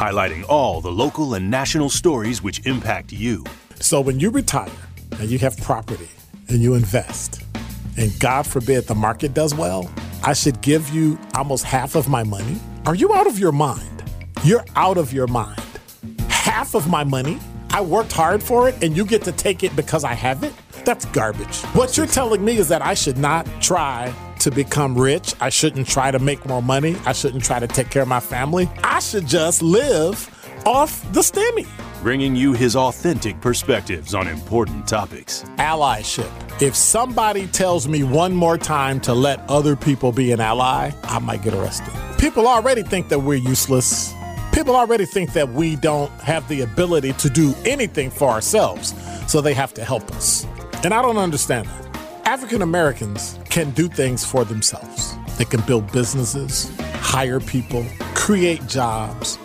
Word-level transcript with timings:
highlighting 0.00 0.42
all 0.48 0.80
the 0.80 0.90
local 0.90 1.34
and 1.34 1.50
national 1.50 1.90
stories 1.90 2.42
which 2.42 2.64
impact 2.64 3.12
you. 3.12 3.44
So 3.80 4.00
when 4.00 4.18
you 4.18 4.30
retire 4.30 4.72
and 5.18 5.28
you 5.28 5.38
have 5.40 5.54
property 5.58 6.08
and 6.48 6.62
you 6.62 6.72
invest, 6.72 7.42
and 7.98 8.18
God 8.18 8.46
forbid 8.46 8.86
the 8.86 8.94
market 8.94 9.34
does 9.34 9.54
well, 9.54 9.92
I 10.24 10.32
should 10.32 10.62
give 10.62 10.88
you 10.88 11.18
almost 11.34 11.64
half 11.64 11.96
of 11.96 12.08
my 12.08 12.22
money? 12.22 12.56
Are 12.86 12.94
you 12.94 13.12
out 13.12 13.26
of 13.26 13.38
your 13.38 13.52
mind? 13.52 14.02
You're 14.42 14.64
out 14.74 14.96
of 14.96 15.12
your 15.12 15.26
mind. 15.26 15.62
Half 16.30 16.74
of 16.74 16.88
my 16.88 17.04
money? 17.04 17.38
I 17.68 17.82
worked 17.82 18.12
hard 18.12 18.42
for 18.42 18.70
it 18.70 18.82
and 18.82 18.96
you 18.96 19.04
get 19.04 19.22
to 19.24 19.32
take 19.32 19.62
it 19.64 19.76
because 19.76 20.02
I 20.02 20.14
have 20.14 20.42
it? 20.44 20.54
That's 20.86 21.04
garbage. 21.04 21.60
What 21.74 21.98
you're 21.98 22.06
telling 22.06 22.42
me 22.42 22.56
is 22.56 22.68
that 22.68 22.80
I 22.80 22.94
should 22.94 23.18
not 23.18 23.46
try 23.60 24.14
to 24.40 24.50
become 24.50 24.96
rich. 24.96 25.34
I 25.40 25.48
shouldn't 25.48 25.86
try 25.86 26.10
to 26.10 26.18
make 26.18 26.44
more 26.46 26.62
money. 26.62 26.96
I 27.06 27.12
shouldn't 27.12 27.44
try 27.44 27.58
to 27.58 27.66
take 27.66 27.90
care 27.90 28.02
of 28.02 28.08
my 28.08 28.20
family. 28.20 28.68
I 28.82 28.98
should 29.00 29.26
just 29.26 29.62
live 29.62 30.28
off 30.66 31.00
the 31.12 31.20
stimmy. 31.20 31.66
Bringing 32.02 32.34
you 32.34 32.54
his 32.54 32.76
authentic 32.76 33.40
perspectives 33.40 34.14
on 34.14 34.26
important 34.26 34.88
topics. 34.88 35.44
Allyship. 35.56 36.30
If 36.62 36.74
somebody 36.74 37.46
tells 37.46 37.86
me 37.86 38.02
one 38.02 38.34
more 38.34 38.56
time 38.58 39.00
to 39.00 39.14
let 39.14 39.40
other 39.48 39.76
people 39.76 40.12
be 40.12 40.32
an 40.32 40.40
ally, 40.40 40.92
I 41.04 41.18
might 41.18 41.42
get 41.42 41.54
arrested. 41.54 41.92
People 42.18 42.48
already 42.48 42.82
think 42.82 43.08
that 43.10 43.18
we're 43.18 43.34
useless. 43.34 44.12
People 44.52 44.76
already 44.76 45.04
think 45.04 45.32
that 45.34 45.48
we 45.50 45.76
don't 45.76 46.10
have 46.20 46.48
the 46.48 46.62
ability 46.62 47.12
to 47.14 47.30
do 47.30 47.54
anything 47.64 48.10
for 48.10 48.28
ourselves, 48.28 48.94
so 49.30 49.40
they 49.40 49.54
have 49.54 49.72
to 49.74 49.84
help 49.84 50.10
us. 50.12 50.46
And 50.82 50.92
I 50.92 51.02
don't 51.02 51.18
understand 51.18 51.68
that. 51.68 51.89
African 52.30 52.62
Americans 52.62 53.40
can 53.48 53.70
do 53.70 53.88
things 53.88 54.24
for 54.24 54.44
themselves. 54.44 55.16
They 55.36 55.44
can 55.44 55.62
build 55.62 55.90
businesses, 55.90 56.70
hire 57.00 57.40
people, 57.40 57.84
create 58.14 58.64
jobs, 58.68 59.36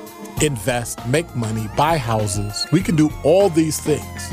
invest, 0.43 1.03
make 1.07 1.35
money, 1.35 1.67
buy 1.75 1.97
houses. 1.97 2.67
We 2.71 2.83
can 2.83 2.95
do 2.95 3.09
all 3.23 3.49
these 3.49 3.79
things. 3.79 4.31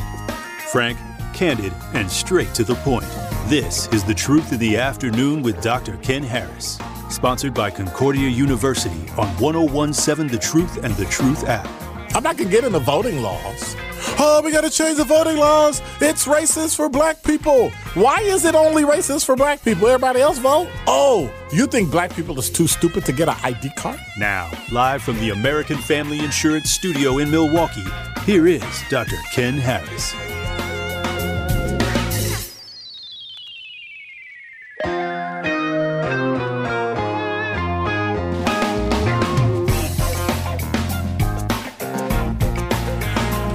Frank, 0.71 0.99
candid, 1.33 1.73
and 1.95 2.11
straight 2.11 2.53
to 2.53 2.63
the 2.63 2.75
point. 2.75 3.07
This 3.47 3.89
is 3.89 4.05
The 4.05 4.13
Truth 4.13 4.53
in 4.53 4.59
the 4.59 4.77
Afternoon 4.77 5.41
with 5.41 5.63
Dr. 5.63 5.97
Ken 6.03 6.23
Harris. 6.23 6.79
Sponsored 7.09 7.55
by 7.55 7.71
Concordia 7.71 8.29
University 8.29 9.09
on 9.17 9.29
1017 9.39 10.31
The 10.31 10.37
Truth 10.39 10.85
and 10.85 10.93
The 10.97 11.07
Truth 11.07 11.49
app. 11.49 11.67
I'm 12.15 12.23
not 12.23 12.37
going 12.37 12.51
to 12.51 12.55
get 12.55 12.65
into 12.65 12.79
voting 12.79 13.23
laws. 13.23 13.75
Oh, 14.19 14.43
we 14.45 14.53
got 14.53 14.63
to 14.63 14.71
change 14.71 14.99
the 14.99 15.05
voting 15.05 15.39
laws. 15.39 15.81
It's 16.01 16.27
racist 16.27 16.77
for 16.77 16.89
black 16.89 17.23
people. 17.23 17.71
Why 17.95 18.19
is 18.21 18.45
it 18.45 18.55
only 18.55 18.83
racist 18.83 19.25
for 19.25 19.35
black 19.35 19.65
people? 19.65 19.89
Everybody 19.89 20.21
else 20.21 20.39
vote? 20.39 20.69
Oh, 20.87 21.33
you 21.53 21.67
think 21.67 21.91
black 21.91 22.15
people 22.15 22.39
is 22.39 22.51
too 22.51 22.67
stupid 22.67 23.07
to 23.07 23.13
get 23.13 23.29
an 23.29 23.37
ID 23.43 23.71
card? 23.77 23.99
Now, 24.19 24.51
live 24.71 25.03
from 25.03 25.19
the 25.21 25.31
American 25.31 25.79
Family 25.79 26.19
Insurance 26.19 26.71
Studio 26.71 27.19
in 27.19 27.31
Milwaukee, 27.31 27.85
here 28.27 28.47
is 28.47 28.63
Dr. 28.91 29.17
Ken 29.33 29.55
Harris. 29.55 30.15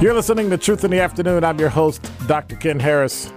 You're 0.08 0.16
listening 0.16 0.50
to 0.52 0.58
Truth 0.58 0.86
in 0.86 0.92
the 0.92 1.02
Afternoon. 1.02 1.44
I'm 1.44 1.60
your 1.60 1.68
host, 1.68 2.10
Dr. 2.28 2.56
Ken 2.56 2.80
Harris. 2.80 3.28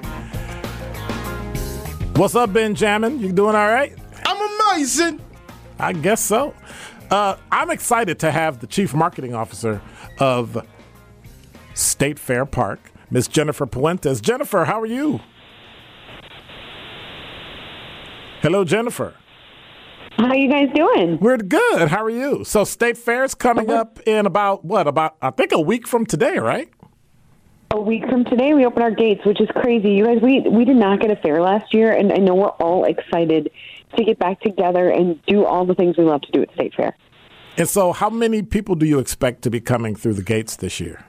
What's 2.15 2.37
up, 2.37 2.53
Benjamin? 2.53 3.19
You 3.19 3.33
doing 3.33 3.57
all 3.57 3.67
right? 3.67 3.93
I'm 4.25 4.71
amazing. 4.71 5.21
I 5.81 5.93
guess 5.93 6.21
so. 6.21 6.55
Uh, 7.11 7.35
I'm 7.51 7.71
excited 7.71 8.21
to 8.21 8.31
have 8.31 8.61
the 8.61 8.69
Chief 8.69 8.95
Marketing 8.95 9.35
Officer 9.35 9.83
of 10.21 10.65
State 11.75 12.21
Fair 12.21 12.47
Park, 12.47 12.93
Miss 13.11 13.27
Jennifer 13.27 13.67
Puentes. 13.67 14.23
Jennifer, 14.23 14.65
how 14.65 14.81
are 14.81 14.87
you? 14.87 15.19
Hello, 18.43 18.63
Jennifer. 18.63 19.17
How 20.11 20.27
are 20.27 20.37
you 20.37 20.51
guys 20.51 20.69
doing? 20.75 21.19
We're 21.19 21.39
good. 21.39 21.89
How 21.89 22.05
are 22.05 22.11
you? 22.11 22.45
So 22.45 22.65
State 22.65 22.99
Fair 22.99 23.25
is 23.25 23.35
coming 23.35 23.71
uh-huh. 23.71 23.81
up 23.81 24.01
in 24.07 24.27
about 24.27 24.65
what? 24.65 24.87
About 24.87 25.17
I 25.23 25.31
think 25.31 25.53
a 25.53 25.61
week 25.61 25.87
from 25.87 26.05
today, 26.05 26.39
right? 26.39 26.69
A 27.73 27.81
week 27.81 28.03
from 28.09 28.25
today, 28.25 28.53
we 28.53 28.67
open 28.67 28.83
our 28.83 28.91
gates, 28.91 29.25
which 29.25 29.41
is 29.41 29.49
crazy. 29.55 29.91
You 29.91 30.05
guys, 30.05 30.19
we 30.21 30.41
we 30.41 30.65
did 30.65 30.77
not 30.77 31.01
get 31.01 31.11
a 31.11 31.17
fair 31.17 31.41
last 31.41 31.73
year, 31.73 31.93
and 31.93 32.13
I 32.13 32.17
know 32.17 32.35
we're 32.35 32.49
all 32.49 32.85
excited 32.85 33.51
to 33.97 34.05
get 34.05 34.19
back 34.19 34.41
together 34.41 34.91
and 34.91 35.25
do 35.27 35.45
all 35.45 35.65
the 35.65 35.75
things 35.75 35.97
we 35.97 36.05
love 36.05 36.23
to 36.23 36.33
do 36.33 36.43
at 36.43 36.53
State 36.55 36.75
Fair. 36.75 36.97
And 37.57 37.69
so, 37.69 37.93
how 37.93 38.11
many 38.11 38.43
people 38.43 38.75
do 38.75 38.87
you 38.87 38.99
expect 38.99 39.43
to 39.43 39.51
be 39.51 39.61
coming 39.61 39.95
through 39.95 40.15
the 40.15 40.23
gates 40.23 40.57
this 40.57 40.81
year? 40.81 41.05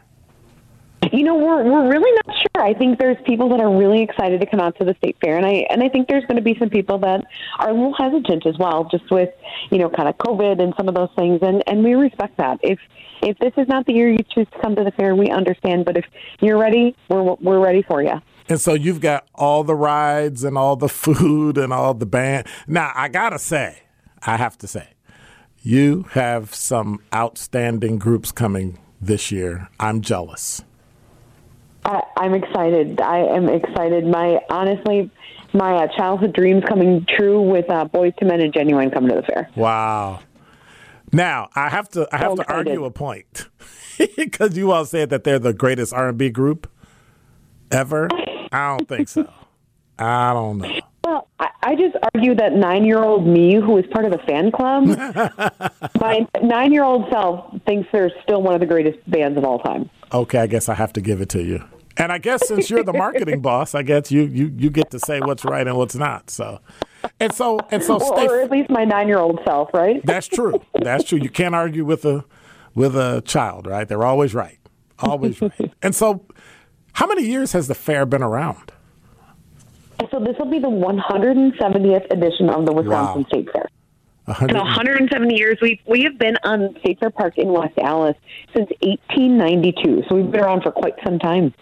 You 1.12 1.24
know, 1.24 1.36
we're 1.36 1.64
we're 1.64 1.90
really 1.90 2.12
not 2.26 2.36
sure. 2.38 2.64
I 2.64 2.76
think 2.76 3.00
there's 3.00 3.18
people 3.26 3.50
that 3.50 3.60
are 3.60 3.76
really 3.76 4.04
excited 4.04 4.40
to 4.40 4.46
come 4.46 4.60
out 4.60 4.78
to 4.78 4.86
the 4.86 4.94
state 4.96 5.18
fair, 5.20 5.36
and 5.36 5.46
I 5.46 5.66
and 5.72 5.82
I 5.82 5.90
think 5.90 6.08
there's 6.08 6.24
going 6.26 6.36
to 6.36 6.44
be 6.44 6.56
some 6.60 6.70
people 6.70 7.00
that 7.00 7.26
are 7.58 7.70
a 7.70 7.74
little 7.74 7.94
hesitant 7.94 8.46
as 8.46 8.56
well, 8.60 8.88
just 8.92 9.10
with 9.10 9.30
you 9.72 9.80
know 9.80 9.90
kind 9.90 10.08
of 10.08 10.18
COVID 10.18 10.62
and 10.62 10.74
some 10.78 10.88
of 10.88 10.94
those 10.94 11.10
things, 11.18 11.40
and 11.42 11.64
and 11.66 11.84
we 11.84 11.96
respect 11.96 12.38
that. 12.38 12.60
If 12.62 12.80
if 13.24 13.38
this 13.40 13.52
is 13.58 13.68
not 13.68 13.88
the 13.88 13.94
year 13.94 14.12
you 14.12 14.20
choose 14.34 14.48
to 14.54 14.60
come 14.62 14.76
to 14.76 14.84
the 14.84 14.92
fair, 14.92 15.16
we 15.16 15.30
understand. 15.30 15.86
But 15.86 15.98
if 15.98 16.06
you're 16.40 16.60
ready, 16.60 16.96
we're 17.10 17.34
we're 17.42 17.60
ready 17.60 17.82
for 17.82 18.04
you. 18.04 18.22
And 18.48 18.62
so 18.62 18.76
you've 18.76 19.02
got 19.02 19.28
all 19.34 19.64
the 19.64 19.76
rides 19.76 20.44
and 20.44 20.56
all 20.56 20.76
the 20.76 20.90
food 20.90 21.58
and 21.58 21.74
all 21.74 21.96
the 21.96 22.06
band. 22.06 22.48
Now 22.68 22.92
I 22.94 23.08
gotta 23.08 23.40
say, 23.40 23.84
I 24.22 24.38
have 24.38 24.56
to 24.60 24.68
say, 24.68 24.90
you 25.64 26.04
have 26.12 26.54
some 26.54 27.00
outstanding 27.14 27.98
groups 27.98 28.32
coming 28.32 28.78
this 29.02 29.32
year. 29.32 29.70
I'm 29.80 30.02
jealous. 30.02 30.64
I, 31.86 32.02
I'm 32.18 32.34
excited. 32.34 33.02
I 33.02 33.20
am 33.20 33.50
excited. 33.50 34.06
My 34.06 34.40
honestly, 34.50 35.10
my 35.54 35.84
uh, 35.84 35.88
childhood 35.98 36.34
dreams 36.34 36.64
coming 36.68 37.06
true 37.18 37.42
with 37.42 37.70
uh, 37.70 37.86
Boyz 37.86 38.14
II 38.22 38.28
Men 38.28 38.42
and 38.42 38.54
Ginuwine 38.54 38.94
coming 38.94 39.10
to 39.10 39.16
the 39.16 39.24
fair. 39.24 39.50
Wow. 39.56 40.20
Now 41.12 41.50
I 41.56 41.70
have 41.70 41.90
to 41.90 42.08
I 42.12 42.18
have 42.18 42.32
So 42.32 42.44
to 42.44 42.54
argue 42.54 42.86
a 42.86 42.92
point 42.92 43.50
because 44.18 44.58
you 44.58 44.72
all 44.72 44.86
said 44.86 45.10
that 45.10 45.24
they're 45.24 45.40
the 45.40 45.54
greatest 45.54 45.94
R 45.94 46.10
and 46.10 46.18
B 46.18 46.30
group 46.30 46.70
ever. 47.72 48.08
I 48.52 48.78
don't 48.78 48.88
think 48.88 49.10
so. 49.10 49.30
I 50.00 50.34
don't 50.34 50.60
know. 50.60 50.80
Well, 51.04 51.28
I, 51.40 51.50
I 51.64 51.76
just 51.76 51.96
argue 52.14 52.36
that 52.36 52.54
nine-year-old 52.54 53.26
me, 53.26 53.56
who 53.56 53.78
is 53.78 53.86
part 53.92 54.06
of 54.06 54.14
a 54.14 54.20
fan 54.20 54.52
club, 54.52 54.86
my 56.00 56.28
nine-year-old 56.42 57.10
self 57.12 57.54
thinks 57.66 57.90
they're 57.92 58.12
still 58.24 58.42
one 58.44 58.54
of 58.54 58.60
the 58.60 58.68
greatest 58.68 59.00
bands 59.10 59.38
of 59.38 59.44
all 59.44 59.60
time. 59.60 59.90
Okay, 60.14 60.38
I 60.40 60.48
guess 60.48 60.70
I 60.70 60.76
have 60.76 60.94
to 60.94 61.02
give 61.02 61.22
it 61.22 61.30
to 61.30 61.42
you. 61.44 61.64
And 61.98 62.12
I 62.12 62.20
guess 62.20 62.48
since 62.48 62.70
you're 62.70 62.84
the 62.84 62.94
marketing 62.94 63.42
boss, 63.50 63.76
I 63.76 63.84
guess 63.84 64.12
you 64.12 64.22
you 64.22 64.54
you 64.58 64.70
get 64.70 64.92
to 64.92 65.00
say 65.00 65.20
what's 65.20 65.44
right 65.44 65.68
and 65.68 65.76
what's 65.76 65.96
not. 65.96 66.30
So, 66.30 66.60
and 67.20 67.34
so 67.34 67.60
and 67.70 67.84
so, 67.84 67.96
Or, 67.96 68.16
stay. 68.18 68.28
or 68.28 68.42
at 68.42 68.50
least 68.52 68.70
my 68.70 68.86
nine-year-old 68.86 69.40
self, 69.46 69.70
right? 69.74 70.04
That's 70.06 70.28
true. 70.28 70.62
That's 70.82 71.04
true. 71.04 71.20
You 71.20 71.30
can't 71.30 71.54
argue 71.56 71.84
with 71.84 72.06
a 72.06 72.24
with 72.76 72.96
a 72.96 73.22
child, 73.26 73.68
right? 73.68 73.88
They're 73.88 74.04
always 74.06 74.34
right. 74.34 74.58
Always 75.00 75.42
right. 75.42 75.74
And 75.82 75.94
so, 75.96 76.26
how 76.94 77.08
many 77.08 77.24
years 77.24 77.52
has 77.54 77.68
the 77.68 77.76
fair 77.76 78.06
been 78.06 78.24
around? 78.24 78.72
So 80.10 80.20
this 80.20 80.36
will 80.40 80.50
be 80.50 80.60
the 80.60 80.68
170th 80.68 82.12
edition 82.12 82.50
of 82.50 82.66
the 82.66 82.74
Wisconsin 82.74 83.22
Wow. 83.22 83.28
State 83.30 83.52
Fair. 83.52 83.68
A 84.28 84.34
hundred. 84.34 84.56
In 84.56 84.58
170 84.58 85.36
years, 85.36 85.58
we 85.62 85.82
we 85.88 86.04
have 86.04 86.18
been 86.18 86.38
on 86.44 86.76
State 86.80 87.00
Fair 87.00 87.10
Park 87.10 87.38
in 87.38 87.52
West 87.52 87.78
Allis 87.80 88.16
since 88.56 88.70
1892. 88.82 90.04
So 90.08 90.16
we've 90.16 90.32
been 90.32 90.42
around 90.42 90.62
for 90.64 90.72
quite 90.72 90.94
some 91.04 91.20
time. 91.20 91.54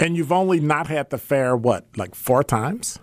And 0.00 0.16
you've 0.16 0.32
only 0.32 0.60
not 0.60 0.88
had 0.88 1.10
the 1.10 1.18
fair 1.18 1.56
what, 1.56 1.86
like 1.96 2.14
four 2.14 2.44
times? 2.44 2.98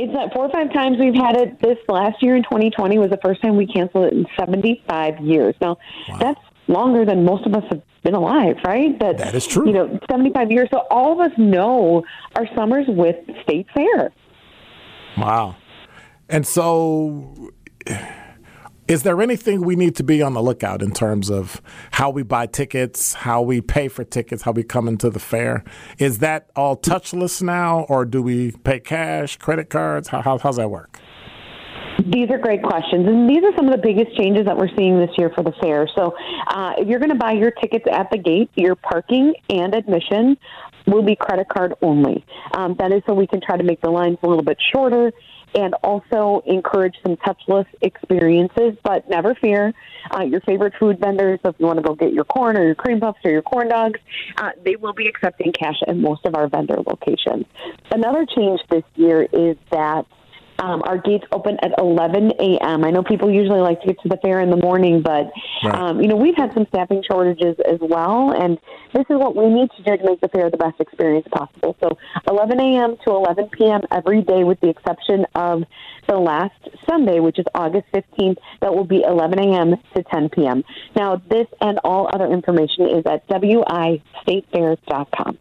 It's 0.00 0.12
that 0.12 0.32
four 0.32 0.46
or 0.46 0.50
five 0.50 0.72
times 0.72 0.96
we've 1.00 1.14
had 1.14 1.36
it. 1.36 1.60
This 1.60 1.76
last 1.88 2.22
year 2.22 2.36
in 2.36 2.44
2020 2.44 2.98
was 2.98 3.10
the 3.10 3.18
first 3.24 3.42
time 3.42 3.56
we 3.56 3.66
canceled 3.66 4.04
it 4.06 4.12
in 4.12 4.26
75 4.38 5.18
years. 5.20 5.56
Now, 5.60 5.76
that's 6.20 6.40
longer 6.68 7.04
than 7.04 7.24
most 7.24 7.46
of 7.46 7.54
us 7.54 7.64
have 7.70 7.82
been 8.04 8.14
alive, 8.14 8.56
right? 8.64 8.98
That, 9.00 9.18
That 9.18 9.34
is 9.34 9.46
true. 9.46 9.66
You 9.66 9.72
know, 9.72 9.98
75 10.10 10.50
years. 10.52 10.68
So 10.72 10.86
all 10.90 11.12
of 11.12 11.20
us 11.20 11.36
know 11.38 12.04
our 12.36 12.46
summers 12.54 12.86
with 12.88 13.16
State 13.42 13.66
Fair. 13.74 14.12
Wow. 15.16 15.56
And 16.28 16.46
so, 16.46 17.50
is 18.86 19.02
there 19.02 19.20
anything 19.20 19.62
we 19.62 19.76
need 19.76 19.96
to 19.96 20.02
be 20.02 20.22
on 20.22 20.34
the 20.34 20.42
lookout 20.42 20.82
in 20.82 20.92
terms 20.92 21.30
of 21.30 21.60
how 21.92 22.10
we 22.10 22.22
buy 22.22 22.46
tickets, 22.46 23.14
how 23.14 23.42
we 23.42 23.60
pay 23.60 23.88
for 23.88 24.04
tickets, 24.04 24.42
how 24.42 24.52
we 24.52 24.62
come 24.62 24.88
into 24.88 25.10
the 25.10 25.18
fair? 25.18 25.64
Is 25.98 26.18
that 26.18 26.50
all 26.54 26.76
touchless 26.76 27.42
now, 27.42 27.80
or 27.88 28.04
do 28.04 28.22
we 28.22 28.52
pay 28.52 28.80
cash, 28.80 29.36
credit 29.36 29.70
cards? 29.70 30.08
How, 30.08 30.22
how, 30.22 30.38
how's 30.38 30.56
that 30.56 30.70
work? 30.70 30.98
These 32.10 32.30
are 32.30 32.38
great 32.38 32.62
questions, 32.62 33.06
and 33.06 33.28
these 33.28 33.44
are 33.44 33.54
some 33.54 33.66
of 33.66 33.72
the 33.72 33.82
biggest 33.82 34.16
changes 34.16 34.46
that 34.46 34.56
we're 34.56 34.74
seeing 34.76 34.98
this 34.98 35.10
year 35.18 35.30
for 35.34 35.42
the 35.42 35.52
fair. 35.60 35.86
So, 35.94 36.14
uh, 36.46 36.72
if 36.78 36.88
you're 36.88 37.00
going 37.00 37.10
to 37.10 37.16
buy 37.16 37.32
your 37.32 37.50
tickets 37.50 37.84
at 37.90 38.10
the 38.10 38.16
gate, 38.16 38.50
your 38.54 38.76
parking 38.76 39.34
and 39.50 39.74
admission 39.74 40.38
will 40.86 41.02
be 41.02 41.16
credit 41.16 41.48
card 41.48 41.74
only. 41.82 42.24
Um, 42.52 42.76
that 42.78 42.92
is 42.92 43.02
so 43.06 43.12
we 43.12 43.26
can 43.26 43.42
try 43.42 43.58
to 43.58 43.62
make 43.62 43.82
the 43.82 43.90
lines 43.90 44.16
a 44.22 44.26
little 44.26 44.42
bit 44.44 44.56
shorter 44.72 45.12
and 45.54 45.74
also 45.82 46.42
encourage 46.46 46.94
some 47.02 47.16
touchless 47.16 47.66
experiences. 47.82 48.74
But 48.82 49.08
never 49.10 49.34
fear, 49.34 49.74
uh, 50.14 50.22
your 50.22 50.40
favorite 50.42 50.74
food 50.80 50.98
vendors, 51.00 51.40
so 51.42 51.50
if 51.50 51.56
you 51.58 51.66
want 51.66 51.78
to 51.78 51.82
go 51.82 51.94
get 51.94 52.14
your 52.14 52.24
corn 52.24 52.56
or 52.56 52.64
your 52.64 52.74
cream 52.74 53.00
puffs 53.00 53.18
or 53.24 53.30
your 53.30 53.42
corn 53.42 53.68
dogs, 53.68 54.00
uh, 54.38 54.52
they 54.64 54.76
will 54.76 54.94
be 54.94 55.08
accepting 55.08 55.52
cash 55.52 55.76
at 55.86 55.96
most 55.96 56.24
of 56.24 56.34
our 56.34 56.48
vendor 56.48 56.76
locations. 56.86 57.44
Another 57.90 58.24
change 58.24 58.60
this 58.70 58.84
year 58.94 59.28
is 59.32 59.56
that 59.70 60.06
um, 60.58 60.82
our 60.84 60.98
gates 60.98 61.24
open 61.32 61.58
at 61.62 61.72
11 61.78 62.32
a.m. 62.40 62.84
I 62.84 62.90
know 62.90 63.02
people 63.02 63.30
usually 63.30 63.60
like 63.60 63.80
to 63.82 63.88
get 63.88 64.00
to 64.02 64.08
the 64.08 64.16
fair 64.18 64.40
in 64.40 64.50
the 64.50 64.56
morning, 64.56 65.02
but 65.02 65.30
right. 65.62 65.74
um, 65.74 66.00
you 66.00 66.08
know 66.08 66.16
we've 66.16 66.36
had 66.36 66.52
some 66.54 66.66
staffing 66.68 67.02
shortages 67.08 67.56
as 67.66 67.78
well, 67.80 68.32
and 68.32 68.58
this 68.92 69.04
is 69.08 69.16
what 69.16 69.36
we 69.36 69.48
need 69.48 69.70
to 69.76 69.82
do 69.82 69.96
to 69.96 70.04
make 70.04 70.20
the 70.20 70.28
fair 70.28 70.50
the 70.50 70.56
best 70.56 70.80
experience 70.80 71.26
possible. 71.30 71.76
So 71.80 71.96
11 72.28 72.60
a.m. 72.60 72.96
to 73.04 73.10
11 73.10 73.50
p.m. 73.50 73.82
every 73.90 74.22
day, 74.22 74.44
with 74.44 74.60
the 74.60 74.68
exception 74.68 75.26
of 75.34 75.64
the 76.08 76.18
last 76.18 76.54
Sunday, 76.88 77.20
which 77.20 77.38
is 77.38 77.44
August 77.54 77.86
15th. 77.94 78.38
That 78.60 78.74
will 78.74 78.84
be 78.84 79.02
11 79.02 79.38
a.m. 79.38 79.76
to 79.94 80.02
10 80.02 80.30
p.m. 80.30 80.64
Now, 80.96 81.22
this 81.30 81.46
and 81.60 81.78
all 81.84 82.10
other 82.12 82.26
information 82.26 82.88
is 82.88 83.06
at 83.06 83.24
wistatefair.com. 83.28 85.38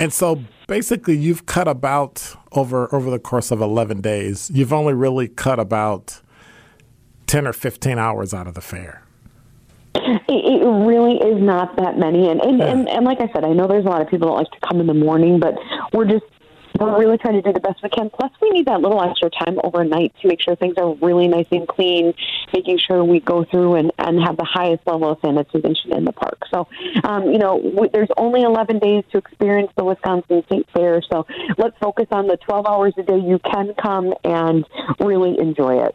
And 0.00 0.12
so 0.12 0.42
basically 0.68 1.16
you've 1.16 1.46
cut 1.46 1.66
about 1.66 2.36
over 2.52 2.94
over 2.94 3.10
the 3.10 3.18
course 3.18 3.50
of 3.50 3.60
11 3.60 4.00
days, 4.00 4.48
you've 4.54 4.72
only 4.72 4.94
really 4.94 5.26
cut 5.26 5.58
about 5.58 6.20
10 7.26 7.48
or 7.48 7.52
15 7.52 7.98
hours 7.98 8.32
out 8.32 8.46
of 8.46 8.54
the 8.54 8.60
fair. 8.60 9.02
It, 9.96 10.68
really 10.68 11.16
is 11.16 11.42
not 11.42 11.76
that 11.76 11.98
many, 11.98 12.28
and 12.30 12.40
and, 12.40 12.58
yeah. 12.58 12.66
and 12.66 12.88
and 12.88 13.04
like 13.04 13.20
I 13.20 13.30
said, 13.32 13.44
I 13.44 13.52
know 13.52 13.66
there's 13.66 13.84
a 13.84 13.88
lot 13.88 14.00
of 14.00 14.08
people 14.08 14.28
that 14.28 14.34
like 14.34 14.50
to 14.52 14.60
come 14.68 14.80
in 14.80 14.86
the 14.86 14.94
morning, 14.94 15.40
but 15.40 15.54
we're 15.92 16.04
just 16.04 16.24
we're 16.78 16.98
really 16.98 17.18
trying 17.18 17.34
to 17.34 17.42
do 17.42 17.52
the 17.52 17.60
best 17.60 17.82
we 17.82 17.88
can. 17.88 18.10
Plus, 18.10 18.30
we 18.40 18.50
need 18.50 18.66
that 18.66 18.80
little 18.80 19.02
extra 19.02 19.30
time 19.30 19.58
overnight 19.64 20.14
to 20.22 20.28
make 20.28 20.40
sure 20.40 20.56
things 20.56 20.74
are 20.78 20.94
really 20.96 21.28
nice 21.28 21.46
and 21.50 21.66
clean, 21.66 22.14
making 22.52 22.78
sure 22.78 23.04
we 23.04 23.20
go 23.20 23.44
through 23.44 23.74
and, 23.74 23.92
and 23.98 24.20
have 24.22 24.36
the 24.36 24.44
highest 24.44 24.86
level 24.86 25.10
of 25.10 25.20
sanitization 25.20 25.96
in 25.96 26.04
the 26.04 26.12
park. 26.12 26.38
So, 26.50 26.68
um, 27.04 27.24
you 27.24 27.38
know, 27.38 27.60
w- 27.60 27.90
there's 27.92 28.08
only 28.16 28.42
11 28.42 28.78
days 28.78 29.04
to 29.12 29.18
experience 29.18 29.70
the 29.76 29.84
Wisconsin 29.84 30.42
State 30.46 30.66
Fair. 30.72 31.02
So 31.10 31.26
let's 31.56 31.76
focus 31.78 32.06
on 32.10 32.26
the 32.26 32.36
12 32.36 32.66
hours 32.66 32.94
a 32.96 33.02
day 33.02 33.18
you 33.18 33.38
can 33.40 33.74
come 33.80 34.14
and 34.24 34.64
really 35.00 35.38
enjoy 35.38 35.84
it. 35.84 35.94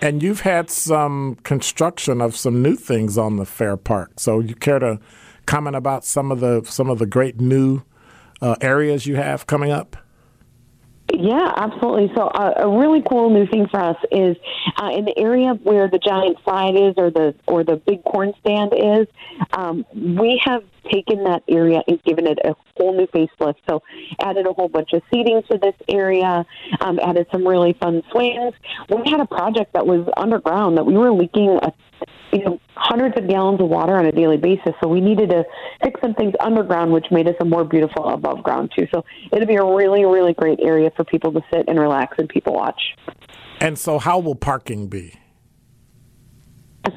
And 0.00 0.22
you've 0.22 0.42
had 0.42 0.70
some 0.70 1.36
construction 1.42 2.20
of 2.20 2.36
some 2.36 2.62
new 2.62 2.76
things 2.76 3.18
on 3.18 3.36
the 3.36 3.44
fair 3.44 3.76
park. 3.76 4.20
So 4.20 4.38
you 4.38 4.54
care 4.54 4.78
to 4.78 5.00
comment 5.46 5.74
about 5.74 6.04
some 6.04 6.30
of 6.30 6.40
the 6.40 6.62
some 6.66 6.88
of 6.88 6.98
the 6.98 7.06
great 7.06 7.40
new 7.40 7.82
uh, 8.40 8.56
areas 8.60 9.06
you 9.06 9.16
have 9.16 9.46
coming 9.46 9.70
up? 9.70 9.96
Yeah, 11.12 11.52
absolutely. 11.56 12.12
So 12.14 12.28
uh, 12.28 12.54
a 12.58 12.68
really 12.68 13.02
cool 13.08 13.30
new 13.30 13.46
thing 13.46 13.66
for 13.70 13.80
us 13.80 13.96
is 14.12 14.36
uh, 14.76 14.90
in 14.90 15.06
the 15.06 15.18
area 15.18 15.54
where 15.62 15.88
the 15.88 15.98
giant 15.98 16.36
slide 16.44 16.76
is, 16.76 16.94
or 16.98 17.10
the 17.10 17.34
or 17.46 17.64
the 17.64 17.76
big 17.76 18.04
corn 18.04 18.34
stand 18.40 18.72
is. 18.76 19.06
Um, 19.52 19.86
we 19.94 20.40
have 20.44 20.62
taken 20.92 21.24
that 21.24 21.42
area 21.48 21.82
and 21.86 22.02
given 22.04 22.26
it 22.26 22.38
a 22.44 22.54
whole 22.76 22.94
new 22.96 23.06
facelift. 23.06 23.56
So 23.68 23.82
added 24.20 24.46
a 24.46 24.52
whole 24.52 24.68
bunch 24.68 24.92
of 24.92 25.02
seating 25.12 25.42
to 25.50 25.58
this 25.58 25.74
area, 25.88 26.44
um, 26.80 26.98
added 27.02 27.26
some 27.32 27.46
really 27.46 27.74
fun 27.80 28.02
swings. 28.10 28.54
We 28.88 29.10
had 29.10 29.20
a 29.20 29.26
project 29.26 29.72
that 29.72 29.86
was 29.86 30.08
underground 30.16 30.76
that 30.76 30.84
we 30.84 30.94
were 30.94 31.12
leaking 31.12 31.58
a 31.62 31.72
you 32.32 32.44
know, 32.44 32.60
hundreds 32.74 33.16
of 33.16 33.28
gallons 33.28 33.60
of 33.60 33.68
water 33.68 33.96
on 33.96 34.06
a 34.06 34.12
daily 34.12 34.36
basis. 34.36 34.72
So 34.82 34.88
we 34.88 35.00
needed 35.00 35.30
to 35.30 35.44
fix 35.82 36.00
some 36.00 36.14
things 36.14 36.34
underground, 36.40 36.92
which 36.92 37.06
made 37.10 37.28
us 37.28 37.34
a 37.40 37.44
more 37.44 37.64
beautiful 37.64 38.08
above 38.08 38.42
ground 38.42 38.72
too. 38.76 38.86
So 38.94 39.04
it'll 39.32 39.46
be 39.46 39.56
a 39.56 39.64
really, 39.64 40.04
really 40.04 40.34
great 40.34 40.60
area 40.60 40.90
for 40.96 41.04
people 41.04 41.32
to 41.32 41.40
sit 41.52 41.64
and 41.68 41.78
relax 41.78 42.16
and 42.18 42.28
people 42.28 42.54
watch. 42.54 42.80
And 43.60 43.78
so, 43.78 43.98
how 43.98 44.18
will 44.18 44.36
parking 44.36 44.88
be? 44.88 45.14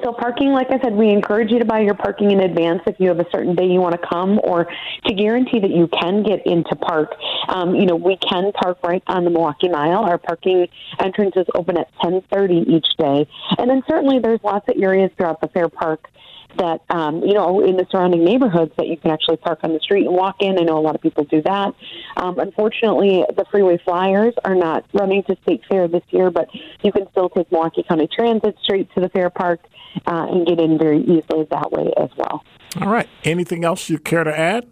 So 0.04 0.14
parking, 0.14 0.52
like 0.54 0.72
I 0.72 0.80
said, 0.80 0.94
we 0.94 1.10
encourage 1.10 1.52
you 1.52 1.60
to 1.60 1.66
buy 1.66 1.80
your 1.80 1.94
parking 1.94 2.32
in 2.32 2.40
advance 2.40 2.82
if 2.88 3.00
you 3.00 3.10
have 3.10 3.20
a 3.20 3.30
certain 3.32 3.56
day 3.56 3.66
you 3.66 3.80
want 3.80 4.00
to 4.00 4.08
come, 4.08 4.40
or 4.44 4.68
to 5.06 5.14
guarantee 5.14 5.60
that 5.60 5.72
you 5.72 5.88
can 5.88 6.24
get 6.24 6.46
into 6.46 6.76
park. 6.76 7.16
Um, 7.48 7.76
you 7.76 7.86
know, 7.86 7.96
we 7.96 8.18
can 8.18 8.52
park 8.52 8.80
right 8.84 9.04
on 9.08 9.24
the 9.24 9.30
Milwaukee 9.30 9.70
Mile. 9.70 10.04
Our 10.04 10.18
parking 10.18 10.68
entrance 11.00 11.34
is 11.36 11.48
open 11.56 11.78
at 11.78 11.90
10:30 12.04 12.68
each 12.68 12.88
day, 12.98 13.28
and 13.58 13.70
then 13.70 13.84
certainly 13.88 14.20
there's 14.20 14.44
lots 14.44 14.68
of 14.70 14.82
areas 14.82 15.12
throughout 15.18 15.42
the 15.42 15.48
fair 15.48 15.70
park 15.70 16.10
that 16.58 16.82
um, 16.90 17.22
you 17.24 17.34
know 17.34 17.64
in 17.64 17.78
the 17.78 17.86
surrounding 17.92 18.24
neighborhoods 18.24 18.72
that 18.78 18.88
you 18.88 18.98
can 18.98 19.12
actually 19.12 19.38
park 19.38 19.60
on 19.64 19.74
the 19.74 19.80
street 19.80 20.06
and 20.06 20.16
walk 20.16 20.38
in. 20.40 20.60
I 20.60 20.64
know 20.64 20.78
a 20.78 20.82
lot 20.82 20.96
of 20.96 21.02
people 21.02 21.24
do 21.26 21.42
that. 21.44 21.74
Um, 22.18 22.40
unfortunately, 22.40 23.26
the 23.36 23.46
freeway 23.52 23.80
flyers 23.84 24.34
are 24.44 24.56
not 24.56 24.86
running 24.94 25.24
to 25.24 25.38
State 25.44 25.62
Fair 25.70 25.88
this 25.88 26.04
year, 26.10 26.32
but 26.32 26.48
you 26.84 26.92
can 26.92 27.10
still 27.12 27.30
take 27.30 27.52
Milwaukee 27.52 27.84
County 27.88 28.08
Transit 28.14 28.56
straight 28.64 28.94
to 28.96 29.02
the 29.02 29.10
fair 29.10 29.30
park 29.30 29.62
uh, 30.06 30.28
and 30.30 30.48
get 30.48 30.60
in 30.60 30.78
very 30.78 31.02
easily 31.02 31.48
that 31.52 31.72
way 31.72 31.92
as 31.98 32.10
well. 32.18 32.44
All 32.80 32.90
right. 32.90 33.10
Anything 33.24 33.66
else 33.66 33.90
you 33.90 33.98
care 33.98 34.24
to 34.24 34.38
add? 34.38 34.68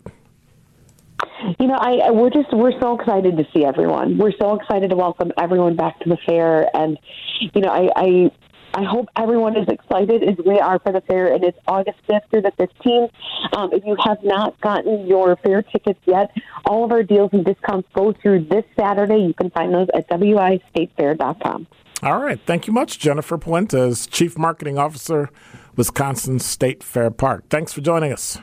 You 1.59 1.67
know, 1.67 1.75
I 1.75 2.11
we're 2.11 2.29
just 2.29 2.53
we're 2.53 2.77
so 2.79 2.97
excited 2.99 3.37
to 3.37 3.47
see 3.53 3.65
everyone. 3.65 4.17
We're 4.17 4.33
so 4.39 4.55
excited 4.55 4.89
to 4.89 4.95
welcome 4.95 5.31
everyone 5.37 5.75
back 5.75 5.99
to 6.01 6.09
the 6.09 6.17
fair, 6.25 6.69
and 6.75 6.97
you 7.39 7.61
know, 7.61 7.69
I, 7.69 7.89
I 7.95 8.31
I 8.73 8.83
hope 8.83 9.07
everyone 9.15 9.57
is 9.57 9.67
excited 9.67 10.23
as 10.23 10.35
we 10.45 10.59
are 10.59 10.79
for 10.79 10.91
the 10.91 11.01
fair, 11.01 11.33
and 11.33 11.43
it's 11.43 11.57
August 11.67 11.97
5th 12.07 12.29
through 12.29 12.41
the 12.43 12.51
15th. 12.51 13.09
Um, 13.57 13.73
if 13.73 13.83
you 13.85 13.95
have 14.03 14.19
not 14.23 14.59
gotten 14.61 15.07
your 15.07 15.35
fair 15.37 15.63
tickets 15.63 15.99
yet, 16.05 16.31
all 16.65 16.85
of 16.85 16.91
our 16.91 17.03
deals 17.03 17.31
and 17.33 17.43
discounts 17.43 17.89
go 17.93 18.13
through 18.21 18.45
this 18.45 18.63
Saturday. 18.77 19.17
You 19.17 19.33
can 19.33 19.49
find 19.49 19.73
those 19.73 19.87
at 19.95 20.07
wistatefair.com. 20.09 21.67
All 22.03 22.19
right. 22.19 22.39
Thank 22.45 22.67
you 22.67 22.73
much, 22.73 22.99
Jennifer 22.99 23.37
Puentes, 23.37 24.09
Chief 24.09 24.37
Marketing 24.37 24.77
Officer, 24.77 25.29
Wisconsin 25.75 26.39
State 26.39 26.83
Fair 26.83 27.11
Park. 27.11 27.49
Thanks 27.49 27.73
for 27.73 27.81
joining 27.81 28.13
us. 28.13 28.39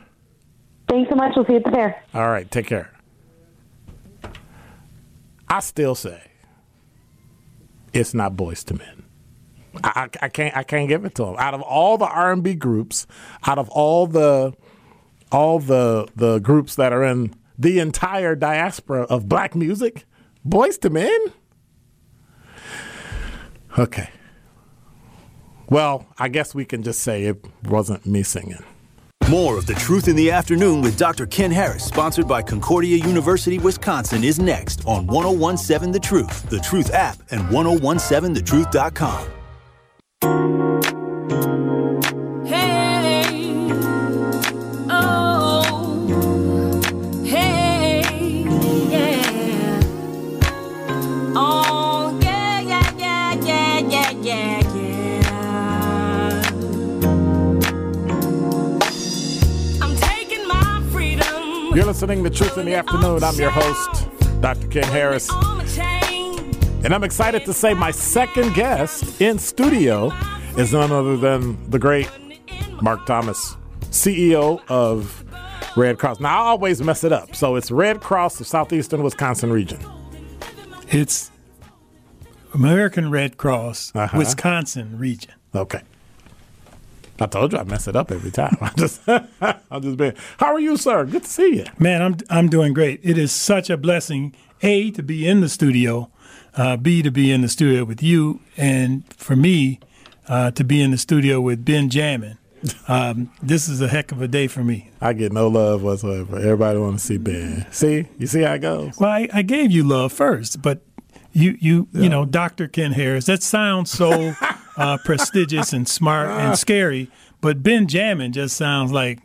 Thanks 0.89 1.09
so 1.09 1.17
much. 1.17 1.33
We'll 1.37 1.47
see 1.47 1.53
you 1.53 1.59
at 1.59 1.65
the 1.65 1.71
fair. 1.71 2.03
All 2.15 2.29
right. 2.29 2.51
Take 2.51 2.67
care. 2.67 2.93
I 5.49 5.61
still 5.61 5.95
say 5.95 6.23
it's 7.93 8.13
not 8.13 8.35
Boyz 8.35 8.71
II 8.71 8.79
Men. 8.79 8.96
I, 9.85 10.09
I, 10.21 10.29
can't 10.29 10.57
I 10.57 10.63
can't 10.63 10.89
give 10.89 11.05
it 11.05 11.15
to 11.17 11.25
him. 11.25 11.37
Out 11.39 11.55
of 11.55 11.63
all 11.63 11.99
the 11.99 12.07
R 12.07 12.33
and 12.33 12.43
B 12.43 12.55
groups, 12.55 13.07
out 13.47 13.59
of 13.59 13.69
all 13.71 14.07
the 14.07 14.55
all 15.33 15.59
the 15.59 16.09
the 16.15 16.39
groups 16.39 16.75
that 16.77 16.93
are 16.93 17.05
in 17.05 17.35
the 17.59 17.79
entire 17.79 18.35
diaspora 18.35 19.03
of 19.03 19.29
black 19.29 19.55
music, 19.55 20.05
Boyz 20.47 20.85
II 20.85 20.91
Men. 20.91 21.33
Okay. 23.79 24.11
Well, 25.69 26.07
I 26.19 26.29
guess 26.29 26.55
we 26.55 26.65
can 26.65 26.83
just 26.83 27.01
say 27.01 27.25
it 27.25 27.45
wasn't 27.65 28.07
me 28.07 28.23
singing. 28.23 28.65
More 29.29 29.59
of 29.59 29.67
The 29.67 29.75
Truth 29.75 30.07
in 30.07 30.15
the 30.15 30.31
Afternoon 30.31 30.83
with 30.83 30.97
Dr. 30.97 31.27
Ken 31.27 31.51
Harris, 31.51 31.85
sponsored 31.85 32.29
by 32.29 32.43
Concordia 32.43 32.97
University, 32.97 33.59
Wisconsin, 33.59 34.23
is 34.23 34.39
next 34.39 34.87
on 34.87 35.09
1017 35.09 35.91
The 35.91 35.99
Truth, 35.99 36.49
The 36.49 36.61
Truth 36.61 36.95
app, 36.95 37.19
and 37.33 37.43
1017thetruth.com. 37.49 39.27
You're 61.77 61.85
listening 61.85 62.25
to 62.25 62.31
Truth 62.31 62.57
in 62.57 62.65
the 62.65 62.75
Afternoon. 62.75 63.23
I'm 63.23 63.35
your 63.35 63.51
host, 63.51 64.09
Dr. 64.41 64.67
Ken 64.69 64.85
Harris. 64.85 65.31
And 66.87 66.95
I'm 66.95 67.03
excited 67.03 67.45
to 67.47 67.53
say 67.53 67.75
my 67.75 67.91
second 67.91 68.55
guest 68.55 69.21
in 69.21 69.41
studio 69.41 70.13
is 70.57 70.73
none 70.73 70.93
other 70.93 71.17
than 71.17 71.69
the 71.69 71.81
great 71.81 72.09
Mark 72.81 73.05
Thomas, 73.07 73.57
CEO 73.91 74.63
of 74.69 75.25
Red 75.77 75.99
Cross. 75.99 76.21
Now, 76.21 76.45
I 76.45 76.47
always 76.51 76.81
mess 76.81 77.03
it 77.03 77.11
up. 77.11 77.35
So 77.35 77.57
it's 77.57 77.73
Red 77.73 78.01
Cross 78.01 78.41
of 78.41 78.47
Southeastern 78.47 79.03
Wisconsin 79.03 79.51
region. 79.51 79.81
It's 80.91 81.33
American 82.55 83.11
Red 83.11 83.37
Cross, 83.37 83.91
uh-huh. 83.93 84.17
Wisconsin 84.17 84.97
region. 84.97 85.35
Okay. 85.57 85.83
I 87.19 87.27
told 87.27 87.53
you 87.53 87.59
I 87.59 87.65
mess 87.65 87.89
it 87.89 87.97
up 87.97 88.13
every 88.13 88.31
time. 88.31 88.57
I 88.61 88.71
just, 88.77 89.01
I'm 89.09 89.83
just 89.83 89.97
being. 89.97 90.15
How 90.39 90.55
are 90.55 90.61
you, 90.61 90.77
sir? 90.77 91.05
Good 91.05 91.25
to 91.25 91.29
see 91.29 91.57
you. 91.57 91.65
Man, 91.81 92.01
I'm 92.01 92.17
I'm 92.31 92.49
doing 92.49 92.75
great. 92.75 93.01
It 93.03 93.19
is 93.19 93.33
such 93.33 93.71
a 93.71 93.77
blessing, 93.77 94.37
a 94.63 94.93
to 94.93 95.03
be 95.03 95.27
in 95.27 95.41
the 95.41 95.49
studio, 95.49 96.13
uh, 96.57 96.77
b 96.77 97.03
to 97.03 97.11
be 97.11 97.31
in 97.31 97.43
the 97.43 97.49
studio 97.49 97.85
with 97.85 98.03
you, 98.03 98.41
and 98.57 99.05
for 99.15 99.37
me, 99.37 99.81
uh, 100.29 100.51
to 100.53 100.65
be 100.65 100.83
in 100.83 100.91
the 100.91 100.99
studio 100.99 101.41
with 101.41 101.65
Benjamin. 101.65 102.39
Um, 102.89 103.31
this 103.43 103.69
is 103.69 103.81
a 103.81 103.89
heck 103.89 104.13
of 104.13 104.21
a 104.21 104.27
day 104.27 104.49
for 104.49 104.65
me. 104.65 104.91
I 105.01 105.13
get 105.13 105.33
no 105.33 105.47
love 105.49 105.83
whatsoever. 105.83 106.37
Everybody 106.37 106.79
want 106.79 106.99
to 106.99 107.05
see 107.05 107.19
Ben. 107.19 107.67
See, 107.71 108.09
you 108.19 108.27
see 108.27 108.43
how 108.43 108.55
it 108.55 108.61
goes. 108.61 108.99
Well, 108.99 109.11
I, 109.11 109.29
I 109.33 109.43
gave 109.43 109.71
you 109.71 109.85
love 109.85 110.13
first, 110.13 110.63
but 110.63 110.81
you 111.33 111.57
you 111.61 111.89
yeah. 111.93 112.03
you 112.03 112.09
know 112.09 112.25
Dr. 112.25 112.67
Ken 112.67 112.93
Harris. 112.93 113.27
That 113.27 113.43
sounds 113.43 113.91
so 113.91 114.35
uh, 114.77 114.99
prestigious 115.05 115.73
and 115.73 115.87
smart 115.87 116.29
and 116.29 116.53
ah. 116.53 116.55
scary, 116.55 117.11
but 117.41 117.63
Benjamin 117.63 118.33
just 118.33 118.57
sounds 118.57 118.91
like 118.91 119.21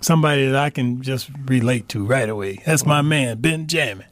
somebody 0.00 0.46
that 0.46 0.56
I 0.56 0.70
can 0.70 1.02
just 1.02 1.30
relate 1.46 1.88
to 1.90 2.04
right 2.04 2.28
away. 2.28 2.62
That's 2.66 2.84
my 2.84 3.02
man, 3.02 3.40
Benjamin. 3.40 4.06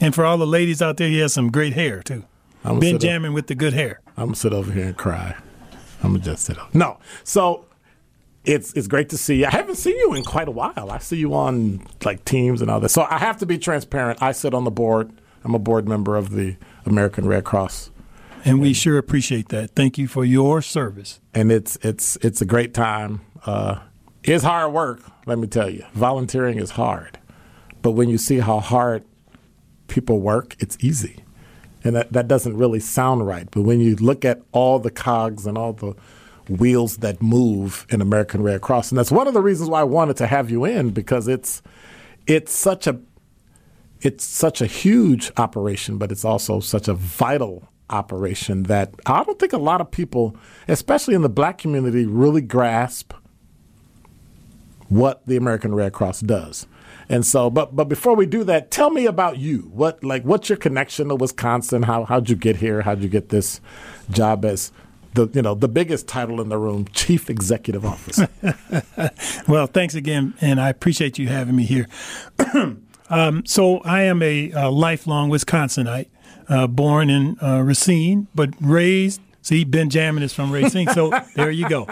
And 0.00 0.14
for 0.14 0.24
all 0.24 0.38
the 0.38 0.46
ladies 0.46 0.80
out 0.80 0.96
there, 0.96 1.08
he 1.08 1.18
has 1.18 1.32
some 1.32 1.50
great 1.50 1.72
hair 1.72 2.02
too. 2.02 2.24
I'm 2.64 2.80
Benjamin 2.80 3.32
with 3.32 3.46
the 3.46 3.54
good 3.54 3.72
hair. 3.72 4.00
I'm 4.16 4.26
gonna 4.26 4.36
sit 4.36 4.52
over 4.52 4.72
here 4.72 4.86
and 4.86 4.96
cry. 4.96 5.36
I'm 6.02 6.12
gonna 6.12 6.24
just 6.24 6.44
sit 6.44 6.58
up. 6.58 6.74
No, 6.74 6.98
so 7.24 7.66
it's 8.44 8.72
it's 8.74 8.86
great 8.86 9.08
to 9.10 9.18
see 9.18 9.40
you. 9.40 9.46
I 9.46 9.50
haven't 9.50 9.76
seen 9.76 9.96
you 9.96 10.14
in 10.14 10.24
quite 10.24 10.48
a 10.48 10.52
while. 10.52 10.90
I 10.90 10.98
see 10.98 11.16
you 11.16 11.34
on 11.34 11.86
like 12.04 12.24
teams 12.24 12.62
and 12.62 12.70
all 12.70 12.80
that. 12.80 12.90
So 12.90 13.06
I 13.08 13.18
have 13.18 13.38
to 13.38 13.46
be 13.46 13.58
transparent. 13.58 14.22
I 14.22 14.32
sit 14.32 14.54
on 14.54 14.64
the 14.64 14.70
board. 14.70 15.12
I'm 15.44 15.54
a 15.54 15.58
board 15.58 15.88
member 15.88 16.16
of 16.16 16.30
the 16.30 16.56
American 16.84 17.26
Red 17.26 17.44
Cross. 17.44 17.90
And 18.44 18.60
we 18.60 18.72
sure 18.72 18.98
appreciate 18.98 19.48
that. 19.48 19.70
Thank 19.74 19.98
you 19.98 20.08
for 20.08 20.24
your 20.24 20.62
service. 20.62 21.20
And 21.34 21.50
it's 21.52 21.76
it's 21.82 22.16
it's 22.22 22.40
a 22.40 22.44
great 22.44 22.74
time. 22.74 23.20
Uh, 23.44 23.80
it's 24.24 24.44
hard 24.44 24.72
work, 24.72 25.00
let 25.26 25.38
me 25.38 25.46
tell 25.46 25.70
you. 25.70 25.84
Volunteering 25.94 26.58
is 26.58 26.70
hard. 26.70 27.18
But 27.82 27.92
when 27.92 28.08
you 28.08 28.18
see 28.18 28.40
how 28.40 28.60
hard 28.60 29.04
people 29.88 30.20
work, 30.20 30.56
it's 30.58 30.76
easy. 30.80 31.24
And 31.84 31.96
that, 31.96 32.12
that 32.12 32.28
doesn't 32.28 32.56
really 32.56 32.80
sound 32.80 33.26
right. 33.26 33.48
But 33.50 33.62
when 33.62 33.80
you 33.80 33.96
look 33.96 34.24
at 34.24 34.42
all 34.52 34.78
the 34.78 34.90
cogs 34.90 35.46
and 35.46 35.56
all 35.56 35.72
the 35.72 35.94
wheels 36.48 36.98
that 36.98 37.22
move 37.22 37.86
in 37.90 38.00
American 38.00 38.42
Red 38.42 38.60
Cross, 38.60 38.90
and 38.90 38.98
that's 38.98 39.12
one 39.12 39.28
of 39.28 39.34
the 39.34 39.42
reasons 39.42 39.70
why 39.70 39.80
I 39.80 39.84
wanted 39.84 40.16
to 40.18 40.26
have 40.26 40.50
you 40.50 40.64
in 40.64 40.90
because 40.90 41.28
it's 41.28 41.62
it's 42.26 42.52
such 42.52 42.86
a 42.86 42.98
it's 44.00 44.24
such 44.24 44.60
a 44.60 44.66
huge 44.66 45.32
operation, 45.36 45.98
but 45.98 46.12
it's 46.12 46.24
also 46.24 46.60
such 46.60 46.88
a 46.88 46.94
vital 46.94 47.68
operation 47.90 48.64
that 48.64 48.94
I 49.06 49.24
don't 49.24 49.38
think 49.38 49.52
a 49.52 49.58
lot 49.58 49.80
of 49.80 49.90
people, 49.90 50.36
especially 50.68 51.14
in 51.14 51.22
the 51.22 51.28
black 51.28 51.58
community, 51.58 52.06
really 52.06 52.42
grasp 52.42 53.12
what 54.88 55.26
the 55.26 55.36
American 55.36 55.74
Red 55.74 55.92
Cross 55.92 56.20
does. 56.20 56.66
And 57.08 57.24
so, 57.24 57.48
but 57.48 57.74
but 57.74 57.88
before 57.88 58.14
we 58.14 58.26
do 58.26 58.44
that, 58.44 58.70
tell 58.70 58.90
me 58.90 59.06
about 59.06 59.38
you. 59.38 59.70
What 59.72 60.04
like 60.04 60.24
what's 60.24 60.48
your 60.48 60.58
connection 60.58 61.08
to 61.08 61.14
Wisconsin? 61.14 61.84
How 61.84 62.04
how'd 62.04 62.28
you 62.28 62.36
get 62.36 62.56
here? 62.56 62.82
How'd 62.82 63.02
you 63.02 63.08
get 63.08 63.30
this 63.30 63.60
job 64.10 64.44
as 64.44 64.72
the 65.14 65.28
you 65.32 65.40
know 65.40 65.54
the 65.54 65.68
biggest 65.68 66.06
title 66.06 66.40
in 66.40 66.50
the 66.50 66.58
room, 66.58 66.86
chief 66.92 67.30
executive 67.30 67.86
officer? 67.86 68.28
well, 69.48 69.66
thanks 69.66 69.94
again, 69.94 70.34
and 70.40 70.60
I 70.60 70.68
appreciate 70.68 71.18
you 71.18 71.28
having 71.28 71.56
me 71.56 71.64
here. 71.64 71.88
um, 73.08 73.46
so 73.46 73.78
I 73.78 74.02
am 74.02 74.22
a, 74.22 74.50
a 74.50 74.70
lifelong 74.70 75.30
Wisconsinite, 75.30 76.08
uh, 76.48 76.66
born 76.66 77.08
in 77.08 77.38
uh, 77.42 77.62
Racine, 77.62 78.28
but 78.34 78.50
raised. 78.60 79.22
See, 79.40 79.64
Benjamin 79.64 80.22
is 80.22 80.34
from 80.34 80.52
Racine, 80.52 80.88
so 80.88 81.10
there 81.34 81.50
you 81.50 81.66
go 81.70 81.86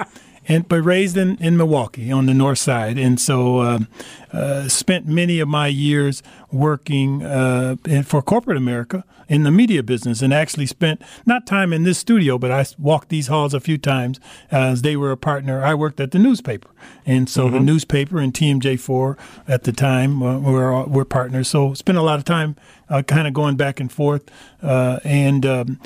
and 0.48 0.68
but 0.68 0.82
raised 0.82 1.16
in, 1.16 1.36
in 1.38 1.56
Milwaukee 1.56 2.10
on 2.12 2.26
the 2.26 2.34
north 2.34 2.58
side, 2.58 2.98
and 2.98 3.20
so 3.20 3.60
um, 3.60 3.88
uh, 4.32 4.68
spent 4.68 5.06
many 5.06 5.40
of 5.40 5.48
my 5.48 5.66
years 5.66 6.22
working 6.52 7.22
uh, 7.22 7.76
for 8.04 8.22
corporate 8.22 8.56
America 8.56 9.04
in 9.28 9.42
the 9.42 9.50
media 9.50 9.82
business, 9.82 10.22
and 10.22 10.32
actually 10.32 10.66
spent 10.66 11.02
not 11.24 11.46
time 11.46 11.72
in 11.72 11.82
this 11.82 11.98
studio, 11.98 12.38
but 12.38 12.52
I 12.52 12.64
walked 12.78 13.08
these 13.08 13.26
halls 13.26 13.54
a 13.54 13.60
few 13.60 13.76
times 13.76 14.20
as 14.50 14.82
they 14.82 14.96
were 14.96 15.10
a 15.10 15.16
partner. 15.16 15.64
I 15.64 15.74
worked 15.74 15.98
at 16.00 16.12
the 16.12 16.18
newspaper, 16.18 16.70
and 17.04 17.28
so 17.28 17.46
mm-hmm. 17.46 17.54
the 17.54 17.60
newspaper 17.60 18.18
and 18.18 18.32
TMJ4 18.32 19.18
at 19.48 19.64
the 19.64 19.72
time 19.72 20.22
uh, 20.22 20.38
were 20.38 20.84
were 20.84 21.04
partners. 21.04 21.48
So 21.48 21.74
spent 21.74 21.98
a 21.98 22.02
lot 22.02 22.18
of 22.18 22.24
time 22.24 22.56
uh, 22.88 23.02
kind 23.02 23.26
of 23.26 23.34
going 23.34 23.56
back 23.56 23.80
and 23.80 23.90
forth, 23.90 24.30
uh, 24.62 25.00
and 25.02 25.44
um, 25.44 25.80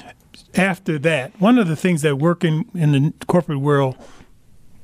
after 0.54 0.98
that, 0.98 1.38
one 1.40 1.58
of 1.58 1.68
the 1.68 1.76
things 1.76 2.02
that 2.02 2.16
working 2.16 2.68
in 2.74 2.92
the 2.92 3.12
corporate 3.26 3.60
world 3.60 3.96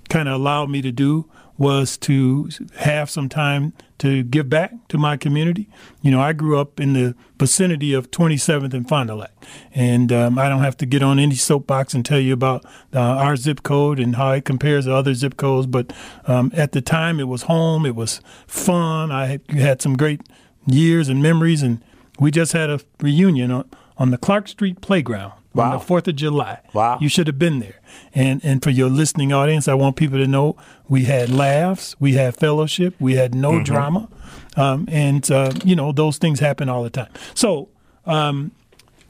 kind 0.09 0.29
of 0.29 0.35
allowed 0.35 0.71
me 0.71 0.83
to 0.83 0.93
do 0.93 1.29
was 1.59 1.97
to 1.97 2.51
have 2.77 3.09
some 3.09 3.29
time 3.29 3.73
to 3.99 4.23
give 4.23 4.49
back 4.49 4.73
to 4.89 4.99
my 4.99 5.17
community. 5.17 5.69
You 6.03 6.11
know, 6.11 6.21
I 6.21 6.33
grew 6.35 6.59
up 6.59 6.79
in 6.79 6.93
the 6.93 7.15
vicinity 7.39 7.95
of 7.95 8.11
27th 8.11 8.75
and 8.75 8.87
Fond 8.87 9.09
du 9.09 9.15
Lac, 9.15 9.33
and 9.75 10.13
um, 10.13 10.39
I 10.39 10.49
don't 10.49 10.63
have 10.63 10.77
to 10.79 10.87
get 10.87 11.03
on 11.03 11.19
any 11.19 11.35
soapbox 11.35 11.95
and 11.95 12.05
tell 12.05 12.21
you 12.21 12.35
about 12.35 12.65
uh, 12.95 13.01
our 13.01 13.37
zip 13.37 13.63
code 13.63 13.99
and 13.99 14.17
how 14.17 14.33
it 14.33 14.45
compares 14.45 14.85
to 14.85 14.95
other 14.95 15.15
zip 15.15 15.37
codes. 15.37 15.67
But 15.67 15.93
um, 16.27 16.53
at 16.55 16.73
the 16.73 16.83
time, 16.83 17.19
it 17.21 17.29
was 17.29 17.43
home, 17.43 17.87
it 17.87 17.95
was 17.95 18.21
fun. 18.47 19.11
I 19.11 19.41
had 19.49 19.81
some 19.81 19.97
great 19.97 20.21
years 20.67 21.09
and 21.09 21.23
memories, 21.23 21.63
and 21.63 21.83
we 22.19 22.31
just 22.31 22.53
had 22.53 22.69
a 22.69 22.81
reunion 23.01 23.51
on, 23.51 23.71
on 23.97 24.11
the 24.11 24.19
Clark 24.19 24.49
Street 24.49 24.83
Playground 24.83 25.33
wow. 25.57 25.73
on 25.73 25.79
the 25.79 25.85
Fourth 25.85 26.09
of 26.09 26.17
July. 26.17 26.61
Wow! 26.73 26.99
You 27.01 27.09
should 27.09 27.27
have 27.27 27.39
been 27.39 27.61
there. 27.61 27.81
And 28.15 28.45
and 28.45 28.63
for 28.63 28.71
your 28.71 28.89
listening 28.89 29.33
audience, 29.33 29.69
I 29.69 29.75
want 29.75 29.97
people 29.97 30.19
to 30.19 30.27
know 30.27 30.57
we 30.89 31.05
had 31.05 31.31
laughs, 31.31 31.97
we 31.99 32.15
had 32.15 32.37
fellowship, 32.37 32.95
we 33.01 33.15
had 33.15 33.35
no 33.35 33.53
mm-hmm. 33.53 33.65
drama, 33.65 34.09
um, 34.57 34.89
and 34.91 35.29
uh, 35.31 35.53
you 35.65 35.77
know 35.77 35.93
those 35.93 36.19
things 36.19 36.41
happen 36.41 36.69
all 36.69 36.83
the 36.83 36.91
time. 36.91 37.11
So. 37.35 37.69
Um, 38.05 38.53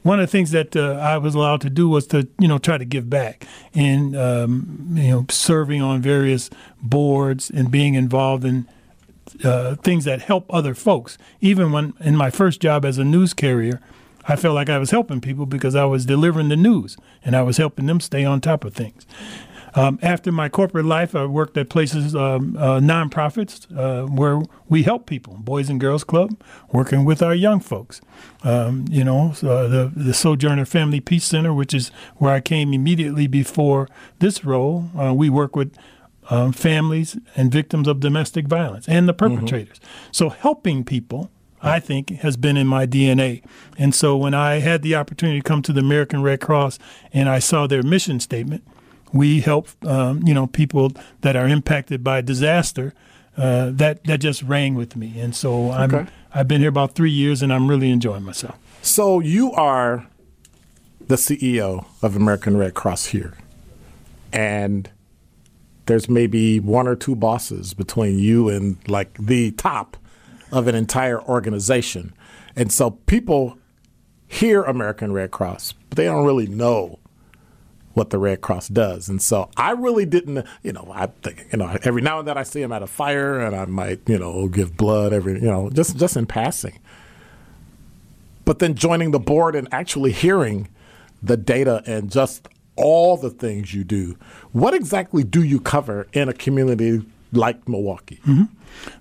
one 0.03 0.21
of 0.21 0.23
the 0.23 0.31
things 0.31 0.51
that 0.51 0.73
uh, 0.75 0.93
I 0.93 1.17
was 1.17 1.35
allowed 1.35 1.59
to 1.61 1.69
do 1.69 1.89
was 1.89 2.07
to, 2.07 2.29
you 2.39 2.47
know, 2.47 2.57
try 2.59 2.77
to 2.77 2.85
give 2.85 3.09
back 3.09 3.45
and, 3.73 4.15
um, 4.15 4.91
you 4.93 5.09
know, 5.09 5.25
serving 5.29 5.81
on 5.81 6.01
various 6.01 6.49
boards 6.81 7.51
and 7.51 7.69
being 7.69 7.95
involved 7.95 8.45
in 8.45 8.67
uh, 9.43 9.75
things 9.75 10.05
that 10.05 10.21
help 10.21 10.45
other 10.49 10.73
folks. 10.73 11.17
Even 11.41 11.73
when 11.73 11.93
in 11.99 12.15
my 12.15 12.29
first 12.29 12.61
job 12.61 12.85
as 12.85 12.97
a 12.97 13.03
news 13.03 13.33
carrier, 13.33 13.81
I 14.27 14.35
felt 14.35 14.55
like 14.55 14.69
I 14.69 14.77
was 14.77 14.91
helping 14.91 15.21
people 15.21 15.45
because 15.45 15.75
I 15.75 15.85
was 15.85 16.05
delivering 16.05 16.49
the 16.49 16.57
news 16.57 16.97
and 17.23 17.35
I 17.35 17.41
was 17.41 17.57
helping 17.57 17.85
them 17.85 17.99
stay 17.99 18.25
on 18.25 18.41
top 18.41 18.65
of 18.65 18.73
things. 18.73 19.05
Um, 19.77 19.99
after 20.01 20.31
my 20.31 20.49
corporate 20.49 20.85
life, 20.85 21.15
I 21.15 21.25
worked 21.25 21.55
at 21.55 21.69
places, 21.69 22.15
um, 22.15 22.57
uh, 22.57 22.79
nonprofits, 22.79 23.67
uh, 23.77 24.07
where 24.07 24.41
we 24.67 24.81
help 24.81 25.05
people, 25.05 25.35
Boys 25.35 25.69
and 25.69 25.79
Girls 25.79 26.03
Club, 26.03 26.41
working 26.71 27.05
with 27.05 27.21
our 27.21 27.35
young 27.35 27.59
folks. 27.59 28.01
Um, 28.43 28.85
you 28.89 29.03
know, 29.03 29.33
uh, 29.43 29.67
the, 29.67 29.91
the 29.95 30.15
Sojourner 30.15 30.65
Family 30.65 30.99
Peace 30.99 31.25
Center, 31.25 31.53
which 31.53 31.75
is 31.75 31.89
where 32.15 32.33
I 32.33 32.39
came 32.39 32.73
immediately 32.73 33.27
before 33.27 33.87
this 34.17 34.43
role. 34.43 34.89
Uh, 34.97 35.13
we 35.13 35.29
work 35.29 35.55
with 35.55 35.77
um, 36.31 36.53
families 36.53 37.17
and 37.35 37.51
victims 37.51 37.87
of 37.87 37.99
domestic 37.99 38.47
violence 38.47 38.87
and 38.87 39.07
the 39.07 39.13
mm-hmm. 39.13 39.35
perpetrators. 39.35 39.77
Mm-hmm. 39.77 40.09
So 40.11 40.29
helping 40.29 40.83
people 40.85 41.29
I 41.61 41.79
think 41.79 42.09
has 42.09 42.37
been 42.37 42.57
in 42.57 42.67
my 42.67 42.85
DNA. 42.85 43.43
And 43.77 43.93
so 43.93 44.15
when 44.15 44.33
I 44.33 44.59
had 44.59 44.81
the 44.81 44.95
opportunity 44.95 45.39
to 45.39 45.43
come 45.43 45.61
to 45.63 45.73
the 45.73 45.79
American 45.79 46.21
Red 46.21 46.39
Cross 46.39 46.79
and 47.13 47.27
I 47.27 47.39
saw 47.39 47.67
their 47.67 47.83
mission 47.83 48.19
statement, 48.19 48.63
we 49.13 49.41
help 49.41 49.69
um, 49.85 50.21
you 50.25 50.33
know 50.33 50.47
people 50.47 50.91
that 51.21 51.35
are 51.35 51.47
impacted 51.47 52.03
by 52.03 52.21
disaster. 52.21 52.93
Uh, 53.37 53.69
that 53.71 54.03
that 54.05 54.19
just 54.19 54.41
rang 54.43 54.73
with 54.73 54.95
me, 54.95 55.19
and 55.19 55.35
so 55.35 55.69
I'm 55.71 55.93
okay. 55.93 56.11
I've 56.33 56.47
been 56.47 56.59
here 56.59 56.69
about 56.69 56.95
three 56.95 57.11
years, 57.11 57.43
and 57.43 57.53
I'm 57.53 57.67
really 57.67 57.91
enjoying 57.91 58.23
myself. 58.23 58.57
So 58.81 59.19
you 59.19 59.51
are 59.51 60.07
the 61.07 61.15
CEO 61.15 61.85
of 62.01 62.15
American 62.15 62.57
Red 62.57 62.73
Cross 62.73 63.07
here, 63.07 63.37
and 64.33 64.89
there's 65.85 66.09
maybe 66.09 66.59
one 66.59 66.87
or 66.87 66.95
two 66.95 67.15
bosses 67.15 67.73
between 67.75 68.17
you 68.17 68.49
and 68.49 68.77
like 68.89 69.15
the 69.19 69.51
top 69.51 69.97
of 70.51 70.67
an 70.67 70.75
entire 70.75 71.21
organization. 71.21 72.13
And 72.55 72.71
so 72.71 72.91
people 72.91 73.57
hear 74.27 74.63
American 74.63 75.11
Red 75.11 75.31
Cross, 75.31 75.73
but 75.89 75.97
they 75.97 76.05
don't 76.05 76.25
really 76.25 76.47
know 76.47 76.99
what 77.93 78.11
the 78.11 78.19
Red 78.19 78.41
Cross 78.41 78.67
does. 78.69 79.09
And 79.09 79.21
so 79.21 79.49
I 79.57 79.71
really 79.71 80.05
didn't, 80.05 80.45
you 80.61 80.71
know, 80.71 80.91
I 80.93 81.07
think, 81.07 81.47
you 81.51 81.57
know, 81.57 81.77
every 81.83 82.01
now 82.01 82.19
and 82.19 82.27
then 82.27 82.37
I 82.37 82.43
see 82.43 82.61
them 82.61 82.71
at 82.71 82.83
a 82.83 82.87
fire 82.87 83.39
and 83.39 83.55
I 83.55 83.65
might, 83.65 84.01
you 84.07 84.19
know, 84.19 84.47
give 84.47 84.77
blood 84.77 85.13
every, 85.13 85.33
you 85.33 85.47
know, 85.47 85.69
just 85.71 85.97
just 85.97 86.15
in 86.15 86.27
passing. 86.27 86.79
But 88.45 88.59
then 88.59 88.75
joining 88.75 89.11
the 89.11 89.19
board 89.19 89.55
and 89.55 89.67
actually 89.71 90.11
hearing 90.11 90.69
the 91.23 91.35
data 91.37 91.81
and 91.87 92.11
just 92.11 92.47
all 92.75 93.17
the 93.17 93.31
things 93.31 93.73
you 93.73 93.83
do. 93.83 94.15
What 94.51 94.73
exactly 94.75 95.23
do 95.23 95.41
you 95.41 95.59
cover 95.59 96.07
in 96.13 96.29
a 96.29 96.33
community 96.33 97.03
like 97.31 97.67
Milwaukee? 97.67 98.19
Mm-hmm. 98.27 98.43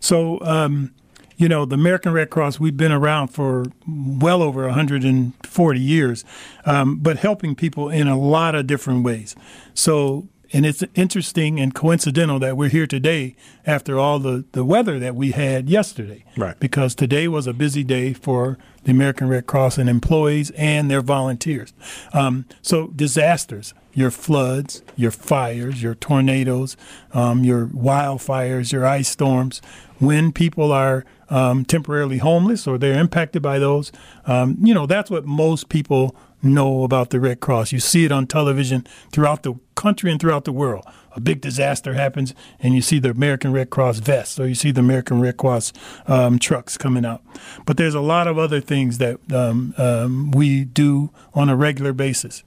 So, 0.00 0.40
um, 0.40 0.94
you 1.36 1.48
know, 1.48 1.64
the 1.64 1.74
American 1.74 2.12
Red 2.12 2.30
Cross, 2.30 2.58
we've 2.58 2.76
been 2.76 2.92
around 2.92 3.28
for 3.28 3.66
well 3.86 4.42
over 4.42 4.66
140 4.66 5.80
years, 5.80 6.24
um, 6.64 6.98
but 6.98 7.18
helping 7.18 7.54
people 7.54 7.90
in 7.90 8.08
a 8.08 8.18
lot 8.18 8.54
of 8.54 8.66
different 8.66 9.04
ways. 9.04 9.36
So, 9.74 10.28
and 10.52 10.64
it's 10.64 10.82
interesting 10.94 11.60
and 11.60 11.74
coincidental 11.74 12.38
that 12.38 12.56
we're 12.56 12.70
here 12.70 12.86
today 12.86 13.36
after 13.66 13.98
all 13.98 14.18
the, 14.18 14.44
the 14.52 14.64
weather 14.64 14.98
that 14.98 15.14
we 15.14 15.32
had 15.32 15.68
yesterday. 15.68 16.24
Right. 16.36 16.58
Because 16.58 16.94
today 16.94 17.28
was 17.28 17.46
a 17.46 17.52
busy 17.52 17.84
day 17.84 18.12
for 18.12 18.56
the 18.84 18.92
American 18.92 19.28
Red 19.28 19.46
Cross 19.46 19.76
and 19.76 19.90
employees 19.90 20.50
and 20.52 20.90
their 20.90 21.02
volunteers. 21.02 21.74
Um, 22.14 22.46
so, 22.62 22.88
disasters 22.88 23.74
your 23.96 24.10
floods, 24.10 24.82
your 24.94 25.10
fires, 25.10 25.82
your 25.82 25.94
tornadoes, 25.94 26.76
um, 27.14 27.42
your 27.44 27.66
wildfires, 27.68 28.70
your 28.70 28.86
ice 28.86 29.08
storms. 29.08 29.62
When 29.98 30.32
people 30.32 30.72
are 30.72 31.04
um, 31.30 31.64
temporarily 31.64 32.18
homeless 32.18 32.66
or 32.66 32.78
they're 32.78 32.98
impacted 32.98 33.42
by 33.42 33.58
those, 33.58 33.92
um, 34.26 34.56
you 34.60 34.74
know, 34.74 34.86
that's 34.86 35.10
what 35.10 35.24
most 35.24 35.68
people 35.68 36.14
know 36.42 36.84
about 36.84 37.10
the 37.10 37.20
Red 37.20 37.40
Cross. 37.40 37.72
You 37.72 37.80
see 37.80 38.04
it 38.04 38.12
on 38.12 38.26
television 38.26 38.86
throughout 39.10 39.42
the 39.42 39.54
country 39.74 40.10
and 40.10 40.20
throughout 40.20 40.44
the 40.44 40.52
world. 40.52 40.84
A 41.12 41.20
big 41.20 41.40
disaster 41.40 41.94
happens, 41.94 42.34
and 42.60 42.74
you 42.74 42.82
see 42.82 42.98
the 42.98 43.10
American 43.10 43.52
Red 43.52 43.70
Cross 43.70 43.98
vests, 44.00 44.38
or 44.38 44.46
you 44.46 44.54
see 44.54 44.70
the 44.70 44.80
American 44.80 45.20
Red 45.20 45.38
Cross 45.38 45.72
um, 46.06 46.38
trucks 46.38 46.76
coming 46.76 47.04
out. 47.04 47.22
But 47.64 47.78
there's 47.78 47.94
a 47.94 48.00
lot 48.00 48.26
of 48.26 48.38
other 48.38 48.60
things 48.60 48.98
that 48.98 49.18
um, 49.32 49.74
um, 49.78 50.30
we 50.30 50.64
do 50.64 51.10
on 51.34 51.48
a 51.48 51.56
regular 51.56 51.92
basis. 51.92 52.44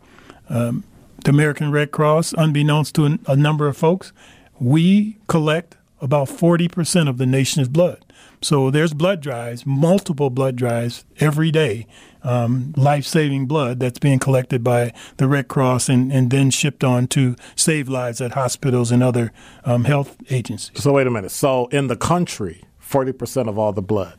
Um, 0.50 0.84
the 1.24 1.32
American 1.32 1.72
Red 1.72 1.92
Cross, 1.92 2.34
unbeknownst 2.38 2.96
to 2.96 3.20
a 3.28 3.36
number 3.36 3.68
of 3.68 3.76
folks, 3.76 4.14
we 4.60 5.18
collect 5.28 5.76
about 6.02 6.28
40% 6.28 7.10
of 7.10 7.18
the 7.18 7.26
nation's 7.26 7.68
blood. 7.68 8.06
So 8.42 8.72
there's 8.72 8.94
blood 8.94 9.22
drives, 9.22 9.66
multiple 9.66 10.30
blood 10.30 10.56
drives 10.56 11.04
every 11.20 11.52
day, 11.52 11.88
um, 12.24 12.74
life 12.78 13.06
saving 13.06 13.48
blood 13.48 13.80
that's 13.80 14.00
being 14.00 14.20
collected 14.20 14.64
by 14.64 14.94
the 15.18 15.28
Red 15.28 15.48
Cross 15.48 15.90
and, 15.90 16.12
and 16.12 16.32
then 16.32 16.50
shipped 16.50 16.84
on 16.84 17.08
to 17.08 17.36
save 17.56 17.90
lives 17.90 18.22
at 18.22 18.34
hospitals 18.34 18.92
and 18.92 19.04
other 19.04 19.32
um, 19.66 19.84
health 19.84 20.16
agencies. 20.30 20.82
So, 20.82 20.94
wait 20.94 21.08
a 21.08 21.12
minute. 21.12 21.32
So, 21.32 21.68
in 21.68 21.88
the 21.88 21.98
country, 21.98 22.64
40% 22.82 23.48
of 23.48 23.58
all 23.58 23.74
the 23.74 23.82
blood? 23.82 24.18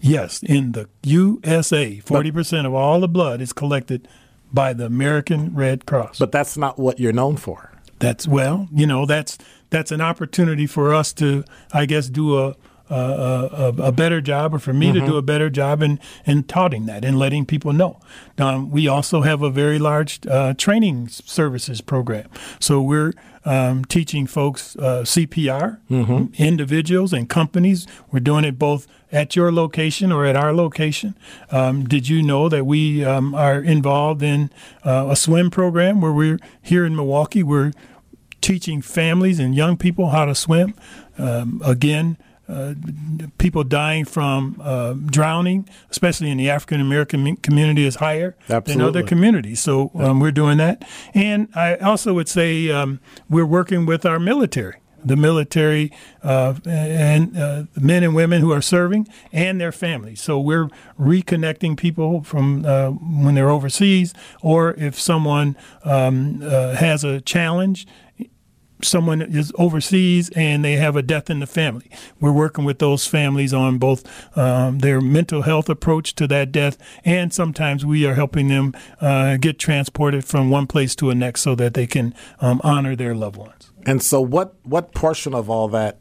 Yes, 0.00 0.42
in 0.42 0.72
the 0.72 0.88
USA, 1.04 2.00
40% 2.04 2.66
of 2.66 2.74
all 2.74 3.00
the 3.00 3.08
blood 3.08 3.40
is 3.40 3.52
collected 3.52 4.08
by 4.52 4.72
the 4.72 4.86
American 4.86 5.54
Red 5.54 5.86
Cross. 5.86 6.18
But 6.18 6.32
that's 6.32 6.56
not 6.56 6.78
what 6.78 6.98
you're 6.98 7.12
known 7.12 7.36
for. 7.36 7.72
That's 7.98 8.26
well, 8.26 8.68
you 8.72 8.86
know, 8.86 9.04
that's 9.04 9.38
that's 9.70 9.92
an 9.92 10.00
opportunity 10.00 10.66
for 10.66 10.94
us 10.94 11.12
to, 11.14 11.44
I 11.72 11.86
guess, 11.86 12.08
do 12.08 12.38
a 12.38 12.56
a, 12.90 13.72
a, 13.78 13.92
better 13.92 14.20
job, 14.20 14.54
or 14.54 14.58
for 14.58 14.72
me 14.72 14.88
mm-hmm. 14.88 15.00
to 15.00 15.06
do 15.06 15.16
a 15.16 15.22
better 15.22 15.48
job 15.48 15.82
in, 15.82 16.00
in 16.26 16.42
touting 16.42 16.86
that 16.86 17.04
and 17.04 17.18
letting 17.18 17.46
people 17.46 17.72
know. 17.72 18.00
Um, 18.38 18.70
we 18.70 18.88
also 18.88 19.22
have 19.22 19.42
a 19.42 19.50
very 19.50 19.78
large 19.78 20.26
uh, 20.26 20.54
training 20.54 21.08
services 21.08 21.80
program. 21.80 22.28
So 22.58 22.82
we're 22.82 23.12
um, 23.44 23.84
teaching 23.84 24.26
folks 24.26 24.76
uh, 24.76 25.02
CPR, 25.02 25.78
mm-hmm. 25.90 26.34
individuals 26.42 27.12
and 27.12 27.28
companies. 27.28 27.86
We're 28.10 28.20
doing 28.20 28.44
it 28.44 28.58
both 28.58 28.86
at 29.12 29.34
your 29.34 29.50
location 29.50 30.12
or 30.12 30.26
at 30.26 30.36
our 30.36 30.52
location. 30.52 31.16
Um, 31.50 31.84
did 31.84 32.08
you 32.08 32.22
know 32.22 32.48
that 32.48 32.66
we 32.66 33.04
um, 33.04 33.34
are 33.34 33.60
involved 33.60 34.22
in 34.22 34.50
uh, 34.84 35.06
a 35.10 35.16
swim 35.16 35.50
program 35.50 36.00
where 36.00 36.12
we're 36.12 36.38
here 36.60 36.84
in 36.84 36.94
Milwaukee? 36.94 37.42
We're 37.42 37.72
teaching 38.40 38.82
families 38.82 39.38
and 39.38 39.54
young 39.54 39.76
people 39.76 40.10
how 40.10 40.24
to 40.24 40.34
swim. 40.34 40.74
Um, 41.18 41.60
again, 41.64 42.16
uh, 42.50 42.74
people 43.38 43.62
dying 43.62 44.04
from 44.04 44.60
uh, 44.60 44.94
drowning, 44.94 45.68
especially 45.90 46.30
in 46.30 46.38
the 46.38 46.50
African 46.50 46.80
American 46.80 47.36
community, 47.36 47.86
is 47.86 47.96
higher 47.96 48.36
Absolutely. 48.48 48.72
than 48.72 48.82
other 48.82 49.02
communities. 49.04 49.60
So 49.60 49.92
um, 49.94 50.18
we're 50.18 50.32
doing 50.32 50.58
that. 50.58 50.84
And 51.14 51.48
I 51.54 51.76
also 51.76 52.12
would 52.14 52.28
say 52.28 52.70
um, 52.70 52.98
we're 53.28 53.46
working 53.46 53.86
with 53.86 54.04
our 54.04 54.18
military. 54.18 54.76
The 55.02 55.16
military 55.16 55.92
uh, 56.22 56.56
and 56.66 57.34
uh, 57.34 57.64
men 57.80 58.02
and 58.02 58.14
women 58.14 58.42
who 58.42 58.52
are 58.52 58.60
serving 58.60 59.08
and 59.32 59.58
their 59.58 59.72
families. 59.72 60.20
So 60.20 60.38
we're 60.38 60.68
reconnecting 60.98 61.78
people 61.78 62.22
from 62.22 62.66
uh, 62.66 62.90
when 62.90 63.34
they're 63.34 63.48
overseas, 63.48 64.12
or 64.42 64.74
if 64.74 65.00
someone 65.00 65.56
um, 65.84 66.42
has 66.42 67.02
a 67.02 67.22
challenge 67.22 67.86
someone 68.84 69.22
is 69.22 69.52
overseas 69.56 70.30
and 70.30 70.64
they 70.64 70.74
have 70.74 70.96
a 70.96 71.02
death 71.02 71.30
in 71.30 71.40
the 71.40 71.46
family. 71.46 71.90
We're 72.20 72.32
working 72.32 72.64
with 72.64 72.78
those 72.78 73.06
families 73.06 73.52
on 73.52 73.78
both 73.78 74.04
um, 74.36 74.78
their 74.80 75.00
mental 75.00 75.42
health 75.42 75.68
approach 75.68 76.14
to 76.16 76.26
that 76.28 76.52
death, 76.52 76.78
and 77.04 77.32
sometimes 77.32 77.84
we 77.84 78.06
are 78.06 78.14
helping 78.14 78.48
them 78.48 78.74
uh, 79.00 79.36
get 79.36 79.58
transported 79.58 80.24
from 80.24 80.50
one 80.50 80.66
place 80.66 80.94
to 80.96 81.08
the 81.08 81.14
next 81.14 81.42
so 81.42 81.54
that 81.54 81.74
they 81.74 81.86
can 81.86 82.14
um, 82.40 82.60
honor 82.64 82.96
their 82.96 83.14
loved 83.14 83.36
ones. 83.36 83.72
And 83.86 84.02
so, 84.02 84.20
what 84.20 84.54
what 84.62 84.94
portion 84.94 85.34
of 85.34 85.48
all 85.48 85.68
that 85.68 85.98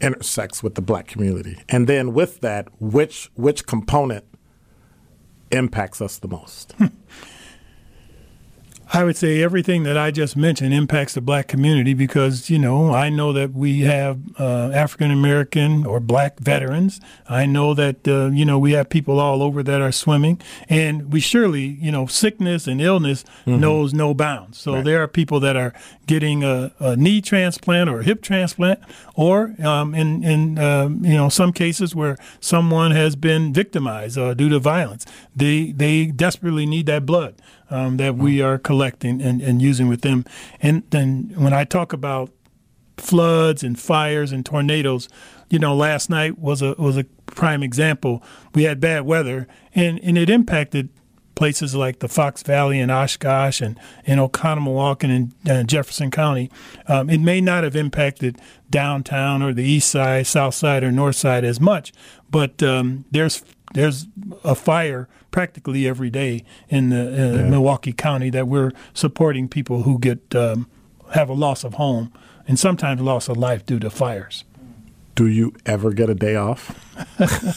intersects 0.00 0.62
with 0.62 0.74
the 0.74 0.82
black 0.82 1.06
community? 1.06 1.58
And 1.68 1.86
then, 1.86 2.12
with 2.14 2.40
that, 2.40 2.68
which 2.80 3.30
which 3.34 3.66
component 3.66 4.24
impacts 5.50 6.00
us 6.00 6.18
the 6.18 6.28
most? 6.28 6.74
I 8.92 9.04
would 9.04 9.16
say 9.16 9.40
everything 9.40 9.84
that 9.84 9.96
I 9.96 10.10
just 10.10 10.36
mentioned 10.36 10.74
impacts 10.74 11.14
the 11.14 11.20
black 11.20 11.46
community 11.46 11.94
because, 11.94 12.50
you 12.50 12.58
know, 12.58 12.92
I 12.92 13.08
know 13.08 13.32
that 13.32 13.52
we 13.52 13.82
have 13.82 14.18
uh, 14.36 14.70
African 14.74 15.12
American 15.12 15.86
or 15.86 16.00
black 16.00 16.40
veterans. 16.40 17.00
I 17.28 17.46
know 17.46 17.72
that, 17.74 18.08
uh, 18.08 18.30
you 18.32 18.44
know, 18.44 18.58
we 18.58 18.72
have 18.72 18.88
people 18.88 19.20
all 19.20 19.44
over 19.44 19.62
that 19.62 19.80
are 19.80 19.92
swimming. 19.92 20.40
And 20.68 21.12
we 21.12 21.20
surely, 21.20 21.66
you 21.66 21.92
know, 21.92 22.06
sickness 22.06 22.66
and 22.66 22.80
illness 22.80 23.22
mm-hmm. 23.46 23.60
knows 23.60 23.94
no 23.94 24.12
bounds. 24.12 24.58
So 24.58 24.74
right. 24.74 24.84
there 24.84 25.00
are 25.04 25.08
people 25.08 25.38
that 25.38 25.54
are 25.54 25.72
getting 26.08 26.42
a, 26.42 26.72
a, 26.80 26.96
knee 26.96 27.20
transplant 27.20 27.88
or 27.88 28.00
a 28.00 28.02
hip 28.02 28.20
transplant, 28.20 28.80
or 29.14 29.54
um, 29.62 29.94
in, 29.94 30.24
in 30.24 30.58
uh, 30.58 30.88
you 30.88 31.14
know, 31.14 31.28
some 31.28 31.52
cases 31.52 31.94
where 31.94 32.16
someone 32.40 32.90
has 32.90 33.14
been 33.14 33.52
victimized 33.52 34.18
uh, 34.18 34.34
due 34.34 34.48
to 34.48 34.58
violence. 34.58 35.06
They, 35.36 35.70
they 35.70 36.06
desperately 36.06 36.66
need 36.66 36.86
that 36.86 37.06
blood 37.06 37.40
um, 37.70 37.96
that 37.96 38.16
we 38.16 38.42
are 38.42 38.58
collecting 38.58 39.22
and, 39.22 39.40
and 39.40 39.62
using 39.62 39.88
with 39.88 40.02
them. 40.02 40.24
And 40.60 40.82
then 40.90 41.32
when 41.36 41.52
I 41.52 41.64
talk 41.64 41.92
about 41.92 42.30
floods 42.96 43.62
and 43.62 43.78
fires 43.78 44.32
and 44.32 44.44
tornadoes, 44.44 45.08
you 45.48 45.58
know, 45.58 45.74
last 45.74 46.10
night 46.10 46.38
was 46.38 46.62
a 46.62 46.74
was 46.78 46.96
a 46.96 47.04
prime 47.26 47.62
example. 47.62 48.22
We 48.54 48.64
had 48.64 48.80
bad 48.80 49.02
weather, 49.02 49.48
and, 49.74 49.98
and 50.02 50.18
it 50.18 50.30
impacted 50.30 50.90
places 51.40 51.74
like 51.74 52.00
the 52.00 52.08
Fox 52.08 52.42
Valley 52.42 52.78
and 52.78 52.90
Oshkosh 52.90 53.62
and, 53.62 53.80
and 54.06 54.20
Oconomowoc 54.20 55.02
and 55.02 55.32
uh, 55.48 55.62
Jefferson 55.62 56.10
County. 56.10 56.50
Um, 56.86 57.08
it 57.08 57.18
may 57.18 57.40
not 57.40 57.64
have 57.64 57.74
impacted 57.74 58.38
downtown 58.68 59.42
or 59.42 59.54
the 59.54 59.64
east 59.64 59.88
side, 59.88 60.26
south 60.26 60.54
side, 60.54 60.84
or 60.84 60.92
north 60.92 61.16
side 61.16 61.42
as 61.42 61.58
much, 61.58 61.94
but 62.30 62.62
um, 62.62 63.06
there's 63.10 63.42
there's 63.74 64.06
a 64.44 64.54
fire 64.54 65.08
practically 65.30 65.86
every 65.86 66.10
day 66.10 66.44
in 66.68 66.90
the 66.90 67.00
uh, 67.00 67.36
yeah. 67.36 67.48
Milwaukee 67.48 67.92
County 67.92 68.30
that 68.30 68.48
we're 68.48 68.72
supporting 68.94 69.48
people 69.48 69.82
who 69.82 69.98
get 69.98 70.34
um, 70.34 70.68
have 71.12 71.28
a 71.28 71.34
loss 71.34 71.64
of 71.64 71.74
home 71.74 72.12
and 72.46 72.58
sometimes 72.58 73.00
loss 73.00 73.28
of 73.28 73.36
life 73.36 73.64
due 73.64 73.78
to 73.78 73.90
fires. 73.90 74.44
Do 75.14 75.26
you 75.26 75.54
ever 75.66 75.92
get 75.92 76.08
a 76.08 76.14
day 76.14 76.36
off? 76.36 76.74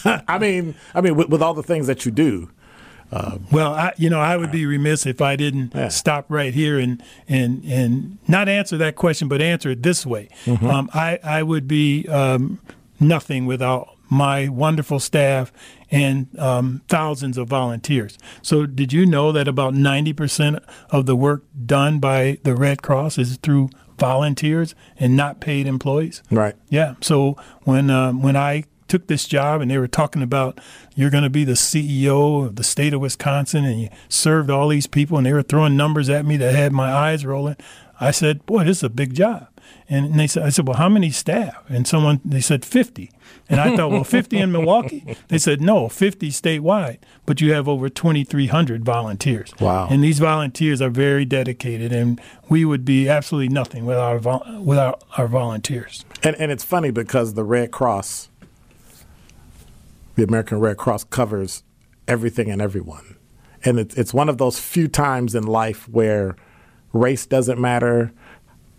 I 0.27 0.37
mean, 0.37 0.75
I 0.93 1.01
mean, 1.01 1.15
with, 1.15 1.29
with, 1.29 1.41
all 1.41 1.53
the 1.53 1.63
things 1.63 1.87
that 1.87 2.05
you 2.05 2.11
do. 2.11 2.49
Uh, 3.11 3.37
well, 3.51 3.73
I, 3.73 3.93
you 3.97 4.09
know, 4.09 4.19
I 4.19 4.37
would 4.37 4.51
be 4.51 4.65
remiss 4.65 5.05
if 5.05 5.21
I 5.21 5.35
didn't 5.35 5.73
yeah. 5.75 5.89
stop 5.89 6.25
right 6.29 6.53
here 6.53 6.79
and 6.79 7.01
and 7.27 7.63
and 7.65 8.17
not 8.27 8.49
answer 8.49 8.75
that 8.77 8.95
question, 8.95 9.27
but 9.27 9.39
answer 9.39 9.69
it 9.69 9.83
this 9.83 10.03
way. 10.03 10.29
Mm-hmm. 10.45 10.65
Um, 10.65 10.89
I 10.93 11.19
I 11.23 11.43
would 11.43 11.67
be 11.67 12.07
um, 12.07 12.59
nothing 12.99 13.45
without 13.45 13.92
my 14.09 14.47
wonderful 14.47 14.99
staff 14.99 15.51
and 15.89 16.27
um, 16.39 16.81
thousands 16.87 17.37
of 17.37 17.47
volunteers. 17.47 18.17
So, 18.41 18.65
did 18.65 18.93
you 18.93 19.05
know 19.05 19.31
that 19.31 19.47
about 19.47 19.73
90% 19.73 20.63
of 20.89 21.05
the 21.05 21.15
work 21.15 21.43
done 21.65 21.99
by 21.99 22.39
the 22.43 22.55
Red 22.55 22.81
Cross 22.81 23.17
is 23.17 23.37
through 23.37 23.69
volunteers 23.97 24.75
and 24.97 25.15
not 25.15 25.39
paid 25.39 25.67
employees? 25.67 26.23
Right. 26.31 26.55
Yeah. 26.69 26.95
So, 27.01 27.37
when, 27.63 27.89
um, 27.89 28.21
when 28.21 28.35
I 28.35 28.65
took 28.87 29.07
this 29.07 29.27
job 29.27 29.61
and 29.61 29.71
they 29.71 29.77
were 29.77 29.87
talking 29.87 30.21
about 30.21 30.59
you're 30.93 31.09
going 31.09 31.23
to 31.23 31.29
be 31.29 31.43
the 31.43 31.53
CEO 31.53 32.45
of 32.45 32.57
the 32.57 32.63
state 32.63 32.93
of 32.93 33.01
Wisconsin 33.01 33.65
and 33.65 33.81
you 33.81 33.89
served 34.07 34.51
all 34.51 34.67
these 34.67 34.85
people 34.85 35.17
and 35.17 35.25
they 35.25 35.33
were 35.33 35.41
throwing 35.41 35.75
numbers 35.75 36.09
at 36.09 36.25
me 36.25 36.37
that 36.37 36.53
had 36.53 36.71
my 36.71 36.91
eyes 36.93 37.25
rolling. 37.25 37.55
I 37.99 38.11
said, 38.11 38.45
"Boy, 38.45 38.65
this 38.65 38.77
is 38.77 38.83
a 38.83 38.89
big 38.89 39.15
job." 39.15 39.47
And 39.89 40.19
they 40.19 40.27
said, 40.27 40.43
"I 40.43 40.49
said, 40.49 40.67
well, 40.67 40.77
how 40.77 40.89
many 40.89 41.09
staff?" 41.09 41.63
And 41.69 41.87
someone 41.87 42.21
they 42.23 42.41
said 42.41 42.65
50. 42.65 43.11
And 43.49 43.59
I 43.59 43.75
thought, 43.75 43.91
well, 43.91 44.03
50 44.03 44.37
in 44.37 44.51
Milwaukee? 44.51 45.17
They 45.27 45.37
said, 45.37 45.61
no, 45.61 45.89
50 45.89 46.29
statewide, 46.29 46.99
but 47.25 47.41
you 47.41 47.53
have 47.53 47.67
over 47.67 47.89
2,300 47.89 48.85
volunteers. 48.85 49.51
Wow. 49.59 49.87
And 49.89 50.03
these 50.03 50.19
volunteers 50.19 50.81
are 50.81 50.89
very 50.89 51.25
dedicated, 51.25 51.91
and 51.91 52.21
we 52.49 52.65
would 52.65 52.85
be 52.85 53.09
absolutely 53.09 53.49
nothing 53.49 53.85
without 53.85 54.25
our, 54.25 54.61
without 54.61 55.03
our 55.17 55.27
volunteers. 55.27 56.05
And, 56.21 56.35
and 56.37 56.51
it's 56.51 56.63
funny 56.63 56.91
because 56.91 57.33
the 57.33 57.43
Red 57.43 57.71
Cross, 57.71 58.29
the 60.15 60.23
American 60.23 60.59
Red 60.59 60.77
Cross, 60.77 61.05
covers 61.05 61.63
everything 62.07 62.51
and 62.51 62.61
everyone. 62.61 63.15
And 63.63 63.79
it's, 63.79 63.95
it's 63.95 64.13
one 64.13 64.29
of 64.29 64.37
those 64.37 64.59
few 64.59 64.87
times 64.87 65.35
in 65.35 65.43
life 65.43 65.87
where 65.89 66.35
race 66.91 67.25
doesn't 67.25 67.59
matter, 67.59 68.13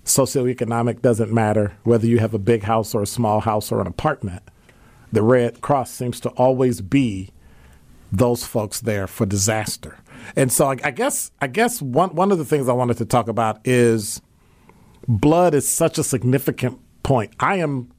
socioeconomic 0.04 1.02
doesn't 1.02 1.32
matter, 1.32 1.76
whether 1.84 2.06
you 2.06 2.18
have 2.18 2.34
a 2.34 2.38
big 2.38 2.64
house 2.64 2.94
or 2.94 3.02
a 3.02 3.06
small 3.06 3.40
house 3.40 3.72
or 3.72 3.80
an 3.80 3.86
apartment 3.86 4.42
the 5.14 5.22
Red 5.22 5.60
Cross 5.60 5.92
seems 5.92 6.20
to 6.20 6.28
always 6.30 6.80
be 6.80 7.30
those 8.12 8.44
folks 8.44 8.80
there 8.80 9.06
for 9.06 9.24
disaster. 9.24 9.98
And 10.36 10.52
so 10.52 10.70
I, 10.70 10.76
I 10.84 10.90
guess 10.90 11.30
I 11.40 11.46
guess 11.46 11.80
one 11.80 12.14
one 12.14 12.32
of 12.32 12.38
the 12.38 12.44
things 12.44 12.68
I 12.68 12.72
wanted 12.72 12.98
to 12.98 13.04
talk 13.04 13.28
about 13.28 13.60
is 13.64 14.20
blood 15.06 15.54
is 15.54 15.68
such 15.68 15.98
a 15.98 16.04
significant 16.04 16.78
point. 17.02 17.32
I 17.40 17.56
am 17.56 17.90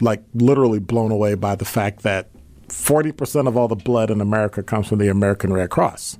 like 0.00 0.22
literally 0.34 0.78
blown 0.78 1.10
away 1.10 1.34
by 1.34 1.56
the 1.56 1.64
fact 1.64 2.02
that 2.02 2.30
40% 2.68 3.48
of 3.48 3.56
all 3.56 3.68
the 3.68 3.74
blood 3.74 4.10
in 4.10 4.20
America 4.20 4.62
comes 4.62 4.88
from 4.88 4.98
the 4.98 5.08
American 5.08 5.52
Red 5.52 5.70
Cross. 5.70 6.18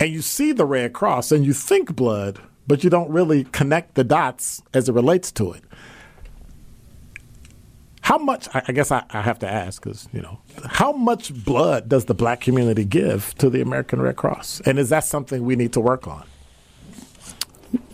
And 0.00 0.12
you 0.12 0.22
see 0.22 0.50
the 0.50 0.64
Red 0.64 0.92
Cross 0.92 1.30
and 1.30 1.46
you 1.46 1.52
think 1.52 1.94
blood, 1.94 2.40
but 2.66 2.84
you 2.84 2.90
don't 2.90 3.10
really 3.10 3.44
connect 3.44 3.94
the 3.94 4.04
dots 4.04 4.62
as 4.72 4.88
it 4.88 4.92
relates 4.92 5.30
to 5.32 5.52
it. 5.52 5.62
How 8.02 8.18
much, 8.18 8.48
I 8.52 8.72
guess 8.72 8.92
I, 8.92 9.02
I 9.10 9.22
have 9.22 9.38
to 9.38 9.48
ask, 9.48 9.82
because, 9.82 10.08
you 10.12 10.20
know, 10.20 10.38
how 10.66 10.92
much 10.92 11.32
blood 11.44 11.88
does 11.88 12.04
the 12.04 12.14
black 12.14 12.42
community 12.42 12.84
give 12.84 13.34
to 13.38 13.48
the 13.48 13.62
American 13.62 14.02
Red 14.02 14.16
Cross? 14.16 14.60
And 14.66 14.78
is 14.78 14.90
that 14.90 15.04
something 15.04 15.42
we 15.42 15.56
need 15.56 15.72
to 15.72 15.80
work 15.80 16.06
on? 16.06 16.26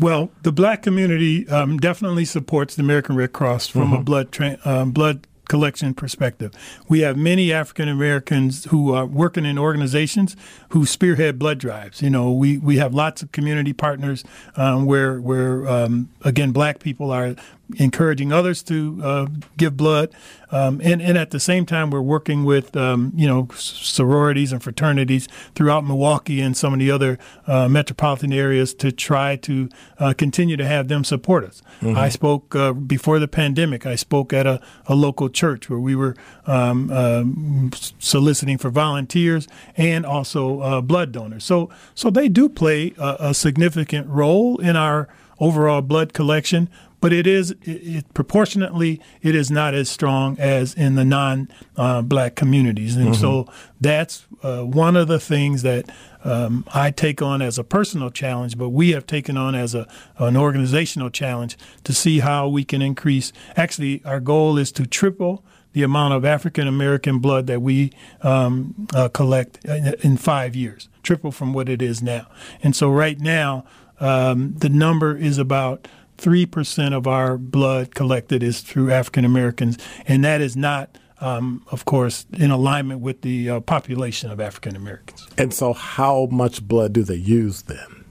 Well, 0.01 0.31
the 0.43 0.51
black 0.53 0.83
community 0.83 1.49
um, 1.49 1.79
definitely 1.79 2.25
supports 2.25 2.75
the 2.75 2.83
American 2.83 3.15
Red 3.15 3.33
Cross 3.33 3.69
from 3.69 3.83
mm-hmm. 3.83 3.95
a 3.95 4.03
blood 4.03 4.33
tra- 4.33 4.59
um, 4.65 4.91
blood 4.91 5.27
collection 5.51 5.93
perspective. 5.93 6.53
We 6.89 7.01
have 7.01 7.17
many 7.17 7.53
African 7.53 7.89
Americans 7.89 8.67
who 8.67 8.95
are 8.95 9.05
working 9.05 9.45
in 9.45 9.59
organizations 9.59 10.37
who 10.69 10.87
spearhead 10.87 11.41
blood 11.41 11.59
drives. 11.59 12.01
You 12.01 12.09
know, 12.09 12.31
we, 12.31 12.59
we 12.59 12.77
have 12.77 12.95
lots 12.95 13.21
of 13.21 13.33
community 13.33 13.73
partners 13.73 14.23
um, 14.55 14.87
where 14.87 15.21
where 15.21 15.69
um, 15.69 16.09
again 16.23 16.53
black 16.53 16.79
people 16.79 17.11
are 17.11 17.35
encouraging 17.79 18.33
others 18.33 18.63
to 18.65 19.01
uh, 19.03 19.27
give 19.57 19.77
blood, 19.77 20.11
um, 20.51 20.81
and 20.83 21.01
and 21.01 21.17
at 21.17 21.31
the 21.31 21.41
same 21.41 21.67
time 21.67 21.91
we're 21.91 22.01
working 22.01 22.45
with 22.45 22.77
um, 22.77 23.13
you 23.15 23.27
know 23.27 23.49
sororities 23.55 24.53
and 24.53 24.63
fraternities 24.63 25.29
throughout 25.55 25.85
Milwaukee 25.85 26.41
and 26.41 26.57
some 26.57 26.73
of 26.73 26.79
the 26.79 26.91
other 26.91 27.19
uh, 27.47 27.69
metropolitan 27.69 28.33
areas 28.33 28.75
to 28.75 28.93
try 28.93 29.37
to 29.37 29.69
uh, 29.99 30.13
continue 30.17 30.57
to 30.57 30.67
have 30.67 30.89
them 30.89 31.05
support 31.05 31.45
us. 31.45 31.63
Mm-hmm. 31.81 31.97
I 31.97 32.09
spoke 32.09 32.55
uh, 32.55 32.73
before 32.73 33.19
the 33.19 33.29
pandemic. 33.29 33.87
I 33.87 33.95
spoke 33.95 34.33
at 34.33 34.47
a, 34.47 34.61
a 34.87 34.95
local 34.95 35.29
church 35.29 35.69
where 35.71 35.81
we 35.81 35.95
were 35.95 36.17
um, 36.47 36.91
um 36.91 37.71
soliciting 37.99 38.59
for 38.59 38.71
volunteers 38.71 39.47
and 39.77 40.05
also 40.05 40.61
uh, 40.61 40.81
blood 40.81 41.13
donors. 41.13 41.45
So 41.45 41.71
so 41.95 42.11
they 42.11 42.29
do 42.29 42.49
play 42.49 42.95
a, 42.99 43.17
a 43.21 43.35
significant 43.35 44.07
role 44.09 44.59
in 44.59 44.77
our 44.77 45.09
overall 45.41 45.81
blood 45.81 46.13
collection, 46.13 46.69
but 47.01 47.13
it 47.13 47.27
is 47.27 47.51
it, 47.51 47.67
it, 47.67 48.15
proportionately 48.15 49.01
it 49.23 49.35
is 49.35 49.51
not 49.51 49.75
as 49.75 49.89
strong 49.89 50.39
as 50.39 50.75
in 50.75 50.95
the 50.95 51.05
non-black 51.05 52.33
uh, 52.33 52.35
communities, 52.35 52.97
and 52.97 53.07
mm-hmm. 53.07 53.21
so 53.21 53.47
that's 53.81 54.27
uh, 54.43 54.63
one 54.63 54.97
of 54.97 55.09
the 55.09 55.21
things 55.21 55.63
that 55.63 55.91
um, 56.25 56.65
I 56.75 56.91
take 56.91 57.23
on 57.23 57.41
as 57.43 57.59
a 57.59 57.65
personal 57.65 58.11
challenge, 58.11 58.59
but 58.59 58.71
we 58.71 58.91
have 58.91 59.07
taken 59.07 59.37
on 59.37 59.55
as 59.55 59.75
a 59.75 59.89
an 60.19 60.37
organizational 60.37 61.11
challenge 61.11 61.57
to 61.85 61.93
see 61.93 62.21
how 62.21 62.49
we 62.49 62.65
can 62.65 62.83
increase. 62.83 63.33
Actually, 63.57 64.03
our 64.05 64.21
goal 64.21 64.59
is 64.59 64.71
to 64.73 64.87
triple 64.87 65.45
the 65.73 65.83
amount 65.83 66.15
of 66.15 66.25
African 66.25 66.67
American 66.67 67.19
blood 67.19 67.47
that 67.47 67.63
we 67.63 67.93
um, 68.23 68.89
uh, 68.95 69.09
collect 69.09 69.65
in, 69.65 69.95
in, 70.01 70.17
five 70.17 70.57
years, 70.57 70.89
triple 71.03 71.31
from 71.31 71.53
what 71.53 71.69
it 71.69 71.81
is 71.81 72.03
now. 72.03 72.27
And 72.63 72.75
so, 72.75 72.91
right 72.91 73.19
now, 73.21 73.65
um, 74.01 74.55
the 74.57 74.69
number 74.69 75.17
is 75.17 75.39
about 75.39 75.87
3% 76.21 76.95
of 76.95 77.07
our 77.07 77.39
blood 77.39 77.95
collected 77.95 78.43
is 78.43 78.61
through 78.61 78.91
African 78.91 79.25
Americans, 79.25 79.79
and 80.07 80.25
that 80.25 80.41
is 80.41 80.57
not, 80.57 80.99
um, 81.21 81.65
of 81.71 81.87
course, 81.87 82.27
in 82.33 82.51
alignment 82.51 83.01
with 83.01 83.23
the 83.23 83.49
uh, 83.49 83.61
population 83.61 84.31
of 84.31 84.39
African 84.39 84.77
Americans. 84.77 85.27
And 85.39 85.55
so, 85.55 85.73
how 85.73 86.29
much 86.31 86.67
blood 86.67 86.93
do 86.93 87.03
they 87.03 87.15
use 87.15 87.63
then? 87.63 88.05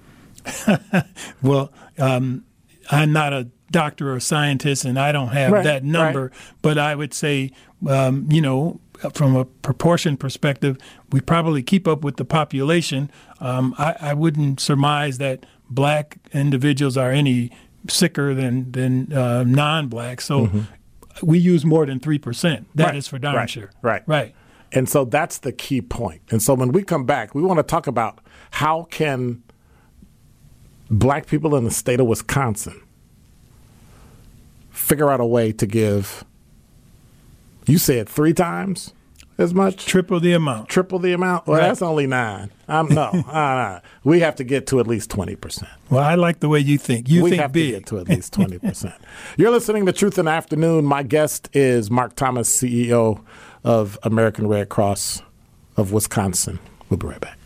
well, 1.44 1.72
um, 2.00 2.46
I'm 2.90 3.14
not 3.14 3.32
a 3.32 3.48
doctor 3.72 4.14
or 4.14 4.20
scientist, 4.20 4.86
and 4.86 4.98
I 5.00 5.12
don't 5.12 5.30
have 5.30 5.52
right, 5.52 5.64
that 5.64 5.84
number, 5.84 6.24
right. 6.24 6.54
but 6.64 6.78
I 6.80 6.96
would 6.96 7.14
say, 7.14 7.52
um, 7.88 8.28
you 8.32 8.42
know, 8.42 8.80
from 9.14 9.36
a 9.36 9.46
proportion 9.46 10.18
perspective, 10.18 10.78
we 11.12 11.22
probably 11.22 11.64
keep 11.64 11.88
up 11.88 12.04
with 12.04 12.18
the 12.18 12.26
population. 12.26 13.12
Um, 13.40 13.74
I, 13.78 13.96
I, 14.02 14.14
wouldn't 14.14 14.60
surmise 14.60 15.20
that 15.20 15.46
black 15.70 16.18
individuals 16.34 16.98
are 16.98 17.12
any 17.12 17.52
sicker 17.88 18.34
than 18.34 18.72
than 18.72 19.14
uh, 19.14 19.44
non-blacks. 19.44 20.26
So 20.26 20.48
mm-hmm. 20.48 20.62
we 21.22 21.40
use 21.40 21.66
more 21.66 21.86
than 21.86 22.00
three 22.00 22.20
percent. 22.20 22.68
That 22.76 22.88
right. 22.88 22.96
is 22.96 23.08
for 23.08 23.20
darn 23.20 23.36
right. 23.36 23.50
sure. 23.50 23.72
Right. 23.82 24.04
Right. 24.08 24.36
And 24.72 24.88
so 24.88 25.06
that's 25.06 25.40
the 25.40 25.52
key 25.52 25.82
point. 25.82 26.22
And 26.30 26.44
so 26.44 26.54
when 26.54 26.72
we 26.72 26.84
come 26.84 27.06
back, 27.06 27.34
we 27.34 27.42
want 27.42 27.58
to 27.58 27.64
talk 27.64 27.88
about 27.88 28.20
how 28.52 28.84
can 28.92 29.42
black 30.90 31.26
people 31.28 31.56
in 31.56 31.64
the 31.64 31.72
state 31.72 32.00
of 32.00 32.08
Wisconsin 32.08 32.82
figure 34.70 35.10
out 35.12 35.20
a 35.20 35.26
way 35.26 35.52
to 35.52 35.66
give 35.66 36.24
you 37.68 37.78
said 37.78 38.10
three 38.10 38.34
times 38.34 38.94
as 39.40 39.54
much? 39.54 39.86
Triple 39.86 40.20
the 40.20 40.34
amount. 40.34 40.70
Triple 40.70 41.00
the 41.00 41.14
amount? 41.14 41.48
Well, 41.48 41.60
right. 41.60 41.68
that's 41.68 41.82
only 41.82 42.06
nine. 42.06 42.52
Um, 42.68 42.90
no, 42.90 43.04
uh, 43.28 43.80
we 44.04 44.20
have 44.20 44.36
to 44.36 44.44
get 44.44 44.68
to 44.68 44.80
at 44.80 44.86
least 44.86 45.10
20%. 45.10 45.68
Well, 45.90 46.04
I 46.04 46.16
like 46.16 46.42
the 46.42 46.50
way 46.50 46.60
you 46.60 46.78
think. 46.78 47.10
You 47.10 47.24
we 47.24 47.32
think 47.32 47.42
have 47.42 47.54
big. 47.54 47.74
to 47.74 47.80
get 47.80 47.86
to 47.88 48.00
at 48.00 48.10
least 48.10 48.34
20%. 48.34 48.94
You're 49.38 49.52
listening 49.52 49.86
to 49.88 49.94
Truth 49.94 50.20
in 50.20 50.26
the 50.26 50.32
Afternoon. 50.32 50.86
My 50.86 51.02
guest 51.02 51.50
is 51.54 51.90
Mark 51.90 52.16
Thomas, 52.16 52.56
CEO 52.56 53.24
of 53.64 53.98
American 54.04 54.48
Red 54.48 54.70
Cross 54.70 55.24
of 55.78 55.94
Wisconsin. 55.94 56.60
We'll 56.90 56.98
be 56.98 57.08
right 57.08 57.22
back. 57.22 57.38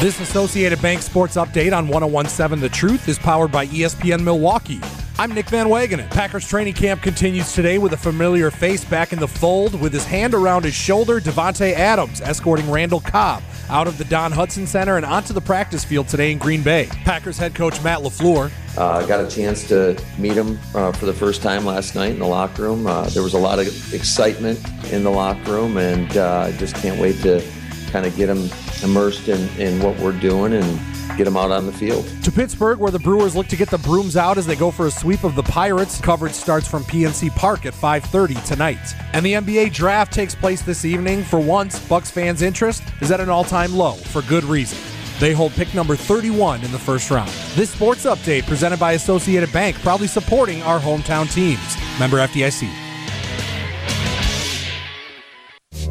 This 0.00 0.18
Associated 0.18 0.80
Bank 0.80 1.02
Sports 1.02 1.36
Update 1.36 1.76
on 1.76 1.88
1017 1.88 2.62
The 2.62 2.70
Truth 2.70 3.06
is 3.06 3.18
powered 3.18 3.52
by 3.52 3.66
ESPN 3.66 4.22
Milwaukee. 4.22 4.80
I'm 5.20 5.34
Nick 5.34 5.50
Van 5.50 5.66
Wagenen. 5.66 6.08
Packers 6.08 6.48
training 6.48 6.72
camp 6.72 7.02
continues 7.02 7.52
today 7.52 7.76
with 7.76 7.92
a 7.92 7.96
familiar 7.98 8.50
face 8.50 8.86
back 8.86 9.12
in 9.12 9.18
the 9.18 9.28
fold 9.28 9.78
with 9.78 9.92
his 9.92 10.06
hand 10.06 10.32
around 10.32 10.64
his 10.64 10.72
shoulder. 10.72 11.20
Davante 11.20 11.74
Adams 11.74 12.22
escorting 12.22 12.70
Randall 12.70 13.00
Cobb 13.02 13.42
out 13.68 13.86
of 13.86 13.98
the 13.98 14.04
Don 14.06 14.32
Hutson 14.32 14.66
Center 14.66 14.96
and 14.96 15.04
onto 15.04 15.34
the 15.34 15.40
practice 15.42 15.84
field 15.84 16.08
today 16.08 16.32
in 16.32 16.38
Green 16.38 16.62
Bay. 16.62 16.88
Packers 17.04 17.36
head 17.36 17.54
coach 17.54 17.82
Matt 17.82 17.98
LaFleur. 17.98 18.50
Uh, 18.78 19.04
got 19.04 19.22
a 19.22 19.28
chance 19.28 19.68
to 19.68 20.02
meet 20.16 20.32
him 20.32 20.58
uh, 20.74 20.90
for 20.90 21.04
the 21.04 21.12
first 21.12 21.42
time 21.42 21.66
last 21.66 21.94
night 21.94 22.12
in 22.12 22.18
the 22.18 22.26
locker 22.26 22.62
room. 22.62 22.86
Uh, 22.86 23.04
there 23.10 23.22
was 23.22 23.34
a 23.34 23.38
lot 23.38 23.58
of 23.58 23.66
excitement 23.92 24.58
in 24.90 25.04
the 25.04 25.10
locker 25.10 25.52
room, 25.52 25.76
and 25.76 26.16
uh, 26.16 26.46
I 26.46 26.52
just 26.52 26.76
can't 26.76 26.98
wait 26.98 27.20
to 27.24 27.46
kind 27.90 28.06
of 28.06 28.16
get 28.16 28.30
him 28.30 28.48
immersed 28.82 29.28
in, 29.28 29.48
in 29.58 29.80
what 29.82 29.98
we're 29.98 30.18
doing 30.18 30.54
and 30.54 30.80
get 31.16 31.24
them 31.24 31.36
out 31.36 31.50
on 31.50 31.66
the 31.66 31.72
field. 31.72 32.06
To 32.22 32.32
Pittsburgh, 32.32 32.78
where 32.78 32.90
the 32.90 32.98
Brewers 32.98 33.36
look 33.36 33.46
to 33.48 33.56
get 33.56 33.70
the 33.70 33.78
brooms 33.78 34.16
out 34.16 34.38
as 34.38 34.46
they 34.46 34.56
go 34.56 34.70
for 34.70 34.86
a 34.86 34.90
sweep 34.90 35.24
of 35.24 35.34
the 35.34 35.42
Pirates. 35.42 36.00
Coverage 36.00 36.32
starts 36.32 36.66
from 36.66 36.84
PNC 36.84 37.30
Park 37.30 37.66
at 37.66 37.74
5:30 37.74 38.44
tonight. 38.46 38.94
And 39.12 39.24
the 39.24 39.34
NBA 39.34 39.70
draft 39.70 40.12
takes 40.12 40.34
place 40.34 40.62
this 40.62 40.84
evening. 40.84 41.24
For 41.24 41.40
once, 41.40 41.78
Bucks 41.88 42.10
fans' 42.10 42.42
interest 42.42 42.82
is 43.00 43.10
at 43.10 43.20
an 43.20 43.28
all-time 43.28 43.74
low 43.74 43.92
for 43.94 44.22
good 44.22 44.44
reason. 44.44 44.78
They 45.18 45.34
hold 45.34 45.52
pick 45.52 45.74
number 45.74 45.96
31 45.96 46.64
in 46.64 46.72
the 46.72 46.78
first 46.78 47.10
round. 47.10 47.30
This 47.54 47.70
sports 47.70 48.06
update 48.06 48.46
presented 48.46 48.80
by 48.80 48.92
Associated 48.92 49.52
Bank, 49.52 49.76
proudly 49.82 50.06
supporting 50.06 50.62
our 50.62 50.80
hometown 50.80 51.30
teams. 51.30 51.76
Member 51.98 52.18
FDIC. 52.18 52.79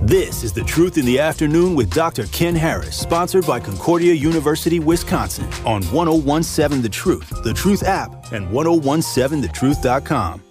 This 0.10 0.43
is 0.43 0.52
The 0.52 0.63
Truth 0.63 0.98
in 0.98 1.06
the 1.06 1.19
Afternoon 1.19 1.76
with 1.76 1.93
Dr. 1.93 2.26
Ken 2.32 2.56
Harris, 2.56 3.00
sponsored 3.00 3.45
by 3.45 3.60
Concordia 3.60 4.12
University, 4.12 4.80
Wisconsin, 4.80 5.45
on 5.67 5.84
1017 5.84 6.82
The 6.82 6.89
Truth, 6.89 7.43
The 7.43 7.54
Truth 7.54 7.84
app, 7.84 8.34
and 8.34 8.48
1017thetruth.com. 8.48 10.49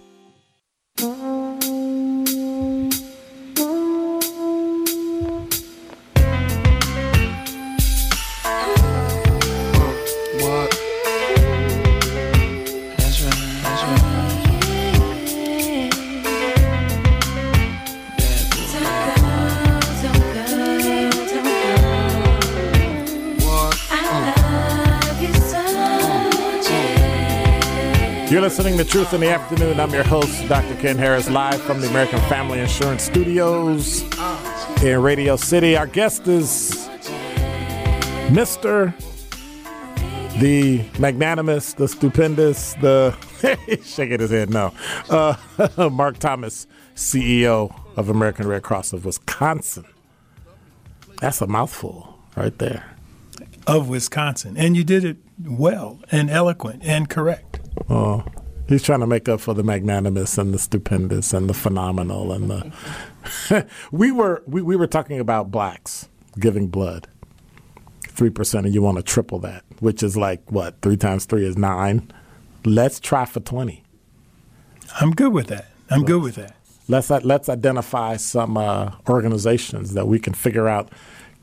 You're 28.29 28.41
listening 28.41 28.77
to 28.77 28.85
Truth 28.85 29.15
in 29.15 29.21
the 29.21 29.31
Afternoon. 29.31 29.79
I'm 29.79 29.89
your 29.89 30.03
host, 30.03 30.47
Dr. 30.47 30.75
Ken 30.75 30.99
Harris, 30.99 31.27
live 31.31 31.59
from 31.63 31.81
the 31.81 31.89
American 31.89 32.19
Family 32.29 32.59
Insurance 32.59 33.01
Studios 33.01 34.03
in 34.83 35.01
Radio 35.01 35.35
City. 35.35 35.75
Our 35.75 35.87
guest 35.87 36.27
is 36.27 36.87
Mr. 38.29 38.93
The 40.39 40.85
magnanimous, 40.99 41.73
the 41.73 41.87
stupendous, 41.87 42.75
the 42.75 43.17
shaking 43.83 44.19
his 44.19 44.29
head, 44.29 44.51
no. 44.51 44.73
Uh, 45.09 45.35
Mark 45.91 46.19
Thomas, 46.19 46.67
CEO 46.93 47.75
of 47.95 48.09
American 48.09 48.47
Red 48.47 48.61
Cross 48.61 48.93
of 48.93 49.05
Wisconsin. 49.05 49.85
That's 51.19 51.41
a 51.41 51.47
mouthful 51.47 52.19
right 52.35 52.55
there. 52.59 52.95
Of 53.65 53.89
Wisconsin. 53.89 54.55
And 54.55 54.77
you 54.77 54.83
did 54.83 55.03
it 55.03 55.17
well 55.43 55.99
and 56.11 56.29
eloquent 56.29 56.83
and 56.85 57.09
correct. 57.09 57.48
Oh, 57.89 58.23
he's 58.67 58.83
trying 58.83 58.99
to 58.99 59.07
make 59.07 59.27
up 59.27 59.39
for 59.41 59.53
the 59.53 59.63
magnanimous 59.63 60.37
and 60.37 60.53
the 60.53 60.59
stupendous 60.59 61.33
and 61.33 61.49
the 61.49 61.53
phenomenal 61.53 62.31
and 62.31 62.49
the. 62.49 63.67
we 63.91 64.11
were 64.11 64.43
we, 64.45 64.61
we 64.61 64.75
were 64.75 64.87
talking 64.87 65.19
about 65.19 65.51
blacks 65.51 66.07
giving 66.39 66.67
blood. 66.67 67.07
Three 68.07 68.29
percent, 68.29 68.65
and 68.65 68.75
you 68.75 68.81
want 68.81 68.97
to 68.97 69.03
triple 69.03 69.39
that, 69.39 69.63
which 69.79 70.03
is 70.03 70.17
like 70.17 70.51
what? 70.51 70.81
Three 70.81 70.97
times 70.97 71.25
three 71.25 71.45
is 71.45 71.57
nine. 71.57 72.11
Let's 72.65 72.99
try 72.99 73.25
for 73.25 73.39
twenty. 73.39 73.83
I'm 74.99 75.11
good 75.11 75.33
with 75.33 75.47
that. 75.47 75.67
I'm 75.89 76.03
good 76.03 76.21
with 76.21 76.35
that. 76.35 76.55
Let's 76.87 77.09
let's 77.09 77.49
identify 77.49 78.17
some 78.17 78.57
uh, 78.57 78.91
organizations 79.07 79.93
that 79.93 80.07
we 80.07 80.19
can 80.19 80.33
figure 80.33 80.67
out. 80.67 80.91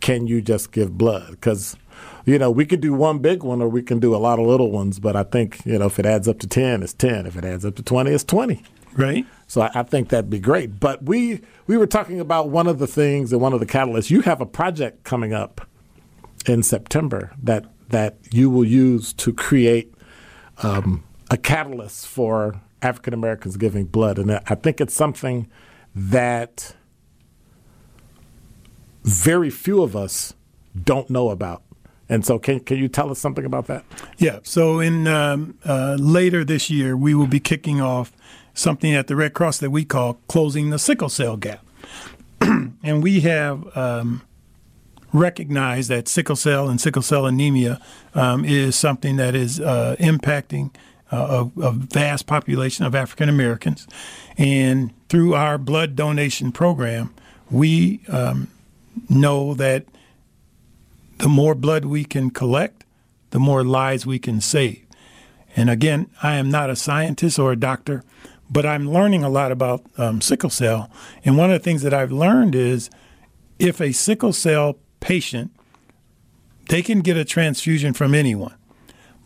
Can 0.01 0.27
you 0.27 0.43
just 0.43 0.73
give 0.73 0.99
blood? 0.99 1.31
Because 1.31 1.77
you 2.27 2.39
know 2.39 2.51
we 2.51 2.67
could 2.67 2.81
do 2.81 2.93
one 2.93 3.21
big 3.21 3.43
one 3.43 3.63
or 3.63 3.69
we 3.69 3.83
can 3.83 3.99
do 3.99 4.15
a 4.15 4.19
lot 4.19 4.39
of 4.39 4.47
little 4.47 4.71
ones. 4.71 4.99
But 4.99 5.17
I 5.17 5.23
think 5.23 5.65
you 5.65 5.79
know 5.79 5.87
if 5.87 5.99
it 5.99 6.05
adds 6.05 6.29
up 6.29 6.39
to 6.41 6.47
ten, 6.47 6.83
it's 6.83 6.93
ten. 6.93 7.25
If 7.25 7.37
it 7.37 7.45
adds 7.45 7.65
up 7.65 7.77
to 7.77 7.83
twenty, 7.83 8.11
it's 8.11 8.25
twenty. 8.25 8.63
Right. 8.95 9.25
So 9.47 9.61
I, 9.61 9.71
I 9.75 9.83
think 9.85 10.09
that'd 10.09 10.29
be 10.29 10.41
great. 10.41 10.79
But 10.79 11.05
we 11.05 11.41
we 11.67 11.77
were 11.77 11.87
talking 11.87 12.21
about 12.21 12.51
one 12.51 12.67
of 12.67 12.79
the 12.79 12.87
things 12.87 13.33
and 13.33 13.41
one 13.41 13.53
of 13.53 13.61
the 13.61 13.67
catalysts. 13.67 14.11
You 14.11 14.21
have 14.23 14.41
a 14.41 14.47
project 14.47 15.05
coming 15.05 15.33
up 15.33 15.67
in 16.47 16.63
September 16.63 17.33
that 17.43 17.65
that 17.89 18.19
you 18.33 18.51
will 18.51 18.65
use 18.65 19.13
to 19.13 19.33
create 19.33 19.95
um, 20.63 21.05
a 21.31 21.37
catalyst 21.37 22.07
for 22.07 22.61
African 22.83 23.15
Americans 23.15 23.57
giving 23.57 23.85
blood, 23.85 24.19
and 24.19 24.33
I 24.33 24.55
think 24.57 24.81
it's 24.81 24.95
something 24.95 25.49
that 25.95 26.75
very 29.05 29.51
few 29.51 29.83
of 29.83 29.95
us 29.95 30.35
don't 30.85 31.09
know 31.09 31.31
about. 31.31 31.63
And 32.09 32.25
so, 32.25 32.39
can 32.39 32.61
can 32.61 32.79
you 32.79 32.89
tell 32.89 33.11
us 33.11 33.19
something 33.19 33.45
about 33.45 33.67
that? 33.67 33.85
Yeah. 34.19 34.39
So, 34.43 34.79
in 34.81 35.09
um, 35.09 35.59
uh, 35.65 35.97
later 35.99 36.45
this 36.45 36.71
year, 36.71 36.97
we 36.97 37.15
will 37.15 37.27
be 37.27 37.41
kicking 37.41 37.81
off 37.81 38.13
something 38.55 38.95
at 38.95 39.07
the 39.09 39.17
Red 39.17 39.35
Cross 39.35 39.59
that 39.59 39.71
we 39.71 39.85
call 39.85 40.15
closing 40.29 40.71
the 40.71 40.79
sickle 40.79 41.09
cell 41.09 41.37
gap, 41.37 41.65
and 42.41 43.03
we 43.03 43.21
have 43.21 43.77
um, 43.77 44.23
recognized 45.13 45.89
that 45.91 46.09
sickle 46.09 46.37
cell 46.37 46.69
and 46.69 46.81
sickle 46.81 47.03
cell 47.03 47.27
anemia 47.27 47.81
um, 48.15 48.45
is 48.45 48.77
something 48.77 49.17
that 49.17 49.35
is 49.35 49.61
uh, 49.61 49.97
impacting 49.99 50.75
uh, 51.11 51.47
a, 51.57 51.61
a, 51.61 51.73
vast 51.73 52.27
population 52.27 52.85
of 52.85 52.95
African 52.95 53.29
Americans. 53.29 53.87
And 54.37 54.93
through 55.09 55.35
our 55.35 55.59
blood 55.59 55.97
donation 55.97 56.53
program, 56.53 57.15
we 57.51 58.01
um, 58.09 58.49
know 59.09 59.55
that 59.55 59.87
the 61.19 61.29
more 61.29 61.55
blood 61.55 61.85
we 61.85 62.05
can 62.05 62.31
collect, 62.31 62.85
the 63.31 63.39
more 63.39 63.65
lives 63.65 64.07
we 64.07 64.19
can 64.19 64.41
save. 64.41 64.83
And 65.55 65.71
again, 65.71 66.11
I 66.23 66.35
am 66.35 66.51
not 66.51 66.71
a 66.71 66.77
scientist 66.77 67.39
or 67.39 67.53
a 67.53 67.57
doctor, 67.57 68.03
but 68.51 68.67
I'm 68.67 68.93
learning 68.93 69.25
a 69.25 69.31
lot 69.31 69.51
about 69.51 69.85
um, 69.97 70.21
sickle 70.21 70.51
cell. 70.51 70.91
And 71.25 71.37
one 71.37 71.51
of 71.51 71.59
the 71.59 71.65
things 71.65 71.83
that 71.83 71.95
I've 71.95 72.13
learned 72.13 72.55
is 72.55 72.91
if 73.59 73.81
a 73.81 73.93
sickle 73.93 74.33
cell 74.33 74.79
patient, 75.01 75.51
they 76.69 76.83
can 76.83 77.01
get 77.01 77.17
a 77.17 77.25
transfusion 77.25 77.95
from 77.95 78.15
anyone. 78.15 78.55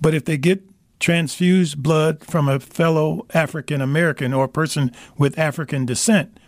But 0.00 0.14
if 0.14 0.24
they 0.24 0.38
get 0.38 0.62
transfused 1.00 1.82
blood 1.82 2.24
from 2.24 2.48
a 2.48 2.60
fellow 2.60 3.26
African 3.32 3.80
American 3.80 4.32
or 4.32 4.44
a 4.44 4.48
person 4.48 4.92
with 5.16 5.38
African 5.38 5.86
descent, 5.86 6.38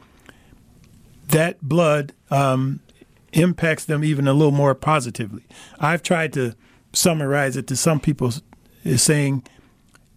that 1.28 1.60
blood 1.62 2.12
um, 2.30 2.80
impacts 3.32 3.84
them 3.84 4.04
even 4.04 4.28
a 4.28 4.32
little 4.32 4.52
more 4.52 4.74
positively. 4.74 5.44
I've 5.80 6.02
tried 6.02 6.32
to 6.34 6.54
summarize 6.92 7.56
it 7.56 7.66
to 7.68 7.76
some 7.76 8.00
people 8.00 8.32
is 8.84 9.02
saying 9.02 9.44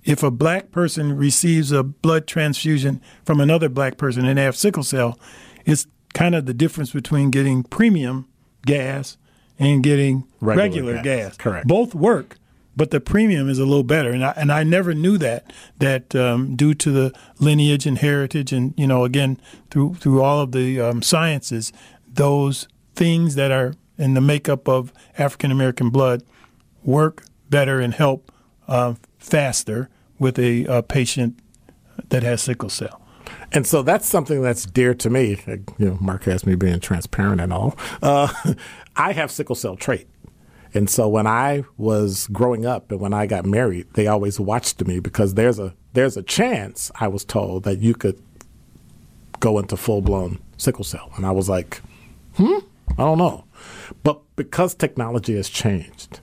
if 0.03 0.21
a 0.21 0.31
black 0.31 0.71
person 0.71 1.15
receives 1.17 1.71
a 1.71 1.83
blood 1.83 2.27
transfusion 2.27 3.01
from 3.23 3.39
another 3.39 3.69
black 3.69 3.97
person 3.97 4.25
and 4.25 4.37
they 4.37 4.43
have 4.43 4.55
sickle 4.55 4.83
cell, 4.83 5.19
it's 5.65 5.87
kind 6.13 6.35
of 6.35 6.45
the 6.45 6.53
difference 6.53 6.91
between 6.91 7.31
getting 7.31 7.63
premium 7.63 8.27
gas 8.65 9.17
and 9.57 9.83
getting 9.83 10.25
regular, 10.39 10.63
regular 10.63 10.93
gas. 10.95 11.03
gas. 11.03 11.37
Correct. 11.37 11.67
Both 11.67 11.95
work, 11.95 12.37
but 12.75 12.91
the 12.91 12.99
premium 12.99 13.49
is 13.49 13.57
a 13.57 13.65
little 13.65 13.83
better. 13.83 14.11
And 14.11 14.23
I, 14.23 14.33
and 14.35 14.51
I 14.51 14.63
never 14.63 14.93
knew 14.93 15.17
that 15.17 15.51
that 15.79 16.15
um, 16.15 16.55
due 16.55 16.73
to 16.75 16.91
the 16.91 17.13
lineage 17.39 17.85
and 17.85 17.97
heritage, 17.97 18.53
and 18.53 18.73
you 18.77 18.87
know, 18.87 19.05
again 19.05 19.39
through 19.71 19.95
through 19.95 20.21
all 20.21 20.39
of 20.39 20.51
the 20.51 20.79
um, 20.79 21.01
sciences, 21.01 21.73
those 22.07 22.67
things 22.95 23.35
that 23.35 23.51
are 23.51 23.73
in 23.97 24.13
the 24.13 24.21
makeup 24.21 24.67
of 24.67 24.91
African 25.17 25.51
American 25.51 25.89
blood 25.89 26.23
work 26.83 27.25
better 27.49 27.79
and 27.79 27.93
help 27.93 28.31
uh, 28.67 28.95
faster 29.17 29.89
with 30.19 30.39
a, 30.39 30.65
a 30.65 30.83
patient 30.83 31.39
that 32.09 32.23
has 32.23 32.41
sickle 32.41 32.69
cell. 32.69 33.01
And 33.51 33.65
so 33.65 33.81
that's 33.81 34.07
something 34.07 34.41
that's 34.41 34.65
dear 34.65 34.93
to 34.95 35.09
me. 35.09 35.39
You 35.47 35.89
know, 35.89 35.97
Mark 35.99 36.23
has 36.25 36.45
me 36.45 36.55
being 36.55 36.79
transparent 36.79 37.41
and 37.41 37.53
all. 37.53 37.77
Uh, 38.01 38.27
I 38.95 39.13
have 39.13 39.31
sickle 39.31 39.55
cell 39.55 39.75
trait. 39.75 40.07
And 40.73 40.89
so 40.89 41.07
when 41.07 41.25
I 41.25 41.63
was 41.77 42.27
growing 42.27 42.65
up 42.65 42.91
and 42.91 42.99
when 42.99 43.13
I 43.13 43.27
got 43.27 43.45
married, 43.45 43.87
they 43.93 44.07
always 44.07 44.39
watched 44.39 44.85
me 44.85 44.99
because 44.99 45.35
there's 45.35 45.57
a 45.57 45.73
there's 45.93 46.17
a 46.17 46.23
chance 46.23 46.91
I 46.99 47.07
was 47.07 47.23
told 47.23 47.63
that 47.63 47.79
you 47.79 47.93
could 47.93 48.21
go 49.39 49.57
into 49.57 49.77
full 49.77 50.01
blown 50.01 50.39
sickle 50.57 50.83
cell. 50.83 51.11
And 51.15 51.25
I 51.25 51.31
was 51.31 51.47
like, 51.47 51.81
hmm, 52.35 52.57
I 52.97 53.03
don't 53.03 53.17
know. 53.17 53.45
But 54.03 54.21
because 54.35 54.73
technology 54.73 55.35
has 55.35 55.49
changed 55.49 56.21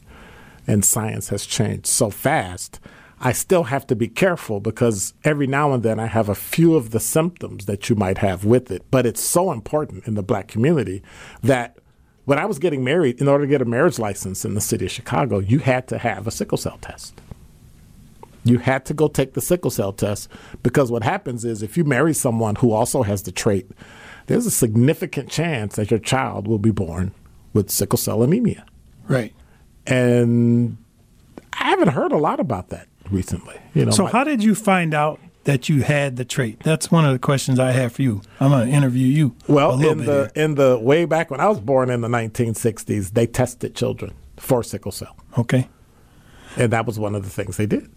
and 0.66 0.84
science 0.84 1.28
has 1.28 1.44
changed 1.46 1.86
so 1.86 2.10
fast, 2.10 2.80
I 3.20 3.32
still 3.32 3.64
have 3.64 3.86
to 3.86 3.94
be 3.94 4.08
careful 4.08 4.58
because 4.58 5.14
every 5.22 5.46
now 5.46 5.72
and 5.72 5.82
then 5.82 6.00
I 6.00 6.06
have 6.06 6.28
a 6.28 6.34
few 6.34 6.74
of 6.74 6.90
the 6.90 7.00
symptoms 7.00 7.66
that 7.66 7.88
you 7.88 7.94
might 7.94 8.18
have 8.18 8.44
with 8.44 8.70
it. 8.70 8.84
But 8.90 9.06
it's 9.06 9.22
so 9.22 9.52
important 9.52 10.06
in 10.06 10.14
the 10.14 10.22
black 10.22 10.48
community 10.48 11.02
that 11.42 11.78
when 12.24 12.38
I 12.38 12.46
was 12.46 12.58
getting 12.58 12.84
married, 12.84 13.20
in 13.20 13.28
order 13.28 13.44
to 13.44 13.50
get 13.50 13.62
a 13.62 13.64
marriage 13.64 13.98
license 13.98 14.44
in 14.44 14.54
the 14.54 14.60
city 14.60 14.86
of 14.86 14.90
Chicago, 14.90 15.38
you 15.38 15.58
had 15.60 15.86
to 15.88 15.98
have 15.98 16.26
a 16.26 16.30
sickle 16.30 16.58
cell 16.58 16.78
test. 16.80 17.20
You 18.44 18.58
had 18.58 18.84
to 18.86 18.94
go 18.94 19.06
take 19.06 19.34
the 19.34 19.40
sickle 19.40 19.70
cell 19.70 19.92
test 19.92 20.28
because 20.62 20.90
what 20.90 21.04
happens 21.04 21.44
is 21.44 21.62
if 21.62 21.76
you 21.76 21.84
marry 21.84 22.14
someone 22.14 22.56
who 22.56 22.72
also 22.72 23.02
has 23.02 23.22
the 23.22 23.30
trait, 23.32 23.70
there's 24.26 24.46
a 24.46 24.50
significant 24.50 25.30
chance 25.30 25.76
that 25.76 25.90
your 25.90 26.00
child 26.00 26.46
will 26.46 26.58
be 26.58 26.70
born 26.70 27.12
with 27.52 27.70
sickle 27.70 27.98
cell 27.98 28.22
anemia. 28.22 28.64
Right. 29.08 29.34
And 29.86 30.76
I 31.52 31.70
haven't 31.70 31.88
heard 31.88 32.12
a 32.12 32.16
lot 32.16 32.40
about 32.40 32.68
that 32.68 32.88
recently. 33.10 33.56
You 33.74 33.86
know. 33.86 33.90
So 33.90 34.04
my, 34.04 34.10
how 34.10 34.24
did 34.24 34.42
you 34.42 34.54
find 34.54 34.94
out 34.94 35.20
that 35.44 35.68
you 35.68 35.82
had 35.82 36.16
the 36.16 36.24
trait? 36.24 36.60
That's 36.60 36.90
one 36.90 37.04
of 37.04 37.12
the 37.12 37.18
questions 37.18 37.58
I 37.58 37.72
have 37.72 37.92
for 37.92 38.02
you. 38.02 38.22
I'm 38.40 38.50
going 38.50 38.68
to 38.68 38.72
interview 38.72 39.06
you. 39.06 39.36
Well, 39.48 39.80
in 39.80 39.98
the 39.98 40.04
here. 40.04 40.30
in 40.34 40.54
the 40.54 40.78
way 40.78 41.04
back 41.04 41.30
when 41.30 41.40
I 41.40 41.48
was 41.48 41.60
born 41.60 41.90
in 41.90 42.00
the 42.00 42.08
1960s, 42.08 43.12
they 43.12 43.26
tested 43.26 43.74
children 43.74 44.14
for 44.36 44.62
sickle 44.62 44.92
cell. 44.92 45.16
Okay. 45.38 45.68
And 46.56 46.72
that 46.72 46.86
was 46.86 46.98
one 46.98 47.14
of 47.14 47.24
the 47.24 47.30
things 47.30 47.56
they 47.56 47.66
did. 47.66 47.90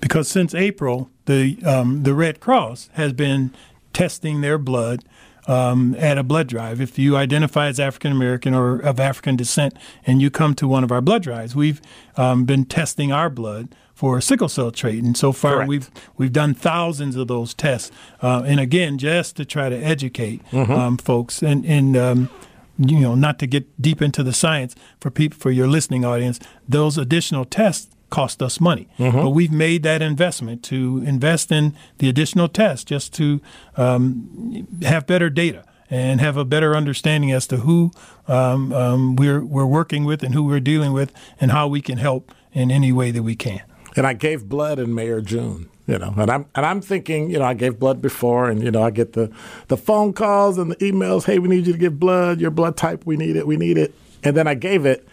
Because 0.00 0.28
since 0.28 0.54
April, 0.54 1.10
the 1.26 1.62
um, 1.64 2.02
the 2.02 2.14
Red 2.14 2.40
Cross 2.40 2.90
has 2.94 3.12
been 3.12 3.52
testing 3.92 4.40
their 4.40 4.58
blood 4.58 5.04
um, 5.46 5.94
at 5.98 6.18
a 6.18 6.22
blood 6.22 6.46
drive. 6.46 6.80
If 6.80 6.98
you 6.98 7.16
identify 7.16 7.66
as 7.66 7.80
African 7.80 8.12
American 8.12 8.54
or 8.54 8.78
of 8.78 9.00
African 9.00 9.36
descent 9.36 9.74
and 10.06 10.20
you 10.20 10.30
come 10.30 10.54
to 10.56 10.68
one 10.68 10.84
of 10.84 10.92
our 10.92 11.00
blood 11.00 11.22
drives, 11.22 11.54
we've 11.54 11.80
um, 12.16 12.44
been 12.44 12.64
testing 12.64 13.12
our 13.12 13.30
blood 13.30 13.74
for 13.94 14.20
sickle 14.20 14.48
cell 14.48 14.70
trait. 14.70 15.02
And 15.04 15.16
so 15.16 15.32
far, 15.32 15.54
Correct. 15.54 15.68
we've 15.68 15.90
we've 16.16 16.32
done 16.32 16.54
thousands 16.54 17.16
of 17.16 17.28
those 17.28 17.54
tests. 17.54 17.90
Uh, 18.20 18.42
and 18.46 18.60
again, 18.60 18.98
just 18.98 19.36
to 19.36 19.44
try 19.44 19.68
to 19.68 19.76
educate 19.76 20.44
mm-hmm. 20.50 20.72
um, 20.72 20.96
folks 20.96 21.42
and 21.42 21.64
and 21.66 21.96
um, 21.96 22.30
you 22.78 23.00
know 23.00 23.14
not 23.14 23.38
to 23.40 23.46
get 23.46 23.80
deep 23.80 24.02
into 24.02 24.22
the 24.22 24.32
science 24.32 24.74
for 25.00 25.10
people 25.10 25.38
for 25.38 25.50
your 25.50 25.66
listening 25.66 26.04
audience, 26.04 26.40
those 26.68 26.98
additional 26.98 27.44
tests 27.44 27.94
cost 28.12 28.40
us 28.42 28.60
money. 28.60 28.88
Mm-hmm. 28.98 29.18
But 29.18 29.30
we've 29.30 29.50
made 29.50 29.82
that 29.82 30.02
investment 30.02 30.62
to 30.64 31.02
invest 31.04 31.50
in 31.50 31.74
the 31.98 32.08
additional 32.08 32.48
tests 32.48 32.84
just 32.84 33.12
to 33.14 33.40
um, 33.76 34.68
have 34.82 35.06
better 35.06 35.28
data 35.30 35.64
and 35.90 36.20
have 36.20 36.36
a 36.36 36.44
better 36.44 36.76
understanding 36.76 37.32
as 37.32 37.46
to 37.48 37.58
who 37.58 37.90
um, 38.28 38.72
um, 38.72 39.16
we're 39.16 39.44
we're 39.44 39.66
working 39.66 40.04
with 40.04 40.22
and 40.22 40.34
who 40.34 40.44
we're 40.44 40.60
dealing 40.60 40.92
with 40.92 41.12
and 41.40 41.50
how 41.50 41.66
we 41.66 41.80
can 41.80 41.98
help 41.98 42.32
in 42.52 42.70
any 42.70 42.92
way 42.92 43.10
that 43.10 43.24
we 43.24 43.34
can 43.34 43.62
and 43.96 44.06
I 44.06 44.14
gave 44.14 44.48
blood 44.48 44.78
in 44.78 44.94
May 44.94 45.08
or 45.08 45.20
June. 45.20 45.68
You 45.86 45.98
know, 45.98 46.14
and 46.16 46.30
I'm 46.30 46.46
and 46.54 46.64
I'm 46.64 46.80
thinking, 46.80 47.28
you 47.28 47.40
know, 47.40 47.44
I 47.44 47.54
gave 47.54 47.78
blood 47.80 48.00
before, 48.00 48.48
and 48.48 48.62
you 48.62 48.70
know, 48.70 48.82
I 48.82 48.90
get 48.90 49.14
the 49.14 49.32
the 49.66 49.76
phone 49.76 50.12
calls 50.12 50.56
and 50.56 50.70
the 50.70 50.76
emails. 50.76 51.24
Hey, 51.24 51.40
we 51.40 51.48
need 51.48 51.66
you 51.66 51.72
to 51.72 51.78
give 51.78 51.98
blood. 51.98 52.40
Your 52.40 52.52
blood 52.52 52.76
type, 52.76 53.04
we 53.04 53.16
need 53.16 53.34
it. 53.34 53.48
We 53.48 53.56
need 53.56 53.76
it. 53.76 53.92
And 54.22 54.36
then 54.36 54.46
I 54.46 54.54
gave 54.54 54.86
it, 54.86 55.08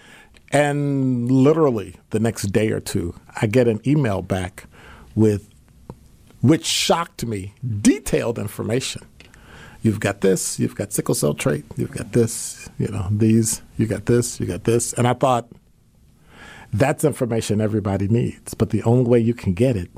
and 0.51 1.29
literally 1.31 1.95
the 2.09 2.19
next 2.19 2.43
day 2.47 2.71
or 2.71 2.79
two, 2.79 3.15
I 3.41 3.47
get 3.47 3.67
an 3.67 3.79
email 3.85 4.21
back 4.21 4.65
with, 5.15 5.49
which 6.41 6.65
shocked 6.65 7.25
me, 7.25 7.53
detailed 7.81 8.39
information. 8.39 9.03
you've 9.81 9.99
got 9.99 10.21
this, 10.21 10.59
you've 10.59 10.75
got 10.75 10.91
sickle 10.91 11.15
cell 11.15 11.33
trait, 11.33 11.63
you've 11.77 11.91
got 11.91 12.11
this, 12.11 12.69
you 12.77 12.87
know, 12.87 13.07
these, 13.11 13.61
you 13.77 13.85
got 13.85 14.05
this, 14.07 14.39
you 14.39 14.45
got 14.45 14.63
this. 14.63 14.93
And 14.93 15.07
I 15.07 15.13
thought, 15.13 15.47
that's 16.71 17.03
information 17.03 17.61
everybody 17.61 18.07
needs. 18.07 18.53
But 18.53 18.69
the 18.69 18.83
only 18.83 19.09
way 19.09 19.19
you 19.19 19.33
can 19.33 19.53
get 19.53 19.75
it 19.75 19.89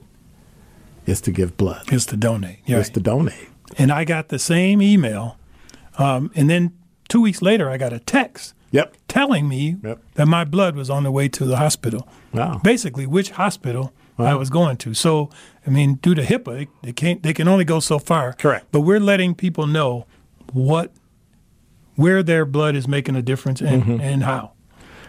is 1.06 1.20
to 1.22 1.32
give 1.32 1.58
blood, 1.58 1.92
Is 1.92 2.06
to 2.08 2.18
donate. 2.18 2.60
Yeah. 2.66 2.78
is 2.78 2.90
to 2.92 3.00
donate. 3.00 3.50
And 3.78 3.92
I 3.92 4.06
got 4.06 4.30
the 4.30 4.40
same 4.40 4.82
email. 4.82 5.38
Um, 5.98 6.32
and 6.36 6.50
then 6.50 6.74
two 7.10 7.22
weeks 7.22 7.42
later, 7.42 7.70
I 7.70 7.78
got 7.78 7.92
a 7.92 8.00
text 8.00 8.54
Yep. 8.72 8.96
telling 9.08 9.48
me 9.50 9.78
Yep. 9.84 10.02
that 10.16 10.26
my 10.28 10.44
blood 10.46 10.76
was 10.76 10.90
on 10.90 11.04
the 11.04 11.12
way 11.12 11.28
to 11.30 11.46
the 11.46 11.58
hospital. 11.58 12.08
Wow. 12.34 12.60
Basically, 12.64 13.06
which 13.06 13.32
hospital 13.32 13.94
I 14.18 14.36
was 14.36 14.52
going 14.52 14.78
to. 14.78 14.94
So, 14.94 15.30
I 15.66 15.72
mean, 15.72 15.96
due 15.96 16.14
to 16.14 16.22
HIPAA, 16.22 16.46
they, 16.46 16.68
they 16.84 16.94
can't. 16.94 17.24
They 17.24 17.34
can 17.34 17.48
only 17.48 17.66
go 17.66 17.80
so 17.80 17.98
far. 17.98 18.34
Correct. 18.34 18.68
But 18.72 18.82
we're 18.82 19.00
letting 19.00 19.34
people 19.34 19.66
know 19.66 20.06
what, 20.54 20.92
where 21.96 22.22
their 22.22 22.46
blood 22.46 22.76
is 22.76 22.88
making 22.88 23.16
a 23.16 23.24
difference 23.24 23.62
and, 23.62 23.82
Mm-hmm. 23.84 24.00
and 24.02 24.24
how. 24.24 24.52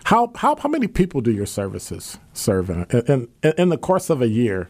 How, 0.04 0.32
how, 0.34 0.56
how 0.56 0.68
many 0.70 0.86
people 0.88 1.20
do 1.20 1.30
your 1.30 1.44
services 1.46 2.18
serve 2.32 2.70
in, 2.70 2.86
in, 3.06 3.28
in, 3.42 3.52
in 3.58 3.68
the 3.68 3.76
course 3.78 4.08
of 4.08 4.22
a 4.22 4.28
year? 4.28 4.68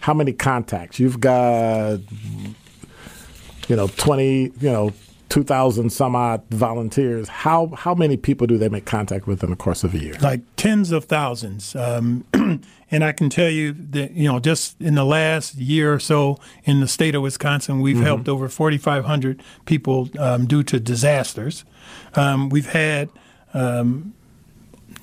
How 0.00 0.14
many 0.14 0.32
contacts? 0.32 0.98
You've 1.00 1.18
got, 1.20 1.98
you 3.68 3.76
know, 3.76 3.88
20, 3.88 4.34
you 4.42 4.52
know, 4.70 4.92
2,000 5.30 5.90
some 5.90 6.14
odd 6.14 6.42
volunteers. 6.50 7.28
How, 7.28 7.68
how 7.68 7.94
many 7.94 8.16
people 8.18 8.46
do 8.46 8.58
they 8.58 8.68
make 8.68 8.84
contact 8.84 9.26
with 9.26 9.42
in 9.42 9.50
the 9.50 9.56
course 9.56 9.82
of 9.84 9.94
a 9.94 9.98
year? 9.98 10.14
like 10.20 10.42
tens 10.56 10.90
of 10.92 11.04
thousands. 11.04 11.74
Um, 11.74 12.24
and 12.90 13.02
I 13.04 13.12
can 13.12 13.30
tell 13.30 13.48
you 13.48 13.72
that, 13.72 14.10
you 14.12 14.30
know, 14.30 14.38
just 14.40 14.78
in 14.80 14.96
the 14.96 15.04
last 15.04 15.54
year 15.54 15.94
or 15.94 15.98
so 16.00 16.38
in 16.64 16.80
the 16.80 16.88
state 16.88 17.14
of 17.14 17.22
Wisconsin, 17.22 17.80
we've 17.80 18.00
helped 18.00 18.28
over 18.28 18.48
4,500 18.48 19.42
people 19.64 20.10
um, 20.18 20.46
due 20.46 20.62
to 20.64 20.78
disasters. 20.80 21.64
Um, 22.14 22.48
we've 22.50 22.70
had 22.70 23.08
um, 23.54 24.12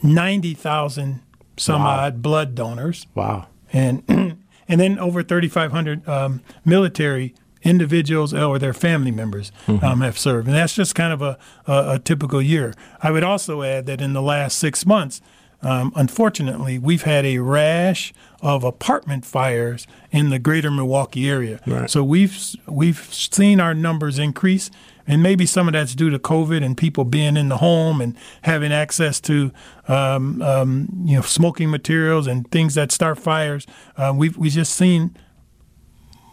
90,000 0.03 1.21
some 1.55 1.81
Wow. 1.81 1.87
odd 2.05 2.21
blood 2.21 2.53
donors 2.53 3.07
Wow. 3.15 3.47
and 3.73 4.03
and 4.69 4.81
then 4.81 4.99
over 4.99 5.23
3,500 5.23 6.07
um, 6.07 6.41
military 6.65 7.33
individuals 7.67 8.33
or 8.33 8.57
their 8.57 8.73
family 8.73 9.11
members 9.11 9.51
um, 9.67 10.01
have 10.01 10.17
served, 10.17 10.47
and 10.47 10.55
that's 10.55 10.73
just 10.73 10.95
kind 10.95 11.13
of 11.13 11.21
a, 11.21 11.37
a, 11.67 11.95
a 11.95 11.99
typical 11.99 12.41
year. 12.41 12.73
I 13.01 13.11
would 13.11 13.23
also 13.23 13.61
add 13.61 13.85
that 13.87 14.01
in 14.01 14.13
the 14.13 14.21
last 14.21 14.57
six 14.57 14.85
months, 14.85 15.21
um, 15.61 15.91
unfortunately, 15.95 16.77
we've 16.77 17.01
had 17.01 17.25
a 17.25 17.39
rash 17.39 18.13
of 18.41 18.63
apartment 18.63 19.25
fires 19.25 19.87
in 20.11 20.29
the 20.29 20.37
greater 20.37 20.69
Milwaukee 20.69 21.29
area. 21.29 21.59
Right. 21.65 21.89
So 21.89 22.03
we've 22.03 22.37
we've 22.67 23.11
seen 23.11 23.59
our 23.59 23.73
numbers 23.73 24.19
increase, 24.19 24.69
and 25.07 25.23
maybe 25.23 25.47
some 25.47 25.67
of 25.67 25.73
that's 25.73 25.95
due 25.95 26.11
to 26.11 26.19
COVID 26.19 26.63
and 26.63 26.77
people 26.77 27.05
being 27.05 27.35
in 27.37 27.49
the 27.49 27.57
home 27.57 28.01
and 28.01 28.15
having 28.43 28.71
access 28.71 29.19
to 29.21 29.51
um, 29.87 30.41
um, 30.43 30.89
you 31.05 31.15
know 31.15 31.23
smoking 31.23 31.71
materials 31.71 32.27
and 32.27 32.49
things 32.51 32.75
that 32.75 32.91
start 32.91 33.17
fires. 33.17 33.65
Uh, 33.97 34.13
we've 34.15 34.37
we 34.37 34.51
just 34.51 34.75
seen 34.75 35.17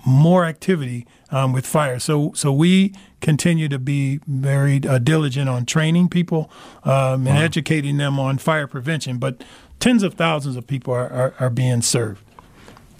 more 0.06 0.44
activity 0.44 1.06
um, 1.30 1.52
with 1.52 1.66
fire. 1.66 1.98
So 1.98 2.32
so 2.34 2.52
we 2.52 2.92
continue 3.20 3.68
to 3.68 3.78
be 3.78 4.20
very 4.26 4.80
uh, 4.86 4.98
diligent 4.98 5.48
on 5.48 5.64
training 5.64 6.08
people 6.08 6.50
um, 6.84 7.26
and 7.26 7.38
educating 7.38 7.96
them 7.96 8.20
on 8.20 8.38
fire 8.38 8.66
prevention. 8.66 9.18
But 9.18 9.42
tens 9.80 10.02
of 10.02 10.14
thousands 10.14 10.56
of 10.56 10.66
people 10.66 10.92
are, 10.94 11.08
are, 11.10 11.34
are 11.40 11.50
being 11.50 11.82
served. 11.82 12.22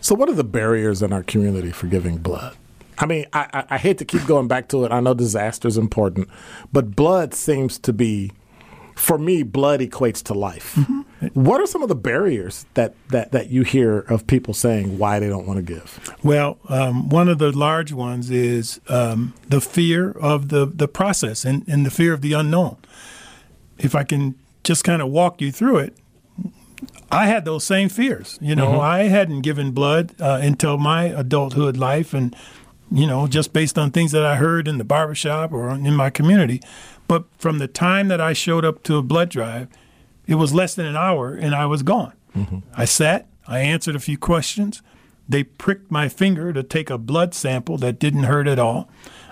So, 0.01 0.14
what 0.14 0.29
are 0.29 0.35
the 0.35 0.45
barriers 0.45 1.03
in 1.03 1.14
our 1.14 1.23
community 1.23 1.71
for 1.71 1.87
giving 1.87 2.19
blood? 2.19 2.57
I 2.99 3.07
mean, 3.07 3.27
I, 3.33 3.49
I, 3.53 3.64
I 3.71 3.79
hate 3.79 3.99
to 3.99 4.05
keep 4.05 4.27
going 4.27 4.49
back 4.49 4.69
to 4.69 4.85
it. 4.85 4.93
I 4.93 5.01
know 5.01 5.14
disaster 5.14 5.67
is 5.67 5.79
important, 5.79 6.29
but 6.73 6.95
blood 6.95 7.33
seems 7.33 7.79
to 7.79 7.93
be, 7.93 8.31
for 8.94 9.18
me, 9.18 9.42
blood 9.42 9.80
equates 9.80 10.22
to 10.24 10.35
life. 10.35 10.78
What 11.33 11.61
are 11.61 11.66
some 11.66 11.83
of 11.83 11.88
the 11.88 11.94
barriers 11.94 12.66
that, 12.74 12.94
that, 13.09 13.33
that 13.33 13.50
you 13.50 13.62
hear 13.62 14.00
of 14.00 14.26
people 14.26 14.54
saying 14.54 14.98
why 14.98 15.18
they 15.18 15.28
don't 15.28 15.46
want 15.46 15.57
to 15.57 15.62
give? 15.62 16.16
Well, 16.22 16.59
um, 16.68 17.09
one 17.09 17.28
of 17.28 17.38
the 17.38 17.50
large 17.50 17.92
ones 17.92 18.30
is 18.30 18.80
um, 18.88 19.35
the 19.48 19.61
fear 19.61 20.11
of 20.11 20.48
the, 20.48 20.66
the 20.66 20.87
process 20.87 21.44
and, 21.44 21.66
and 21.66 21.85
the 21.85 21.90
fear 21.90 22.12
of 22.12 22.20
the 22.20 22.35
unknown. 22.35 22.76
If 23.78 23.94
I 23.94 24.04
can 24.04 24.35
just 24.62 24.85
kind 24.85 25.02
of 25.02 25.09
walk 25.09 25.40
you 25.40 25.50
through 25.50 25.78
it, 25.78 25.96
I 27.11 27.26
had 27.26 27.44
those 27.44 27.64
same 27.64 27.88
fears. 27.88 28.38
You 28.40 28.57
know, 28.57 28.80
I 28.80 29.04
hadn't 29.04 29.42
given 29.42 29.70
blood 29.70 30.14
uh, 30.20 30.40
until 30.42 30.78
my 30.78 31.04
adulthood 31.04 31.76
life, 31.76 32.12
and 32.12 32.35
you 32.90 33.07
know, 33.07 33.26
just 33.26 33.52
based 33.52 33.78
on 33.78 33.90
things 33.90 34.12
that 34.12 34.24
I 34.24 34.37
heard 34.37 34.68
in 34.68 34.78
the 34.78 34.85
barbershop 34.85 35.52
or 35.52 35.70
in 35.70 35.94
my 35.94 36.11
community. 36.11 36.61
But 37.07 37.25
from 37.38 37.59
the 37.59 37.69
time 37.69 38.09
that 38.09 38.21
I 38.21 38.33
showed 38.33 38.64
up 38.64 38.83
to 38.85 38.97
a 38.97 39.03
blood 39.03 39.29
drive, 39.29 39.69
it 40.27 40.37
was 40.37 40.55
less 40.55 40.75
than 40.75 40.87
an 40.87 40.97
hour, 40.97 41.35
and 41.35 41.55
I 41.55 41.67
was 41.67 41.83
gone. 41.83 42.14
I 42.75 42.85
sat, 42.85 43.29
I 43.47 43.61
answered 43.61 43.95
a 43.95 44.01
few 44.01 44.19
questions. 44.19 44.83
They 45.29 45.45
pricked 45.45 45.90
my 45.90 46.09
finger 46.09 46.53
to 46.53 46.62
take 46.62 46.90
a 46.90 46.99
blood 46.99 47.33
sample 47.35 47.79
that 47.79 47.99
didn't 47.99 48.25
hurt 48.25 48.49
at 48.49 48.59
all. 48.59 48.88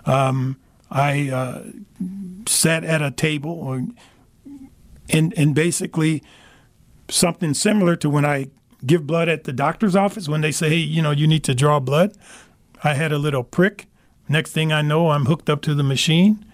Um, 0.07 0.57
I 0.91 1.29
uh, 1.31 1.63
sat 2.47 2.85
at 2.85 3.03
a 3.03 3.11
table, 3.11 3.51
or, 3.51 3.87
and 5.09 5.35
and 5.37 5.55
basically 5.55 6.23
something 7.09 7.55
similar 7.55 7.97
to 7.97 8.09
when 8.09 8.25
I 8.25 8.49
give 8.87 9.07
blood 9.07 9.29
at 9.29 9.45
the 9.45 9.53
doctor's 9.53 9.97
office 9.97 10.29
when 10.29 10.41
they 10.41 10.53
say, 10.53 10.69
hey, 10.69 10.77
you 10.77 11.03
know, 11.03 11.11
you 11.11 11.27
need 11.27 11.45
to 11.45 11.55
draw 11.55 11.81
blood. 11.81 12.15
I 12.85 12.95
had 12.95 13.13
a 13.13 13.19
little 13.19 13.45
prick. 13.45 13.87
Next 14.29 14.53
thing 14.53 14.73
I 14.73 14.83
know, 14.83 15.11
I'm 15.11 15.27
hooked 15.27 15.51
up 15.51 15.63
to 15.63 15.75
the 15.75 15.83
machine. 15.83 16.45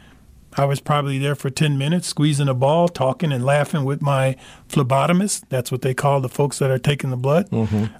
I 0.57 0.65
was 0.65 0.81
probably 0.81 1.19
there 1.19 1.35
for 1.35 1.51
10 1.51 1.79
minutes, 1.79 2.09
squeezing 2.09 2.49
a 2.49 2.55
ball, 2.55 2.89
talking 2.89 3.33
and 3.33 3.45
laughing 3.45 3.85
with 3.85 4.01
my 4.03 4.37
phlebotomist. 4.69 5.45
That's 5.49 5.71
what 5.71 5.83
they 5.83 5.95
call 5.95 6.21
the 6.21 6.29
folks 6.29 6.59
that 6.59 6.71
are 6.71 6.79
taking 6.79 7.11
the 7.11 7.17
blood. 7.17 7.53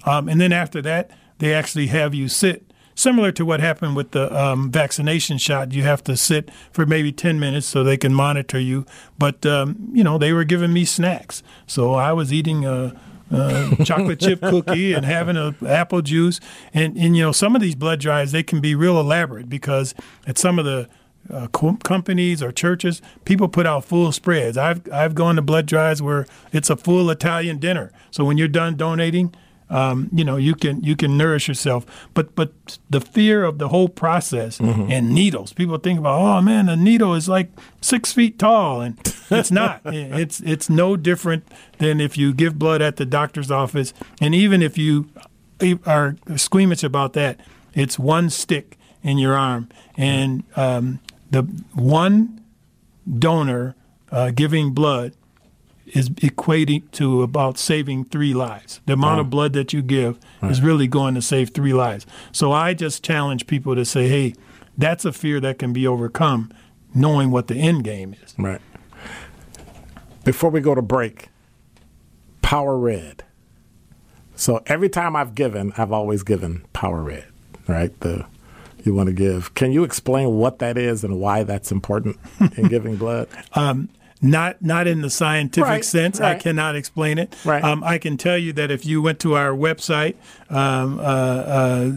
Um, 0.05 0.29
and 0.29 0.41
then 0.41 0.53
after 0.53 0.81
that, 0.83 1.11
they 1.39 1.55
actually 1.55 1.89
have 1.89 2.15
you 2.15 2.29
sit. 2.29 2.65
Similar 2.95 3.31
to 3.33 3.45
what 3.45 3.61
happened 3.61 3.95
with 3.95 4.11
the 4.11 4.35
um, 4.37 4.73
vaccination 4.73 5.39
shot, 5.39 5.73
you 5.73 5.85
have 5.85 6.03
to 6.05 6.17
sit 6.17 6.51
for 6.73 6.85
maybe 6.85 7.13
10 7.13 7.39
minutes 7.39 7.65
so 7.67 7.85
they 7.85 7.97
can 7.97 8.13
monitor 8.13 8.59
you. 8.59 8.87
But, 9.19 9.47
um, 9.47 9.91
you 9.93 10.03
know, 10.03 10.19
they 10.19 10.33
were 10.33 10.43
giving 10.43 10.73
me 10.73 10.85
snacks. 10.85 11.45
So 11.69 11.95
I 11.95 12.13
was 12.13 12.33
eating 12.33 12.65
a, 12.65 12.99
a 13.31 13.77
chocolate 13.85 14.19
chip 14.19 14.41
cookie 14.41 14.95
and 14.95 15.05
having 15.05 15.37
a 15.37 15.55
apple 15.65 16.03
juice. 16.03 16.41
And, 16.75 16.97
and, 16.97 17.17
you 17.17 17.23
know, 17.23 17.31
some 17.31 17.55
of 17.55 17.63
these 17.63 17.77
blood 17.77 18.01
drives, 18.01 18.33
they 18.33 18.43
can 18.43 18.61
be 18.61 18.75
real 18.75 18.99
elaborate 18.99 19.49
because 19.49 19.95
at 20.27 20.37
some 20.37 20.59
of 20.59 20.65
the 20.65 20.89
uh, 21.33 21.47
co- 21.49 21.79
companies 21.85 22.43
or 22.43 22.53
churches, 22.53 23.03
people 23.25 23.49
put 23.49 23.67
out 23.67 23.85
full 23.85 24.13
spreads. 24.13 24.57
I've 24.57 24.91
I've 24.93 25.15
gone 25.15 25.37
to 25.37 25.43
blood 25.43 25.67
drives 25.67 26.01
where 26.01 26.27
it's 26.53 26.71
a 26.71 26.77
full 26.77 27.11
Italian 27.11 27.59
dinner. 27.59 27.93
So 28.11 28.25
when 28.25 28.39
you're 28.39 28.49
done 28.49 28.77
donating, 28.77 29.35
um, 29.71 30.09
you 30.13 30.25
know 30.25 30.37
you 30.37 30.55
can 30.55 30.83
you 30.83 30.97
can 30.97 31.19
nourish 31.19 31.47
yourself. 31.47 31.85
But 32.15 32.35
but 32.35 32.79
the 32.89 33.01
fear 33.01 33.45
of 33.45 33.59
the 33.59 33.69
whole 33.69 33.89
process 33.89 34.59
and 34.59 35.15
needles. 35.15 35.53
People 35.53 35.77
think 35.79 35.99
about 35.99 36.19
oh 36.21 36.41
man, 36.41 36.67
the 36.67 36.77
needle 36.77 37.15
is 37.15 37.29
like 37.29 37.51
six 37.83 38.13
feet 38.13 38.39
tall, 38.39 38.81
and 38.81 38.99
it's 39.31 39.51
not. 39.51 39.83
it's 39.85 40.41
it's 40.41 40.71
no 40.71 40.97
different 40.97 41.47
than 41.79 42.01
if 42.01 42.17
you 42.17 42.33
give 42.33 42.59
blood 42.59 42.81
at 42.81 42.97
the 42.97 43.05
doctor's 43.05 43.51
office, 43.51 43.93
and 44.21 44.35
even 44.35 44.63
if 44.63 44.79
you 44.79 45.11
are 45.85 46.17
squeamish 46.37 46.83
about 46.83 47.13
that, 47.13 47.39
it's 47.75 47.99
one 47.99 48.31
stick 48.31 48.79
in 49.03 49.19
your 49.19 49.37
arm, 49.37 49.69
and 49.97 50.45
um, 50.57 51.01
the 51.31 51.43
one 51.75 52.43
donor 53.19 53.75
uh, 54.11 54.31
giving 54.31 54.73
blood 54.73 55.15
is 55.87 56.11
equating 56.11 56.91
to 56.93 57.23
about 57.23 57.59
saving 57.59 58.05
three 58.05 58.35
lives. 58.35 58.81
The 58.87 58.93
amount 58.93 59.21
of 59.21 59.31
blood 59.31 59.55
that 59.55 59.73
you 59.73 59.81
give 59.83 60.19
is 60.43 60.61
really 60.61 60.87
going 60.87 61.15
to 61.15 61.23
save 61.23 61.51
three 61.51 61.73
lives. 61.73 62.07
So 62.31 62.53
I 62.53 62.75
just 62.75 63.03
challenge 63.03 63.47
people 63.47 63.75
to 63.75 63.85
say, 63.85 64.09
hey, 64.09 64.35
that's 64.77 65.05
a 65.05 65.13
fear 65.13 65.41
that 65.41 65.59
can 65.59 65.73
be 65.73 65.87
overcome, 65.87 66.53
knowing 66.95 67.31
what 67.31 67.47
the 67.47 67.57
end 67.57 67.85
game 67.85 68.15
is. 68.23 68.35
Right. 68.39 68.61
Before 70.25 70.51
we 70.51 70.61
go 70.61 70.75
to 70.75 70.83
break, 70.83 71.29
Power 72.43 72.77
Red. 72.77 73.25
So 74.37 74.63
every 74.67 74.89
time 74.89 75.17
I've 75.17 75.35
given, 75.35 75.73
I've 75.77 75.91
always 75.91 76.23
given 76.23 76.65
Power 76.73 77.03
Red, 77.03 77.27
right? 77.67 77.99
The 78.01 78.27
you 78.85 78.95
want 78.95 79.09
to 79.09 79.13
give. 79.13 79.55
Can 79.55 79.73
you 79.73 79.85
explain 79.85 80.31
what 80.37 80.59
that 80.61 80.77
is 80.79 81.05
and 81.05 81.19
why 81.21 81.43
that's 81.43 81.71
important 81.73 82.17
in 82.57 82.69
giving 82.69 82.97
blood? 82.97 83.29
Not 84.21 84.61
not 84.61 84.89
in 84.89 85.01
the 85.03 85.11
scientific 85.11 85.69
Right, 85.69 85.85
sense. 85.85 86.21
I 86.21 86.35
cannot 86.35 86.75
explain 86.75 87.19
it. 87.19 87.37
Right. 87.45 87.63
Um, 87.63 87.85
I 87.85 87.99
can 87.99 88.17
tell 88.17 88.37
you 88.37 88.53
that 88.55 88.69
if 88.69 88.85
you 88.85 89.01
went 89.01 89.21
to 89.21 89.37
our 89.37 89.51
website, 89.53 90.17
um, 90.51 90.99
uh, 90.99 91.03
uh, 91.03 91.91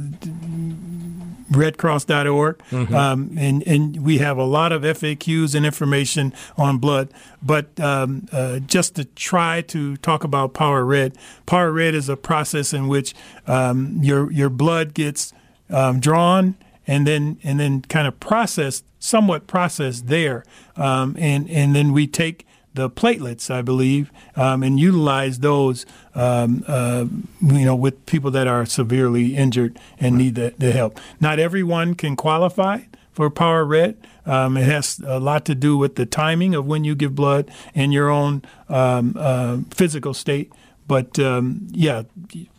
redcross.org, 1.51 2.57
Mm-hmm. 2.69 2.93
um, 2.95 3.31
and, 3.37 3.63
and 3.67 4.03
we 4.05 4.19
have 4.19 4.37
a 4.37 4.43
lot 4.43 4.71
of 4.71 4.83
FAQs 4.83 5.55
and 5.55 5.65
information 5.65 6.33
on 6.57 6.77
blood. 6.77 7.09
But 7.41 7.77
um, 7.79 8.27
uh, 8.31 8.59
just 8.59 8.95
to 8.95 9.05
try 9.05 9.61
to 9.63 9.97
talk 9.97 10.23
about 10.23 10.53
Power 10.53 10.85
Red, 10.85 11.17
Power 11.45 11.71
Red 11.71 11.93
is 11.95 12.07
a 12.07 12.15
process 12.15 12.71
in 12.73 12.87
which 12.87 13.13
um, 13.47 13.97
your 14.01 14.31
your 14.31 14.49
blood 14.49 14.93
gets 14.93 15.33
um, 15.69 15.99
drawn 15.99 16.55
and 16.87 17.05
then 17.05 17.37
and 17.43 17.59
then 17.59 17.81
kind 17.83 18.07
of 18.07 18.19
processed 18.19 18.85
somewhat 18.99 19.47
processed 19.47 20.07
there, 20.07 20.43
um, 20.75 21.15
and 21.19 21.49
and 21.49 21.75
then 21.75 21.93
we 21.93 22.07
take 22.07 22.45
the 22.73 22.89
platelets, 22.89 23.51
I 23.51 23.61
believe, 23.61 24.11
um, 24.35 24.63
and 24.63 24.79
utilize 24.79 25.39
those, 25.39 25.85
um, 26.15 26.63
uh, 26.67 27.05
you 27.41 27.65
know, 27.65 27.75
with 27.75 28.05
people 28.05 28.31
that 28.31 28.47
are 28.47 28.65
severely 28.65 29.35
injured 29.35 29.77
and 29.99 30.17
need 30.17 30.35
the, 30.35 30.53
the 30.57 30.71
help. 30.71 30.99
Not 31.19 31.37
everyone 31.37 31.95
can 31.95 32.15
qualify 32.15 32.83
for 33.11 33.29
Power 33.29 33.65
Red. 33.65 33.97
Um, 34.25 34.55
it 34.55 34.63
has 34.63 35.01
a 35.05 35.19
lot 35.19 35.45
to 35.45 35.55
do 35.55 35.77
with 35.77 35.95
the 35.95 36.05
timing 36.05 36.55
of 36.55 36.65
when 36.65 36.83
you 36.83 36.95
give 36.95 37.13
blood 37.13 37.51
and 37.75 37.91
your 37.91 38.09
own 38.09 38.43
um, 38.69 39.15
uh, 39.17 39.57
physical 39.71 40.13
state. 40.13 40.53
But 40.87 41.19
um, 41.19 41.67
yeah, 41.71 42.03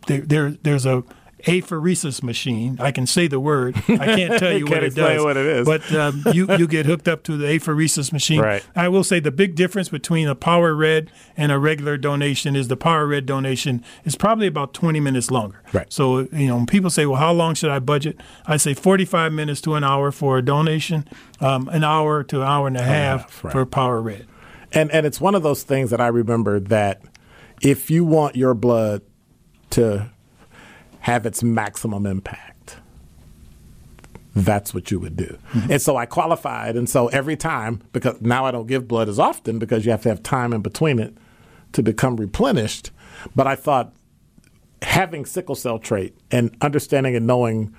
there, 0.07 0.21
there, 0.21 0.51
there's 0.51 0.87
a 0.87 1.05
apheresis 1.47 2.23
machine. 2.23 2.77
I 2.81 2.93
can 2.93 3.07
say 3.07 3.27
the 3.27 3.41
word. 3.41 3.77
I 3.89 4.17
can't 4.17 4.39
tell 4.39 4.57
you, 4.57 4.67
what 4.67 4.83
it 4.83 4.95
does. 4.95 5.23
what 5.23 5.37
it 5.37 5.47
is. 5.47 5.67
But 5.67 5.93
um, 5.95 6.25
you 6.33 6.47
you 6.57 6.67
get 6.67 6.87
hooked 6.87 7.09
up 7.09 7.23
to 7.25 7.37
the 7.37 7.47
apheresis 7.47 8.13
machine. 8.13 8.41
Right. 8.41 8.65
I 8.75 8.89
will 8.89 9.05
say 9.05 9.21
the 9.21 9.31
big 9.31 9.55
difference 9.55 9.89
between 9.89 10.29
a 10.29 10.35
Power 10.35 10.75
Red 10.75 11.11
and 11.37 11.53
a 11.53 11.59
regular 11.59 11.97
donation 11.97 12.57
is 12.57 12.69
the 12.69 12.77
Power 12.77 13.07
Red 13.07 13.27
donation 13.27 13.85
is 14.05 14.17
probably 14.17 14.47
about 14.47 14.75
20 14.75 15.01
minutes 15.01 15.31
longer. 15.31 15.61
Right. 15.73 15.93
So 15.93 16.21
you 16.33 16.47
know, 16.47 16.57
when 16.57 16.67
people 16.67 16.91
say, 16.91 17.07
"Well, 17.07 17.19
how 17.19 17.33
long 17.33 17.55
should 17.55 17.71
I 17.71 17.79
budget?" 17.79 18.21
I 18.47 18.57
say 18.57 18.75
45 18.75 19.33
minutes 19.33 19.61
to 19.63 19.75
an 19.75 19.85
hour 19.85 20.13
for 20.13 20.39
a 20.39 20.43
donation, 20.43 21.07
um, 21.41 21.69
an 21.69 21.85
hour 21.85 22.23
to 22.25 22.43
an 22.43 22.49
hour 22.49 22.67
and 22.67 22.77
a 22.77 22.83
half 22.83 23.03
half, 23.03 23.45
right. 23.45 23.53
for 23.53 23.67
Power 23.67 24.01
Red. 24.01 24.27
And 24.73 24.91
and 24.91 25.07
it's 25.07 25.21
one 25.21 25.35
of 25.35 25.43
those 25.43 25.63
things 25.63 25.91
that 25.91 26.01
I 26.01 26.09
remember 26.09 26.59
that 26.61 27.03
if 27.61 27.91
you 27.91 28.05
want 28.05 28.37
your 28.37 28.55
blood 28.55 29.03
to 29.71 30.11
have 31.03 31.27
its 31.27 31.43
maximum 31.43 32.07
impact, 32.07 32.77
that's 34.35 34.73
what 34.73 34.91
you 34.91 34.99
would 34.99 35.17
do. 35.17 35.39
Mm-hmm. 35.53 35.73
And 35.73 35.83
so 35.83 35.97
I 35.97 36.07
qualified, 36.07 36.77
and 36.77 36.89
so 36.89 37.09
every 37.09 37.37
time 37.37 37.83
because 37.93 38.21
now 38.21 38.47
I 38.47 38.51
don't 38.51 38.67
give 38.67 38.89
blood 38.89 39.09
as 39.09 39.19
often 39.19 39.59
because 39.59 39.85
you 39.85 39.91
have 39.91 40.03
to 40.03 40.09
have 40.09 40.23
time 40.23 40.53
in 40.53 40.63
between 40.63 40.99
it 40.99 41.15
to 41.73 41.83
become 41.83 42.17
replenished. 42.17 42.91
But 43.37 43.47
I 43.47 43.57
thought 43.57 43.93
having 44.81 45.25
sickle 45.27 45.55
cell 45.55 45.79
trait 45.79 46.17
and 46.31 46.57
understanding 46.61 47.15
and 47.15 47.27
knowing 47.27 47.75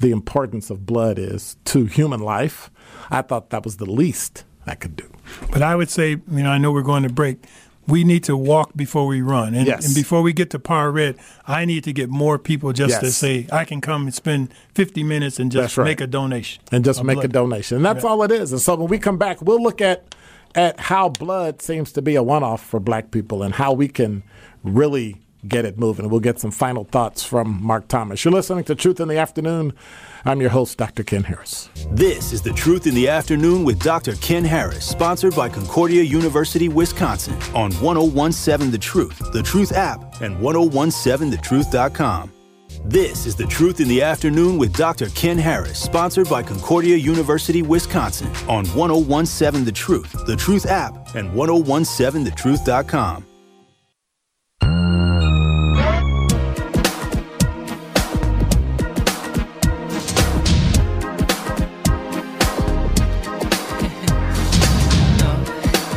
the 0.00 0.10
importance 0.10 0.70
of 0.70 0.84
blood 0.84 1.18
is 1.18 1.56
to 1.66 1.84
human 1.84 2.20
life, 2.20 2.70
I 3.10 3.22
thought 3.22 3.50
that 3.50 3.64
was 3.64 3.76
the 3.76 3.86
least 3.86 4.44
I 4.66 4.74
could 4.74 4.96
do. 4.96 5.10
But 5.52 5.62
I 5.62 5.76
would 5.76 5.90
say, 5.90 6.10
you 6.10 6.42
know, 6.42 6.50
I 6.50 6.58
know 6.58 6.72
we're 6.72 6.82
going 6.82 7.04
to 7.04 7.12
break. 7.12 7.44
We 7.86 8.02
need 8.04 8.24
to 8.24 8.36
walk 8.36 8.70
before 8.74 9.06
we 9.06 9.20
run. 9.20 9.54
And, 9.54 9.66
Yes. 9.66 9.86
and 9.86 9.94
before 9.94 10.22
we 10.22 10.32
get 10.32 10.50
to 10.50 10.58
Power 10.58 10.90
Red, 10.90 11.16
I 11.46 11.64
need 11.64 11.84
to 11.84 11.92
get 11.92 12.08
more 12.08 12.38
people 12.38 12.72
just 12.72 13.00
to 13.00 13.10
say, 13.10 13.46
I 13.52 13.64
can 13.64 13.80
come 13.80 14.04
and 14.04 14.14
spend 14.14 14.48
50 14.74 15.02
minutes 15.02 15.38
and 15.38 15.52
just 15.52 15.76
right. 15.76 15.84
make 15.84 16.00
a 16.00 16.06
donation. 16.06 16.62
and 16.72 16.84
just 16.84 17.04
make 17.04 17.22
a 17.22 17.28
donation. 17.28 17.76
And 17.76 17.84
that's 17.86 18.04
all 18.04 18.22
it 18.22 18.30
is. 18.32 18.52
And 18.52 18.60
so 18.60 18.74
when 18.74 18.88
we 18.88 18.98
come 18.98 19.18
back, 19.18 19.42
we'll 19.42 19.62
look 19.62 19.80
at 19.80 20.14
at 20.56 20.78
how 20.78 21.08
blood 21.08 21.60
seems 21.60 21.90
to 21.90 22.00
be 22.00 22.14
a 22.14 22.22
one-off 22.22 22.64
for 22.64 22.78
black 22.78 23.10
people 23.10 23.42
and 23.42 23.54
how 23.54 23.72
we 23.72 23.88
can 23.88 24.22
really 24.62 25.16
get 25.48 25.64
it 25.64 25.76
moving. 25.78 26.08
We'll 26.08 26.20
get 26.20 26.38
some 26.38 26.52
final 26.52 26.84
thoughts 26.84 27.24
from 27.24 27.58
Mark 27.60 27.88
Thomas. 27.88 28.24
You're 28.24 28.32
listening 28.32 28.62
to 28.64 28.74
Truth 28.76 29.00
in 29.00 29.08
the 29.08 29.18
Afternoon. 29.18 29.72
I'm 30.26 30.40
your 30.40 30.50
host, 30.50 30.78
Dr. 30.78 31.02
Ken 31.02 31.22
Harris. 31.22 31.68
This 31.90 32.32
is 32.32 32.40
The 32.40 32.52
Truth 32.52 32.86
in 32.86 32.94
the 32.94 33.08
Afternoon 33.08 33.62
with 33.62 33.78
Dr. 33.82 34.14
Ken 34.16 34.42
Harris, 34.42 34.86
sponsored 34.86 35.36
by 35.36 35.50
Concordia 35.50 36.02
University, 36.02 36.68
Wisconsin, 36.70 37.34
on 37.54 37.72
1017 37.74 38.70
The 38.70 38.78
Truth, 38.78 39.32
The 39.32 39.42
Truth 39.42 39.72
app, 39.72 40.22
and 40.22 40.36
1017thetruth.com. 40.38 42.32
This 42.86 43.26
is 43.26 43.36
The 43.36 43.46
Truth 43.46 43.80
in 43.80 43.88
the 43.88 44.00
Afternoon 44.02 44.56
with 44.56 44.74
Dr. 44.74 45.10
Ken 45.10 45.36
Harris, 45.36 45.78
sponsored 45.78 46.30
by 46.30 46.42
Concordia 46.42 46.96
University, 46.96 47.60
Wisconsin, 47.60 48.28
on 48.48 48.66
1017 48.68 49.64
The 49.64 49.72
Truth, 49.72 50.24
The 50.26 50.36
Truth 50.36 50.64
app, 50.66 51.14
and 51.14 51.30
1017thetruth.com. 51.32 53.26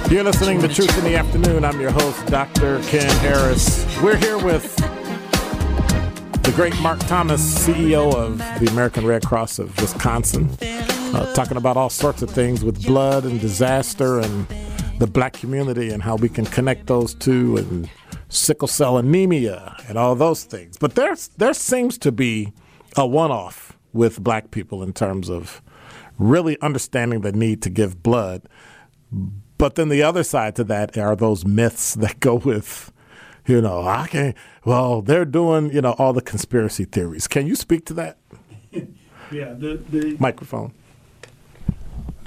You're 0.10 0.24
listening 0.24 0.62
to 0.62 0.70
Truth 0.70 0.97
in 0.97 1.03
the 1.03 1.18
Afternoon. 1.18 1.66
I'm 1.66 1.82
your 1.82 1.91
host, 1.91 2.26
Dr. 2.28 2.82
Ken 2.84 3.10
Harris. 3.18 3.86
We're 4.01 4.16
here 4.16 4.38
with 4.38 4.74
the 6.43 6.53
great 6.55 6.80
Mark 6.80 6.99
Thomas, 6.99 7.41
CEO 7.68 8.16
of 8.16 8.38
the 8.38 8.70
American 8.72 9.05
Red 9.05 9.26
Cross 9.26 9.60
of 9.60 9.76
Wisconsin, 9.82 10.49
uh, 10.62 11.34
talking 11.34 11.58
about 11.58 11.76
all 11.76 11.89
sorts 11.89 12.22
of 12.22 12.30
things 12.30 12.64
with 12.64 12.86
blood 12.86 13.26
and 13.26 13.41
disaster 13.41 14.20
and 14.20 14.47
the 14.97 15.08
black 15.08 15.34
community 15.34 15.89
and 15.89 16.01
how 16.01 16.16
we 16.16 16.30
can 16.30 16.45
connect 16.45 16.88
those 16.88 17.14
two 17.14 17.58
and 17.58 17.89
sickle 18.30 18.70
cell 18.70 18.97
anemia 18.97 19.76
and 19.89 19.97
all 19.97 20.16
those 20.16 20.45
things. 20.45 20.78
But 20.78 20.95
there's 20.95 21.28
there 21.36 21.53
seems 21.53 21.97
to 21.97 22.14
be 22.14 22.53
a 22.95 23.05
one-off 23.05 23.78
with 23.91 24.24
black 24.24 24.51
people 24.51 24.84
in 24.84 24.93
terms 24.93 25.30
of 25.30 25.62
really 26.18 26.58
understanding 26.62 27.22
the 27.22 27.34
need 27.34 27.62
to 27.64 27.70
give 27.70 28.01
blood. 28.01 28.47
But 29.58 29.76
then 29.76 29.89
the 29.89 30.03
other 30.03 30.24
side 30.24 30.55
to 30.58 30.64
that 30.66 30.97
are 30.97 31.16
those 31.16 31.45
myths 31.45 31.95
that 31.95 32.20
go 32.20 32.36
with, 32.36 32.91
you 33.45 33.62
know, 33.62 33.82
I 33.88 34.08
can't, 34.08 34.36
well, 34.66 35.01
they're 35.01 35.26
doing, 35.26 35.72
you 35.72 35.82
know, 35.82 35.95
all 35.97 36.14
the 36.14 36.22
conspiracy 36.22 36.86
theories. 36.86 37.28
Can 37.28 37.47
you 37.47 37.55
speak 37.55 37.86
to 37.88 37.93
that? 37.95 38.18
Yeah, 39.30 39.55
the, 39.55 39.76
the, 39.89 40.16
Microphone. 40.22 40.74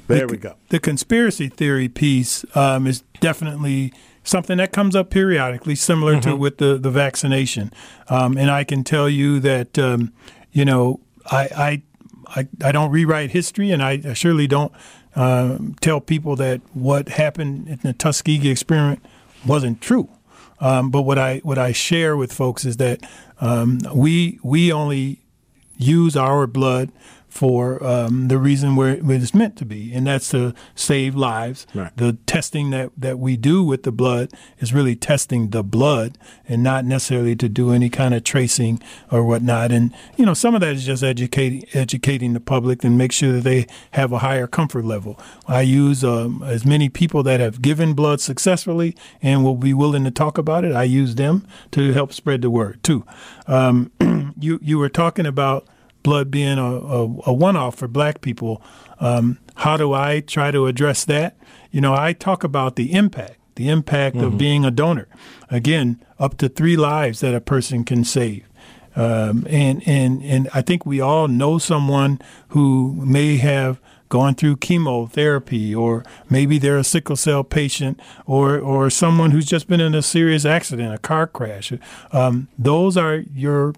There 0.07 0.27
we 0.27 0.37
go. 0.37 0.57
the 0.69 0.79
conspiracy 0.79 1.49
theory 1.49 1.89
piece 1.89 2.45
um, 2.55 2.87
is 2.87 3.03
definitely 3.21 3.95
something 4.25 4.59
that 4.59 4.73
comes 4.73 4.97
up 4.97 5.11
periodically, 5.11 5.75
similar 5.75 6.21
to 6.21 6.37
with 6.37 6.59
the 6.59 6.77
the 6.79 6.91
vaccination. 6.91 7.73
Um, 8.09 8.37
and 8.37 8.51
I 8.51 8.65
can 8.65 8.85
tell 8.85 9.09
you 9.09 9.41
that 9.41 9.79
um, 9.79 10.13
you 10.53 10.65
know 10.65 11.01
I, 11.31 11.49
I 11.57 11.83
I 12.27 12.49
I 12.65 12.73
don't 12.73 12.91
rewrite 12.91 13.31
history, 13.31 13.71
and 13.71 13.83
I, 13.83 14.01
I 14.05 14.13
surely 14.15 14.47
don't 14.47 14.73
um, 15.17 15.77
tell 15.81 16.01
people 16.01 16.37
that 16.37 16.61
what 16.73 17.09
happened 17.09 17.69
in 17.69 17.79
the 17.83 17.93
Tuskegee 17.93 18.51
experiment 18.51 19.05
wasn't 19.47 19.81
true. 19.81 20.09
Um, 20.61 20.91
but 20.91 21.03
what 21.03 21.19
I 21.19 21.39
what 21.39 21.59
I 21.59 21.73
share 21.73 22.17
with 22.17 22.33
folks 22.33 22.65
is 22.65 22.77
that 22.77 23.01
um, 23.41 23.81
we 23.95 24.39
we 24.43 24.73
only 24.73 25.21
use 25.79 26.17
our 26.17 26.47
blood 26.47 26.93
for 27.31 27.83
um, 27.85 28.27
the 28.29 28.39
reason 28.39 28.75
where 28.75 28.91
it 28.91 29.09
it's 29.09 29.35
meant 29.35 29.57
to 29.57 29.65
be, 29.65 29.93
and 29.95 30.07
that's 30.07 30.29
to 30.31 30.53
save 30.75 31.15
lives. 31.15 31.67
Right. 31.75 31.97
The 31.97 32.15
testing 32.27 32.71
that, 32.71 32.91
that 32.97 33.19
we 33.19 33.37
do 33.37 33.63
with 33.63 33.85
the 33.85 33.93
blood 33.93 34.33
is 34.59 34.75
really 34.75 34.97
testing 34.97 35.51
the 35.51 35.63
blood 35.63 36.19
and 36.49 36.63
not 36.63 36.85
necessarily 36.85 37.37
to 37.37 37.49
do 37.49 37.73
any 37.73 37.89
kind 37.89 38.15
of 38.15 38.25
tracing 38.25 38.83
or 39.11 39.25
whatnot. 39.25 39.71
And, 39.71 39.95
you 40.17 40.27
know, 40.27 40.35
some 40.35 40.55
of 40.55 40.61
that 40.61 40.75
is 40.75 40.85
just 40.85 41.03
educating, 41.03 41.65
educating 41.73 42.33
the 42.33 42.41
public 42.41 42.83
and 42.83 42.99
make 42.99 43.13
sure 43.13 43.33
that 43.33 43.45
they 43.45 43.67
have 43.93 44.13
a 44.13 44.19
higher 44.19 44.47
comfort 44.47 44.85
level. 44.85 45.19
I 45.47 45.63
use 45.63 46.03
um, 46.03 46.43
as 46.43 46.65
many 46.67 46.89
people 46.89 47.23
that 47.23 47.41
have 47.41 47.63
given 47.63 47.95
blood 47.95 48.21
successfully 48.21 48.97
and 49.23 49.45
will 49.45 49.57
be 49.57 49.73
willing 49.73 50.05
to 50.05 50.11
talk 50.11 50.37
about 50.37 50.65
it. 50.65 50.73
I 50.73 50.83
use 50.83 51.15
them 51.15 51.47
to 51.71 51.93
help 51.93 52.13
spread 52.13 52.43
the 52.43 52.51
word 52.51 52.83
too. 52.83 53.05
Um, 53.47 53.93
you, 54.41 54.59
you 54.63 54.79
were 54.79 54.89
talking 54.89 55.27
about 55.27 55.69
blood 56.03 56.31
being 56.31 56.59
a, 56.59 56.65
a, 56.65 57.03
a 57.27 57.33
one 57.33 57.57
off 57.57 57.77
for 57.77 57.89
black 57.89 58.21
people. 58.21 58.63
Um, 58.99 59.39
how 59.57 59.77
do 59.77 59.93
I 59.93 60.21
try 60.21 60.51
to 60.51 60.67
address 60.67 61.05
that? 61.05 61.37
You 61.71 61.81
know, 61.81 61.95
I 61.95 62.13
talk 62.13 62.45
about 62.45 62.77
the 62.77 62.93
impact, 62.93 63.39
the 63.55 63.69
impact 63.69 64.17
of 64.17 64.39
being 64.39 64.65
a 64.65 64.71
donor. 64.71 65.09
Again, 65.51 66.03
up 66.19 66.37
to 66.39 66.49
three 66.49 66.77
lives 66.77 67.21
that 67.21 67.35
a 67.35 67.41
person 67.41 67.85
can 67.85 68.05
save. 68.05 68.45
Um, 68.97 69.47
and, 69.49 69.87
and, 69.87 70.23
and 70.23 70.49
I 70.53 70.63
think 70.63 70.85
we 70.85 71.01
all 71.01 71.29
know 71.29 71.59
someone 71.59 72.21
who 72.49 72.93
may 73.07 73.37
have 73.37 73.81
gone 74.09 74.35
through 74.35 74.57
chemotherapy, 74.57 75.73
or 75.73 76.05
maybe 76.29 76.59
they're 76.59 76.77
a 76.77 76.85
sickle 76.85 77.15
cell 77.15 77.45
patient, 77.45 78.01
or, 78.27 78.59
or 78.59 78.91
someone 78.91 79.31
who's 79.31 79.47
just 79.47 79.69
been 79.69 79.81
in 79.81 79.95
a 79.95 80.03
serious 80.03 80.45
accident, 80.45 80.93
a 80.93 80.99
car 80.99 81.29
crash. 81.29 81.73
Um, 82.11 82.49
those 82.59 82.97
are 82.97 83.19
your 83.33 83.75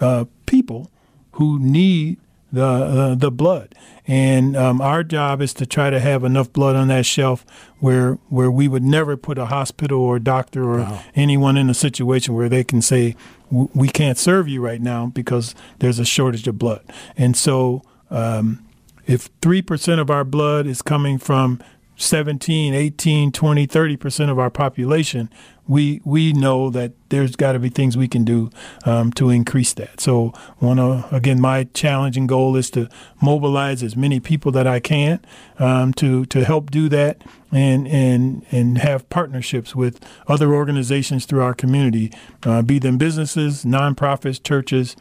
uh, 0.00 0.24
people 0.46 0.90
who 1.38 1.58
need 1.58 2.18
the 2.52 2.64
uh, 2.64 3.14
the 3.14 3.30
blood, 3.30 3.74
and 4.06 4.56
um, 4.56 4.80
our 4.80 5.04
job 5.04 5.40
is 5.42 5.52
to 5.54 5.66
try 5.66 5.90
to 5.90 6.00
have 6.00 6.24
enough 6.24 6.52
blood 6.52 6.76
on 6.76 6.88
that 6.88 7.06
shelf 7.06 7.44
where 7.78 8.14
where 8.28 8.50
we 8.50 8.68
would 8.68 8.82
never 8.82 9.16
put 9.16 9.38
a 9.38 9.46
hospital 9.46 10.00
or 10.00 10.16
a 10.16 10.20
doctor 10.20 10.64
or 10.64 11.00
anyone 11.14 11.56
in 11.56 11.70
a 11.70 11.74
situation 11.74 12.34
where 12.34 12.48
they 12.48 12.64
can 12.64 12.82
say 12.82 13.14
we 13.50 13.88
can't 13.88 14.18
serve 14.18 14.48
you 14.48 14.60
right 14.60 14.80
now 14.80 15.06
because 15.06 15.54
there's 15.78 15.98
a 15.98 16.04
shortage 16.04 16.46
of 16.46 16.58
blood, 16.58 16.82
and 17.16 17.36
so. 17.36 17.82
Um, 18.10 18.64
if 19.06 19.30
three 19.40 19.62
percent 19.62 20.00
of 20.02 20.10
our 20.10 20.22
blood 20.22 20.66
is 20.66 20.82
coming 20.82 21.16
from 21.18 21.62
17, 21.98 22.74
18, 22.74 23.32
20, 23.32 23.66
30% 23.66 24.30
of 24.30 24.38
our 24.38 24.50
population, 24.50 25.28
we 25.66 26.00
we 26.04 26.32
know 26.32 26.70
that 26.70 26.92
there's 27.10 27.36
got 27.36 27.52
to 27.52 27.58
be 27.58 27.68
things 27.68 27.96
we 27.96 28.08
can 28.08 28.24
do 28.24 28.50
um, 28.84 29.12
to 29.12 29.28
increase 29.28 29.74
that. 29.74 30.00
So, 30.00 30.32
to 30.78 31.04
again, 31.12 31.40
my 31.40 31.64
challenge 31.74 32.16
and 32.16 32.28
goal 32.28 32.56
is 32.56 32.70
to 32.70 32.88
mobilize 33.20 33.82
as 33.82 33.94
many 33.94 34.18
people 34.18 34.50
that 34.52 34.66
I 34.66 34.80
can 34.80 35.20
um, 35.58 35.92
to 35.94 36.24
to 36.26 36.44
help 36.44 36.70
do 36.70 36.88
that, 36.88 37.22
and 37.52 37.86
and 37.86 38.46
and 38.50 38.78
have 38.78 39.08
partnerships 39.10 39.76
with 39.76 40.00
other 40.26 40.54
organizations 40.54 41.26
through 41.26 41.42
our 41.42 41.54
community, 41.54 42.10
uh, 42.44 42.62
be 42.62 42.78
them 42.78 42.96
businesses, 42.96 43.64
nonprofits, 43.64 44.42
churches. 44.42 44.96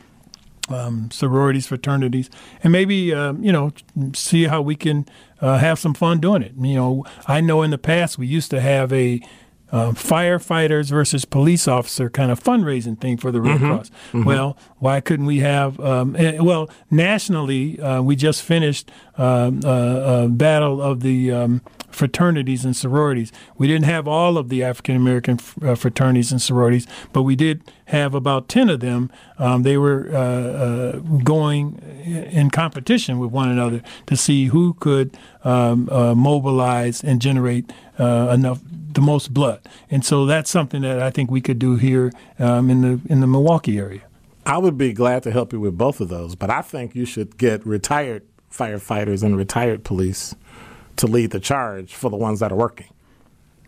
Um, 0.70 1.09
sororities, 1.11 1.68
fraternities, 1.68 2.30
and 2.61 2.74
maybe 2.74 3.13
um, 3.13 3.41
you 3.41 3.53
know 3.53 3.72
see 4.13 4.43
how 4.43 4.61
we 4.61 4.76
can 4.76 5.05
uh, 5.39 5.59
have 5.59 5.80
some 5.80 5.93
fun 5.93 6.20
doing 6.20 6.41
it. 6.41 6.53
You 6.59 6.76
know, 6.76 7.05
I 7.26 7.39
know 7.39 7.61
in 7.63 7.72
the 7.72 7.78
past 7.78 8.18
we 8.18 8.28
used 8.28 8.51
to 8.51 8.59
have 8.59 8.91
a 8.91 9.22
uh, 9.72 9.91
firefighters 9.91 10.89
versus 10.89 11.26
police 11.26 11.68
officer 11.68 12.09
kind 12.09 12.32
of 12.32 12.41
fundraising 12.41 12.99
thing 12.99 13.18
for 13.18 13.32
the 13.32 13.41
Red 13.41 13.57
mm-hmm. 13.57 13.65
Cross. 13.65 13.89
Mm-hmm. 14.11 14.24
Well, 14.24 14.57
why 14.78 15.01
couldn't 15.01 15.26
we 15.26 15.39
have? 15.39 15.80
Um, 15.80 16.15
eh, 16.15 16.39
well, 16.39 16.70
nationally, 16.89 17.80
uh, 17.80 18.01
we 18.01 18.15
just 18.15 18.43
finished 18.43 18.89
uh, 19.18 19.51
a 19.63 20.28
battle 20.30 20.82
of 20.82 21.01
the 21.01 21.32
um, 21.32 21.61
fraternities 21.98 22.64
and 22.64 22.76
sororities. 22.76 23.32
We 23.58 23.68
didn't 23.68 23.86
have 23.86 24.08
all 24.08 24.38
of 24.38 24.50
the 24.50 24.64
African 24.64 24.95
American 24.95 25.39
uh, 25.62 25.76
fraternities 25.76 26.32
and 26.32 26.41
sororities, 26.41 26.88
but 27.12 27.24
we 27.24 27.36
did 27.36 27.64
have 27.86 28.14
about 28.14 28.48
10 28.48 28.70
of 28.70 28.80
them. 28.80 29.12
Um, 29.39 29.64
they 29.64 29.78
were 29.78 30.10
uh, 30.14 30.18
uh, 30.18 30.91
going 31.24 31.80
in 32.06 32.52
competition 32.52 33.18
with 33.20 33.32
one 33.32 33.50
another 33.50 33.82
to 34.06 34.16
see 34.16 34.45
who 34.45 34.76
could 34.76 35.18
um, 35.43 35.89
uh, 35.91 36.14
mobilize 36.14 37.04
and 37.04 37.22
generate 37.22 37.74
uh, 38.00 38.30
enough 38.34 38.60
the 38.91 39.02
most 39.02 39.34
blood. 39.34 39.60
And 39.89 40.06
so 40.06 40.26
that's 40.26 40.50
something 40.50 40.82
that 40.84 41.02
I 41.02 41.10
think 41.10 41.32
we 41.32 41.41
could 41.41 41.60
do 41.60 41.76
here 41.76 42.12
um, 42.39 42.70
in 42.70 42.82
the 42.82 43.02
in 43.12 43.22
the 43.22 43.28
Milwaukee 43.28 43.80
area. 43.80 44.02
I 44.45 44.60
would 44.60 44.78
be 44.78 44.93
glad 44.93 45.24
to 45.24 45.32
help 45.32 45.52
you 45.52 45.60
with 45.60 45.78
both 45.78 46.00
of 46.00 46.08
those, 46.08 46.36
but 46.36 46.50
I 46.50 46.62
think 46.62 46.95
you 46.95 47.06
should 47.06 47.38
get 47.38 47.66
retired 47.66 48.24
firefighters 48.50 49.24
and 49.24 49.36
retired 49.36 49.84
police 49.84 50.36
to 50.98 51.08
lead 51.08 51.32
the 51.32 51.39
charge 51.39 51.93
for 51.93 52.10
the 52.10 52.18
ones 52.18 52.39
that 52.39 52.52
are 52.52 52.56
working. 52.56 52.88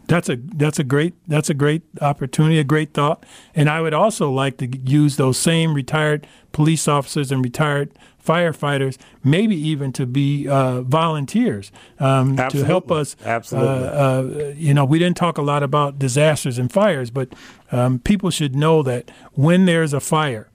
That's 0.07 0.27
a 0.27 0.37
that's 0.37 0.79
a 0.79 0.83
great 0.83 1.13
that's 1.27 1.51
a 1.51 1.53
great 1.53 1.83
opportunity, 2.01 2.57
a 2.57 2.63
great 2.63 2.93
thought. 2.93 3.23
And 3.53 3.69
I 3.69 3.79
would 3.79 3.93
also 3.93 4.31
like 4.31 4.57
to 4.57 4.67
use 4.79 5.17
those 5.17 5.37
same 5.37 5.75
retired 5.75 6.25
police 6.51 6.87
officers 6.87 7.31
and 7.31 7.43
retired 7.43 7.91
firefighters, 8.25 8.97
maybe 9.23 9.55
even 9.55 9.91
to 9.93 10.05
be 10.05 10.47
uh, 10.47 10.81
volunteers 10.81 11.71
um, 11.99 12.35
to 12.35 12.65
help 12.65 12.91
us. 12.91 13.15
Absolutely. 13.23 13.69
Uh, 13.69 13.91
uh, 13.91 14.53
you 14.55 14.73
know, 14.73 14.83
we 14.83 14.99
didn't 14.99 15.17
talk 15.17 15.37
a 15.37 15.41
lot 15.43 15.63
about 15.63 15.99
disasters 15.99 16.57
and 16.57 16.71
fires, 16.71 17.11
but 17.11 17.29
um, 17.71 17.99
people 17.99 18.29
should 18.29 18.55
know 18.55 18.81
that 18.83 19.11
when 19.33 19.65
there's 19.65 19.93
a 19.93 19.99
fire, 19.99 20.49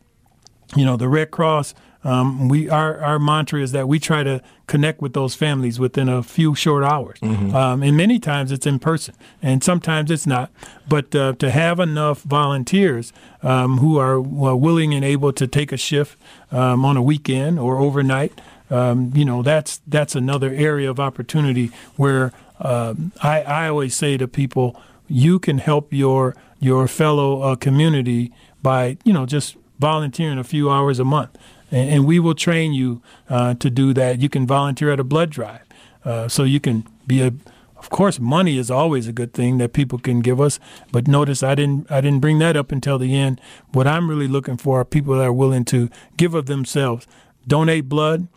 you 0.77 0.85
know, 0.85 0.97
the 0.97 1.09
Red 1.09 1.31
Cross 1.31 1.75
um, 2.05 2.49
we 2.49 2.69
our 2.69 3.01
our 3.01 3.19
mantra 3.19 3.61
is 3.61 3.73
that 3.73 3.89
we 3.89 3.99
try 3.99 4.23
to 4.23 4.43
connect 4.67 5.01
with 5.01 5.15
those 5.15 5.35
families 5.35 5.81
within 5.81 6.09
a 6.09 6.23
few 6.23 6.55
short 6.55 6.85
hours, 6.85 7.19
mm-hmm. 7.21 7.55
um, 7.55 7.83
and 7.83 7.97
many 7.97 8.19
times 8.19 8.53
it's 8.53 8.67
in 8.67 8.79
person, 8.79 9.15
and 9.43 9.65
sometimes 9.65 10.11
it's 10.11 10.27
not. 10.27 10.51
But 10.89 11.15
uh, 11.15 11.33
to 11.39 11.51
have 11.51 11.81
enough 11.81 12.23
volunteers 12.23 13.13
um, 13.43 13.79
who 13.79 13.99
are 13.99 14.21
willing 14.21 14.93
and 14.95 15.05
able 15.05 15.33
to 15.33 15.47
take 15.47 15.73
a 15.73 15.77
shift 15.79 16.19
um, 16.53 16.85
on 16.85 16.97
a 16.97 17.03
weekend 17.03 17.59
or 17.59 17.79
overnight, 17.79 18.39
um, 18.71 19.13
you 19.15 19.25
know, 19.25 19.43
that's 19.43 19.81
that's 19.87 20.15
another 20.15 20.51
area 20.51 20.91
of 20.91 21.01
opportunity 21.01 21.71
where 21.97 22.33
uh, 22.61 22.95
I, 23.23 23.43
I 23.43 23.69
always 23.69 23.95
say 23.95 24.17
to 24.17 24.29
people, 24.29 24.81
you 25.09 25.39
can 25.39 25.59
help 25.59 25.93
your 25.93 26.37
your 26.61 26.89
fellow 26.89 27.43
uh, 27.43 27.57
community 27.57 28.33
by 28.63 28.97
you 29.05 29.13
know 29.13 29.27
just 29.27 29.57
volunteering 29.79 30.39
a 30.39 30.45
few 30.45 30.71
hours 30.71 30.99
a 30.99 31.05
month 31.05 31.37
and, 31.71 31.91
and 31.91 32.07
we 32.07 32.19
will 32.19 32.35
train 32.35 32.73
you 32.73 33.03
uh, 33.29 33.55
to 33.55 33.71
do 33.71 33.93
that. 33.95 34.21
You 34.21 34.29
can 34.29 34.47
volunteer 34.47 34.91
at 34.93 35.01
a 35.01 35.05
blood 35.05 35.31
drive, 35.31 35.63
uh, 36.05 36.29
so 36.29 36.45
you 36.45 36.61
can 36.61 36.87
be 37.07 37.23
a. 37.23 37.33
Of 37.77 37.91
course, 37.91 38.19
money 38.19 38.57
is 38.57 38.71
always 38.71 39.09
a 39.09 39.13
good 39.13 39.35
thing 39.35 39.59
that 39.59 39.75
people 39.75 39.99
can 39.99 40.21
give 40.21 40.41
us, 40.41 40.59
but 40.91 41.07
notice 41.07 41.43
I 41.43 41.55
didn't 41.55 41.91
I 41.91 42.01
didn't 42.01 42.21
bring 42.21 42.39
that 42.39 42.57
up 42.57 42.73
until 42.73 42.99
the 42.99 43.15
end. 43.15 43.41
What 43.73 43.87
I'm 43.87 44.09
really 44.09 44.29
looking 44.29 44.57
for 44.57 44.81
are 44.81 44.87
people 44.87 45.15
that 45.19 45.25
are 45.25 45.33
willing 45.33 45.67
to 45.67 45.91
give 46.17 46.33
of 46.33 46.47
themselves, 46.47 47.07
donate 47.47 47.87
blood, 47.89 48.29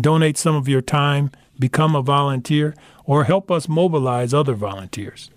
donate 0.00 0.38
some 0.38 0.56
of 0.56 0.68
your 0.68 0.80
time, 0.80 1.30
become 1.58 1.94
a 1.94 2.00
volunteer, 2.00 2.74
or 3.04 3.24
help 3.24 3.50
us 3.50 3.68
mobilize 3.68 4.32
other 4.32 4.54
volunteers. 4.54 5.30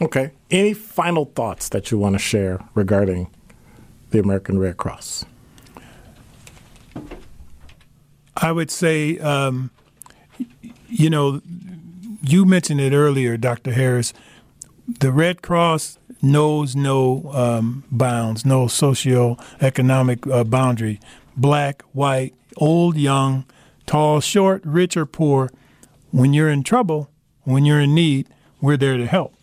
Okay. 0.00 0.30
Any 0.50 0.74
final 0.74 1.24
thoughts 1.24 1.68
that 1.70 1.90
you 1.90 1.98
want 1.98 2.14
to 2.14 2.20
share 2.20 2.60
regarding 2.74 3.30
the 4.10 4.20
American 4.20 4.58
Red 4.58 4.76
Cross? 4.76 5.24
I 8.40 8.52
would 8.52 8.70
say, 8.70 9.18
um, 9.18 9.70
you 10.88 11.10
know, 11.10 11.40
you 12.22 12.44
mentioned 12.44 12.80
it 12.80 12.92
earlier, 12.92 13.36
Dr. 13.36 13.72
Harris. 13.72 14.12
The 14.86 15.12
Red 15.12 15.42
Cross 15.42 15.98
knows 16.22 16.74
no 16.74 17.30
um, 17.32 17.84
bounds, 17.90 18.46
no 18.46 18.66
socioeconomic 18.66 20.30
uh, 20.32 20.44
boundary. 20.44 21.00
Black, 21.36 21.82
white, 21.92 22.34
old, 22.56 22.96
young, 22.96 23.44
tall, 23.86 24.20
short, 24.20 24.62
rich, 24.64 24.96
or 24.96 25.06
poor. 25.06 25.50
When 26.10 26.32
you're 26.32 26.48
in 26.48 26.62
trouble, 26.62 27.10
when 27.44 27.64
you're 27.64 27.80
in 27.80 27.94
need, 27.94 28.28
we're 28.60 28.76
there 28.76 28.96
to 28.96 29.06
help. 29.06 29.34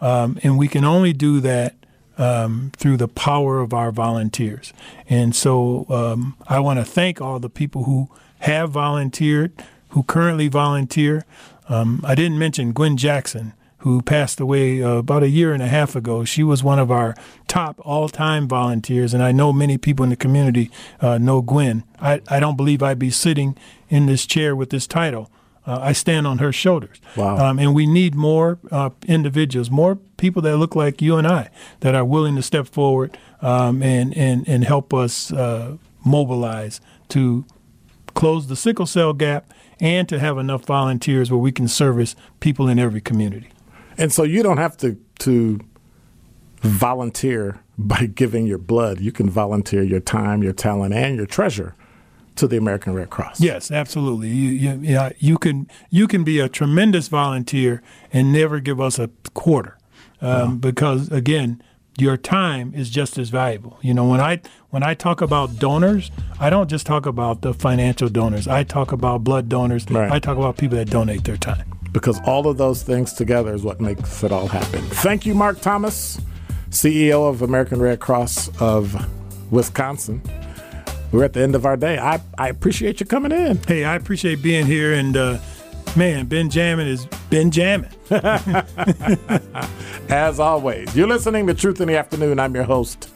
Um, 0.00 0.38
and 0.42 0.58
we 0.58 0.68
can 0.68 0.84
only 0.84 1.12
do 1.12 1.40
that 1.40 1.76
um, 2.18 2.72
through 2.76 2.96
the 2.96 3.08
power 3.08 3.60
of 3.60 3.72
our 3.72 3.90
volunteers. 3.90 4.72
And 5.08 5.34
so 5.34 5.86
um, 5.88 6.36
I 6.46 6.60
want 6.60 6.78
to 6.78 6.84
thank 6.84 7.20
all 7.20 7.38
the 7.38 7.50
people 7.50 7.84
who 7.84 8.08
have 8.40 8.70
volunteered, 8.70 9.52
who 9.90 10.02
currently 10.02 10.48
volunteer. 10.48 11.24
Um, 11.68 12.00
I 12.04 12.14
didn't 12.14 12.38
mention 12.38 12.72
Gwen 12.72 12.96
Jackson, 12.96 13.54
who 13.78 14.02
passed 14.02 14.40
away 14.40 14.82
uh, 14.82 14.96
about 14.96 15.22
a 15.22 15.28
year 15.28 15.52
and 15.52 15.62
a 15.62 15.68
half 15.68 15.96
ago. 15.96 16.24
She 16.24 16.42
was 16.42 16.62
one 16.62 16.78
of 16.78 16.90
our 16.90 17.14
top 17.48 17.80
all 17.84 18.08
time 18.08 18.48
volunteers, 18.48 19.14
and 19.14 19.22
I 19.22 19.32
know 19.32 19.52
many 19.52 19.78
people 19.78 20.04
in 20.04 20.10
the 20.10 20.16
community 20.16 20.70
uh, 21.00 21.18
know 21.18 21.42
Gwen. 21.42 21.84
I, 22.00 22.20
I 22.28 22.40
don't 22.40 22.56
believe 22.56 22.82
I'd 22.82 22.98
be 22.98 23.10
sitting 23.10 23.56
in 23.88 24.06
this 24.06 24.26
chair 24.26 24.54
with 24.54 24.70
this 24.70 24.86
title. 24.86 25.30
Uh, 25.66 25.78
I 25.82 25.92
stand 25.92 26.26
on 26.26 26.38
her 26.38 26.52
shoulders. 26.52 27.00
Wow. 27.16 27.36
Um, 27.36 27.58
and 27.58 27.74
we 27.74 27.86
need 27.86 28.14
more 28.14 28.58
uh, 28.70 28.90
individuals, 29.06 29.70
more 29.70 29.96
people 30.16 30.40
that 30.42 30.56
look 30.56 30.74
like 30.74 31.02
you 31.02 31.16
and 31.16 31.26
I, 31.26 31.50
that 31.80 31.94
are 31.94 32.04
willing 32.04 32.36
to 32.36 32.42
step 32.42 32.66
forward 32.66 33.16
um, 33.42 33.82
and, 33.82 34.16
and, 34.16 34.48
and 34.48 34.64
help 34.64 34.94
us 34.94 35.30
uh, 35.32 35.76
mobilize 36.04 36.80
to 37.10 37.44
close 38.20 38.48
the 38.48 38.56
sickle 38.56 38.84
cell 38.84 39.14
gap 39.14 39.50
and 39.80 40.06
to 40.06 40.18
have 40.18 40.36
enough 40.36 40.66
volunteers 40.66 41.30
where 41.30 41.38
we 41.38 41.50
can 41.50 41.66
service 41.66 42.14
people 42.38 42.68
in 42.68 42.78
every 42.78 43.00
community. 43.00 43.48
And 43.96 44.12
so 44.12 44.24
you 44.24 44.42
don't 44.42 44.58
have 44.58 44.76
to 44.78 44.98
to 45.20 45.58
volunteer 46.60 47.60
by 47.78 48.06
giving 48.14 48.46
your 48.46 48.58
blood. 48.58 49.00
You 49.00 49.10
can 49.10 49.30
volunteer 49.30 49.82
your 49.82 50.00
time, 50.00 50.42
your 50.42 50.52
talent, 50.52 50.92
and 50.92 51.16
your 51.16 51.24
treasure 51.24 51.74
to 52.36 52.46
the 52.46 52.58
American 52.58 52.92
Red 52.92 53.08
Cross. 53.08 53.40
Yes, 53.40 53.70
absolutely. 53.70 54.28
You, 54.28 54.50
you, 54.50 54.80
yeah, 54.82 55.12
you 55.18 55.38
can 55.38 55.66
you 55.88 56.06
can 56.06 56.22
be 56.22 56.40
a 56.40 56.48
tremendous 56.48 57.08
volunteer 57.08 57.82
and 58.12 58.30
never 58.30 58.60
give 58.60 58.82
us 58.82 58.98
a 58.98 59.08
quarter, 59.32 59.78
um, 60.20 60.58
because 60.58 61.10
again, 61.10 61.62
your 62.00 62.16
time 62.16 62.72
is 62.74 62.90
just 62.90 63.18
as 63.18 63.28
valuable. 63.28 63.78
You 63.82 63.94
know, 63.94 64.06
when 64.06 64.20
I 64.20 64.40
when 64.70 64.82
I 64.82 64.94
talk 64.94 65.20
about 65.20 65.58
donors, 65.58 66.10
I 66.38 66.50
don't 66.50 66.68
just 66.68 66.86
talk 66.86 67.06
about 67.06 67.42
the 67.42 67.52
financial 67.52 68.08
donors. 68.08 68.48
I 68.48 68.64
talk 68.64 68.92
about 68.92 69.24
blood 69.24 69.48
donors. 69.48 69.88
Right. 69.90 70.10
I 70.10 70.18
talk 70.18 70.38
about 70.38 70.56
people 70.56 70.78
that 70.78 70.90
donate 70.90 71.24
their 71.24 71.36
time. 71.36 71.66
Because 71.92 72.20
all 72.24 72.46
of 72.46 72.56
those 72.56 72.84
things 72.84 73.12
together 73.12 73.52
is 73.52 73.64
what 73.64 73.80
makes 73.80 74.22
it 74.22 74.30
all 74.30 74.46
happen. 74.46 74.80
Thank 74.80 75.26
you, 75.26 75.34
Mark 75.34 75.60
Thomas, 75.60 76.20
CEO 76.70 77.28
of 77.28 77.42
American 77.42 77.80
Red 77.80 77.98
Cross 77.98 78.48
of 78.60 78.94
Wisconsin. 79.50 80.22
We're 81.10 81.24
at 81.24 81.32
the 81.32 81.40
end 81.40 81.56
of 81.56 81.66
our 81.66 81.76
day. 81.76 81.98
I, 81.98 82.20
I 82.38 82.48
appreciate 82.48 83.00
you 83.00 83.06
coming 83.06 83.32
in. 83.32 83.58
Hey, 83.66 83.84
I 83.84 83.96
appreciate 83.96 84.40
being 84.40 84.66
here 84.66 84.92
and 84.92 85.16
uh, 85.16 85.38
man, 85.96 86.26
Ben 86.26 86.50
Jamming 86.50 86.86
is 86.86 87.06
Ben 87.30 87.50
Jamming. 87.50 87.90
As 90.08 90.40
always, 90.40 90.96
you're 90.96 91.08
listening 91.08 91.46
to 91.46 91.54
Truth 91.54 91.80
in 91.80 91.88
the 91.88 91.96
Afternoon. 91.96 92.38
I'm 92.38 92.54
your 92.54 92.64
host, 92.64 93.10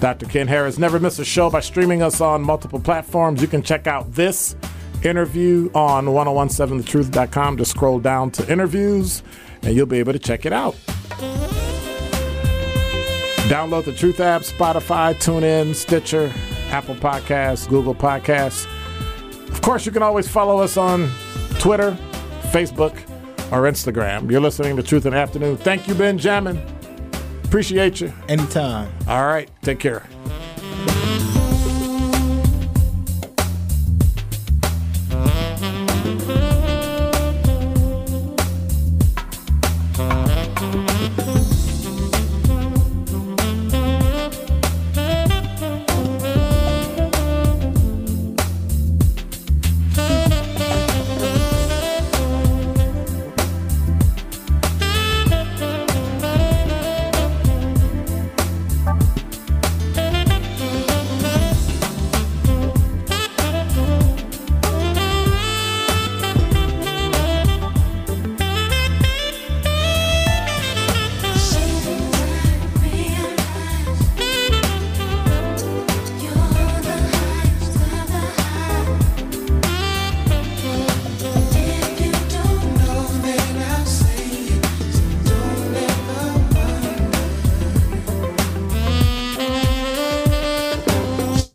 Dr. 0.00 0.26
Ken 0.26 0.46
Harris. 0.46 0.78
Never 0.78 0.98
miss 0.98 1.18
a 1.18 1.24
show 1.24 1.50
by 1.50 1.60
streaming 1.60 2.02
us 2.02 2.20
on 2.20 2.42
multiple 2.42 2.80
platforms. 2.80 3.40
You 3.42 3.48
can 3.48 3.62
check 3.62 3.86
out 3.86 4.12
this 4.12 4.56
interview 5.02 5.70
on 5.74 6.06
1017thetruth.com. 6.06 7.58
Just 7.58 7.70
scroll 7.70 7.98
down 8.00 8.30
to 8.32 8.50
interviews 8.50 9.22
and 9.62 9.74
you'll 9.74 9.86
be 9.86 9.98
able 9.98 10.12
to 10.12 10.18
check 10.18 10.46
it 10.46 10.52
out. 10.52 10.74
Download 13.48 13.84
the 13.84 13.92
Truth 13.92 14.20
app, 14.20 14.42
Spotify, 14.42 15.14
TuneIn, 15.14 15.74
Stitcher, 15.74 16.32
Apple 16.70 16.96
Podcasts, 16.96 17.68
Google 17.68 17.94
Podcasts. 17.94 18.66
Of 19.50 19.62
course, 19.62 19.86
you 19.86 19.92
can 19.92 20.02
always 20.02 20.28
follow 20.28 20.58
us 20.58 20.76
on 20.76 21.08
Twitter, 21.58 21.96
Facebook, 22.56 22.94
or 23.52 23.70
Instagram. 23.70 24.30
You're 24.30 24.40
listening 24.40 24.76
to 24.76 24.82
Truth 24.82 25.04
in 25.04 25.12
the 25.12 25.18
Afternoon. 25.18 25.58
Thank 25.58 25.86
you, 25.88 25.94
Benjamin. 25.94 26.58
Appreciate 27.44 28.00
you. 28.00 28.12
Anytime. 28.28 28.90
All 29.06 29.26
right. 29.26 29.50
Take 29.62 29.78
care. 29.78 30.06